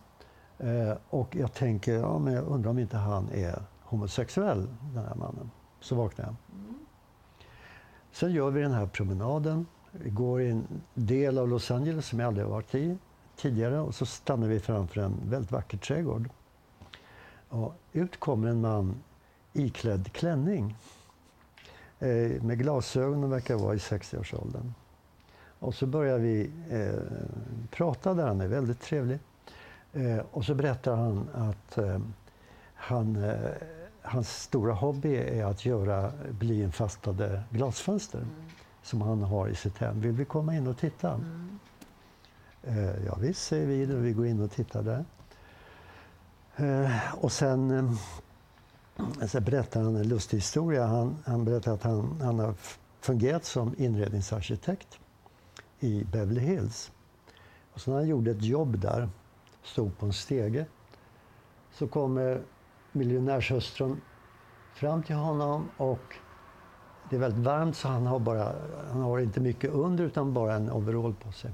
Eh, 0.58 0.96
och 1.10 1.36
jag 1.36 1.52
tänker, 1.52 1.94
ja, 1.94 2.18
men 2.18 2.32
jag 2.34 2.44
undrar 2.46 2.70
om 2.70 2.78
inte 2.78 2.96
han 2.96 3.28
är 3.32 3.62
homosexuell, 3.82 4.68
den 4.94 5.04
här 5.04 5.14
mannen. 5.14 5.50
Så 5.80 5.94
vaknar 5.94 6.24
jag. 6.24 6.34
Sen 8.12 8.32
gör 8.32 8.50
vi 8.50 8.62
den 8.62 8.72
här 8.72 8.86
promenaden. 8.86 9.66
Vi 9.92 10.10
går 10.10 10.42
i 10.42 10.50
en 10.50 10.66
del 10.94 11.38
av 11.38 11.48
Los 11.48 11.70
Angeles 11.70 12.06
som 12.06 12.20
jag 12.20 12.26
aldrig 12.26 12.46
varit 12.46 12.74
i 12.74 12.98
tidigare 13.36 13.80
och 13.80 13.94
så 13.94 14.06
stannar 14.06 14.48
vi 14.48 14.60
framför 14.60 15.00
en 15.00 15.14
väldigt 15.24 15.52
vacker 15.52 15.78
trädgård. 15.78 16.28
Och 17.48 17.74
ut 17.92 18.20
kommer 18.20 18.48
en 18.48 18.60
man 18.60 18.94
iklädd 19.52 20.12
klänning 20.12 20.76
eh, 21.98 22.42
med 22.42 22.58
glasögon 22.58 23.24
och 23.24 23.32
verkar 23.32 23.54
vara 23.54 23.74
i 23.74 23.78
60-årsåldern. 23.78 24.74
Och 25.58 25.74
så 25.74 25.86
börjar 25.86 26.18
vi 26.18 26.50
eh, 26.70 27.02
prata 27.70 28.14
där, 28.14 28.26
han 28.26 28.40
är 28.40 28.48
väldigt 28.48 28.80
trevlig. 28.80 29.18
Eh, 29.92 30.18
och 30.30 30.44
så 30.44 30.54
berättar 30.54 30.96
han 30.96 31.28
att 31.34 31.78
eh, 31.78 31.98
han, 32.74 33.16
eh, 33.16 33.50
hans 34.02 34.42
stora 34.42 34.74
hobby 34.74 35.14
är 35.16 35.44
att 35.44 35.64
göra 35.64 36.12
blyinfastade 36.30 37.42
glasfönster 37.50 38.26
som 38.82 39.02
han 39.02 39.22
har 39.22 39.48
i 39.48 39.54
sitt 39.54 39.78
hem. 39.78 40.00
Vill 40.00 40.12
vi 40.12 40.24
komma 40.24 40.56
in 40.56 40.66
och 40.66 40.78
titta? 40.78 41.20
Eh, 42.62 43.04
ja 43.06 43.14
visst, 43.20 43.42
säger 43.42 43.66
vi 43.66 43.94
och 43.94 44.04
vi 44.04 44.12
går 44.12 44.26
in 44.26 44.40
och 44.40 44.50
tittar 44.50 44.82
där. 44.82 45.04
Eh, 46.56 47.14
och 47.14 47.32
sen 47.32 47.96
så 49.26 49.40
berättar 49.40 49.82
han 49.82 49.96
en 49.96 50.08
lustig 50.08 50.36
historia. 50.36 50.86
Han, 50.86 51.16
han 51.24 51.44
berättar 51.44 51.72
att 51.74 51.82
han, 51.82 52.20
han 52.20 52.38
har 52.38 52.54
fungerat 53.00 53.44
som 53.44 53.74
inredningsarkitekt 53.78 54.98
i 55.80 56.04
Beverly 56.04 56.40
Hills. 56.40 56.92
Och 57.72 57.80
så 57.80 57.90
när 57.90 57.98
han 57.98 58.08
gjorde 58.08 58.30
ett 58.30 58.42
jobb 58.42 58.78
där, 58.78 59.08
stod 59.62 59.98
på 59.98 60.06
en 60.06 60.12
stege, 60.12 60.66
så 61.72 61.86
kommer 61.86 62.42
miljonärshustrun 62.92 64.00
fram 64.74 65.02
till 65.02 65.16
honom 65.16 65.68
och 65.76 66.16
det 67.10 67.16
är 67.16 67.20
väldigt 67.20 67.44
varmt 67.44 67.76
så 67.76 67.88
han 67.88 68.06
har, 68.06 68.18
bara, 68.18 68.54
han 68.92 69.00
har 69.00 69.18
inte 69.18 69.40
mycket 69.40 69.70
under 69.70 70.04
utan 70.04 70.34
bara 70.34 70.54
en 70.54 70.70
overall 70.70 71.14
på 71.14 71.32
sig. 71.32 71.50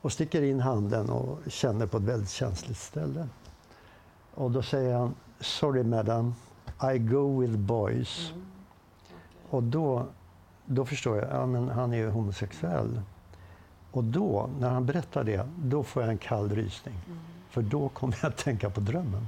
Och 0.00 0.12
sticker 0.12 0.42
in 0.42 0.60
handen 0.60 1.10
och 1.10 1.38
känner 1.46 1.86
på 1.86 1.96
ett 1.96 2.02
väldigt 2.02 2.30
känsligt 2.30 2.78
ställe. 2.78 3.28
Och 4.34 4.50
då 4.50 4.62
säger 4.62 4.96
han 4.96 5.14
Sorry 5.40 5.82
madam, 5.82 6.34
i 6.94 6.98
go 6.98 7.40
with 7.40 7.56
boys. 7.56 8.32
Och 9.50 9.62
då, 9.62 10.06
då 10.64 10.84
förstår 10.84 11.16
jag, 11.16 11.28
ja 11.30 11.46
men 11.46 11.68
han 11.68 11.92
är 11.92 11.96
ju 11.96 12.10
homosexuell. 12.10 13.00
Och 13.92 14.04
då, 14.04 14.50
när 14.60 14.70
han 14.70 14.86
berättar 14.86 15.24
det, 15.24 15.48
då 15.58 15.82
får 15.82 16.02
jag 16.02 16.10
en 16.12 16.18
kall 16.18 16.50
rysning. 16.50 16.94
För 17.50 17.62
då 17.62 17.88
kommer 17.88 18.18
jag 18.22 18.28
att 18.28 18.36
tänka 18.36 18.70
på 18.70 18.80
drömmen. 18.80 19.26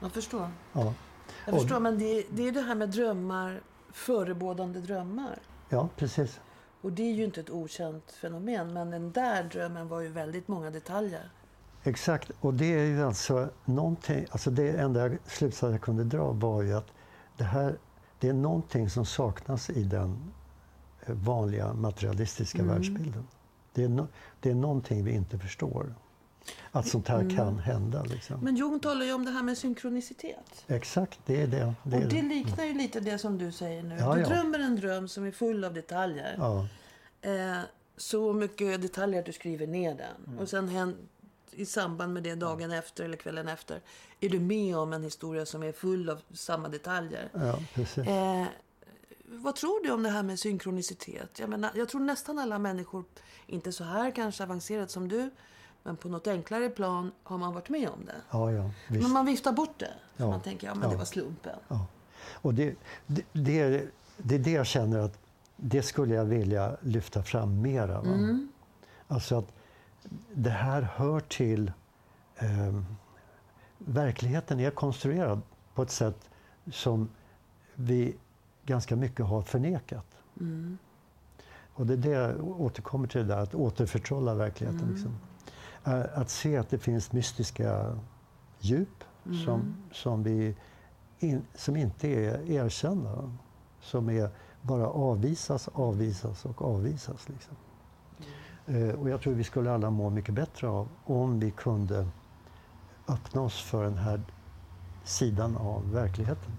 Jag 0.00 0.12
förstår. 0.12 0.48
Ja, 0.72 0.92
Jag 1.44 1.54
Och- 1.54 1.60
förstår, 1.60 1.80
men 1.80 1.98
det, 1.98 2.24
det 2.30 2.48
är 2.48 2.52
det 2.52 2.60
här 2.60 2.74
med 2.74 2.88
drömmar, 2.88 3.60
förebådande 3.92 4.80
drömmar. 4.80 5.38
ja 5.68 5.88
precis. 5.96 6.40
Och 6.80 6.92
det 6.92 7.02
är 7.02 7.12
ju 7.14 7.24
inte 7.24 7.40
ett 7.40 7.50
okänt 7.50 8.12
fenomen, 8.12 8.72
men 8.72 8.90
den 8.90 9.12
där 9.12 9.42
drömmen 9.42 9.88
var 9.88 10.00
ju 10.00 10.08
väldigt 10.08 10.48
många 10.48 10.70
detaljer. 10.70 11.30
Exakt, 11.86 12.30
och 12.40 12.54
det 12.54 12.74
är 12.74 12.84
ju 12.84 13.02
alltså 13.06 13.48
någonting, 13.64 14.26
alltså 14.30 14.50
det 14.50 14.68
enda 14.70 15.10
slutsats 15.26 15.70
jag 15.72 15.80
kunde 15.80 16.04
dra 16.04 16.32
var 16.32 16.62
ju 16.62 16.72
att 16.76 16.86
det 17.36 17.44
här, 17.44 17.78
det 18.20 18.28
är 18.28 18.32
någonting 18.32 18.90
som 18.90 19.06
saknas 19.06 19.70
i 19.70 19.82
den 19.82 20.32
eh, 21.06 21.14
vanliga 21.14 21.72
materialistiska 21.72 22.58
Mm. 22.58 22.74
världsbilden. 22.74 23.26
Det 23.72 23.84
är, 23.84 23.88
no, 23.88 24.08
det 24.40 24.50
är 24.50 24.54
någonting 24.54 25.04
vi 25.04 25.12
inte 25.12 25.38
förstår. 25.38 25.94
Att 26.72 26.86
sånt 26.88 27.08
här 27.08 27.20
Mm. 27.20 27.36
kan 27.36 27.58
hända. 27.58 28.02
Liksom. 28.02 28.40
Men 28.40 28.56
Jung 28.56 28.80
talar 28.80 29.06
ju 29.06 29.12
om 29.12 29.24
det 29.24 29.30
här 29.30 29.42
med 29.42 29.58
synkronicitet. 29.58 30.64
Exakt, 30.66 31.18
det 31.26 31.42
är 31.42 31.46
det. 31.46 31.56
det, 31.82 31.96
och 31.96 32.02
är 32.02 32.08
det 32.08 32.16
det. 32.16 32.22
liknar 32.22 32.64
ju 32.64 32.74
lite 32.74 33.00
det 33.00 33.18
som 33.18 33.38
du 33.38 33.52
säger 33.52 33.82
nu. 33.82 33.96
Ja, 34.00 34.14
du 34.14 34.20
ja. 34.20 34.28
drömmer 34.28 34.58
en 34.58 34.76
dröm 34.76 35.08
som 35.08 35.24
är 35.24 35.30
full 35.30 35.64
av 35.64 35.74
detaljer. 35.74 36.34
Ja, 36.38 36.66
Eh, 37.22 37.58
så 37.96 38.32
mycket 38.32 38.82
detaljer 38.82 39.20
att 39.20 39.26
du 39.26 39.32
skriver 39.32 39.66
ner 39.66 39.94
den. 39.94 40.24
Mm. 40.26 40.38
Och 40.38 40.48
sen 40.48 40.68
hän- 40.68 40.96
i 41.56 41.66
samband 41.66 42.12
med 42.14 42.22
det 42.22 42.34
dagen 42.34 42.70
efter 42.72 43.04
eller 43.04 43.16
kvällen 43.16 43.48
efter 43.48 43.80
är 44.20 44.28
du 44.28 44.40
med 44.40 44.76
om 44.76 44.92
en 44.92 45.02
historia 45.02 45.46
som 45.46 45.62
är 45.62 45.72
full 45.72 46.10
av 46.10 46.22
samma 46.34 46.68
detaljer. 46.68 47.28
ja 47.32 47.58
precis. 47.74 48.06
Eh, 48.06 48.44
vad 49.24 49.56
tror 49.56 49.84
du 49.84 49.90
om 49.92 50.02
det 50.02 50.08
här 50.10 50.22
med 50.22 50.38
synkronicitet? 50.38 51.38
Jag, 51.38 51.48
menar, 51.50 51.70
jag 51.74 51.88
tror 51.88 52.00
nästan 52.00 52.38
alla 52.38 52.58
människor, 52.58 53.04
inte 53.46 53.72
så 53.72 53.84
här 53.84 54.10
kanske 54.10 54.42
avancerat 54.42 54.90
som 54.90 55.08
du, 55.08 55.30
men 55.82 55.96
på 55.96 56.08
något 56.08 56.26
enklare 56.26 56.68
plan 56.70 57.12
har 57.22 57.38
man 57.38 57.54
varit 57.54 57.68
med 57.68 57.88
om 57.88 58.04
det. 58.04 58.14
Ja, 58.30 58.52
ja, 58.52 58.70
visst. 58.88 59.02
Men 59.02 59.12
man 59.12 59.26
viftar 59.26 59.52
bort 59.52 59.78
det. 59.78 59.92
Ja. 60.16 60.26
Man 60.30 60.40
tänker, 60.40 60.66
ja 60.66 60.74
men 60.74 60.88
det 60.88 60.94
Ja. 60.94 60.98
var 60.98 61.04
slumpen. 61.04 61.58
Ja. 61.68 61.86
Och 62.32 62.54
det, 62.54 62.74
det, 63.06 63.22
det, 63.32 63.60
är, 63.60 63.90
det 64.16 64.34
är 64.34 64.38
det 64.38 64.50
jag 64.50 64.66
känner 64.66 64.98
att 64.98 65.18
det 65.56 65.82
skulle 65.82 66.14
jag 66.14 66.24
vilja 66.24 66.76
lyfta 66.80 67.22
fram 67.22 67.62
mera. 67.62 68.00
Va? 68.00 68.06
Mm. 68.08 68.48
Alltså 69.08 69.38
att 69.38 69.52
det 70.34 70.50
här 70.50 70.82
hör 70.82 71.20
till... 71.20 71.72
ehm, 72.36 72.84
verkligheten 73.78 74.60
är 74.60 74.70
konstruerad 74.70 75.40
på 75.74 75.82
ett 75.82 75.90
sätt 75.90 76.30
som 76.72 77.08
vi 77.74 78.16
ganska 78.64 78.96
mycket 78.96 79.26
har 79.26 79.42
förnekat. 79.42 80.06
Mm. 80.40 80.78
Och 81.74 81.86
det 81.86 81.92
är 81.92 81.96
det 81.96 82.08
jag 82.08 82.60
återkommer 82.60 83.08
till 83.08 83.20
det 83.20 83.34
där, 83.34 83.42
att 83.42 83.54
återförtrolla 83.54 84.34
verkligheten. 84.34 84.80
Mm. 84.80 84.94
Liksom. 84.94 85.16
Eh, 85.84 86.18
Att 86.18 86.30
se 86.30 86.56
att 86.56 86.70
det 86.70 86.78
finns 86.78 87.12
mystiska 87.12 87.98
djup 88.60 89.04
Mm. 89.26 89.44
som, 89.44 89.74
som, 89.92 90.22
vi 90.22 90.56
in, 91.18 91.42
som 91.54 91.76
inte 91.76 92.08
är 92.08 92.50
erkända. 92.50 93.32
Som 93.80 94.08
är, 94.10 94.30
bara 94.62 94.86
avvisas, 94.88 95.68
avvisas 95.68 96.44
och 96.44 96.62
avvisas. 96.62 97.28
Liksom. 97.28 97.56
Eh, 98.66 99.00
och 99.00 99.10
jag 99.10 99.20
tror 99.20 99.34
vi 99.34 99.44
skulle 99.44 99.72
alla 99.72 99.90
må 99.90 100.10
mycket 100.10 100.34
bättre 100.34 100.68
av 100.68 100.88
om 101.04 101.40
vi 101.40 101.50
kunde 101.50 102.08
öppna 103.08 103.40
oss 103.40 103.62
för 103.62 103.84
den 103.84 103.98
här 103.98 104.20
sidan 105.04 105.56
av 105.56 105.92
verkligheten. 105.92 106.52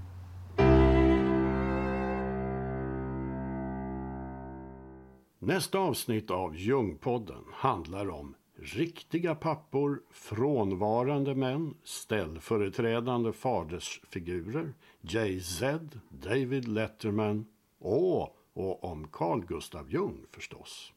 Nästa 5.39 5.79
avsnitt 5.79 6.31
av 6.31 6.55
Ljungpodden 6.55 7.43
handlar 7.53 8.09
om 8.09 8.35
riktiga 8.55 9.35
pappor, 9.35 10.01
frånvarande 10.11 11.35
män, 11.35 11.73
ställföreträdande 11.83 13.33
fadersfigurer, 13.33 14.73
Jay-Z, 15.01 15.79
David 16.09 16.67
Letterman 16.67 17.45
och, 17.79 18.21
och 18.53 18.83
om 18.83 19.07
Carl 19.07 19.45
Gustav 19.45 19.91
Jung 19.91 20.25
förstås. 20.31 20.93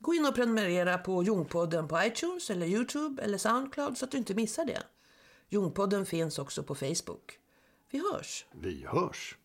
Gå 0.00 0.14
in 0.14 0.26
och 0.26 0.34
prenumerera 0.34 0.98
på 0.98 1.22
Jungpodden 1.22 1.88
på 1.88 2.02
iTunes 2.02 2.50
eller 2.50 2.66
Youtube 2.66 3.22
eller 3.22 3.38
Soundcloud 3.38 3.98
så 3.98 4.04
att 4.04 4.10
du 4.10 4.18
inte 4.18 4.34
missar 4.34 4.64
det. 4.64 4.82
Jungpodden 5.48 6.06
finns 6.06 6.38
också 6.38 6.62
på 6.62 6.74
Facebook. 6.74 7.38
Vi 7.90 7.98
hörs! 8.12 8.46
Vi 8.52 8.86
hörs! 8.86 9.36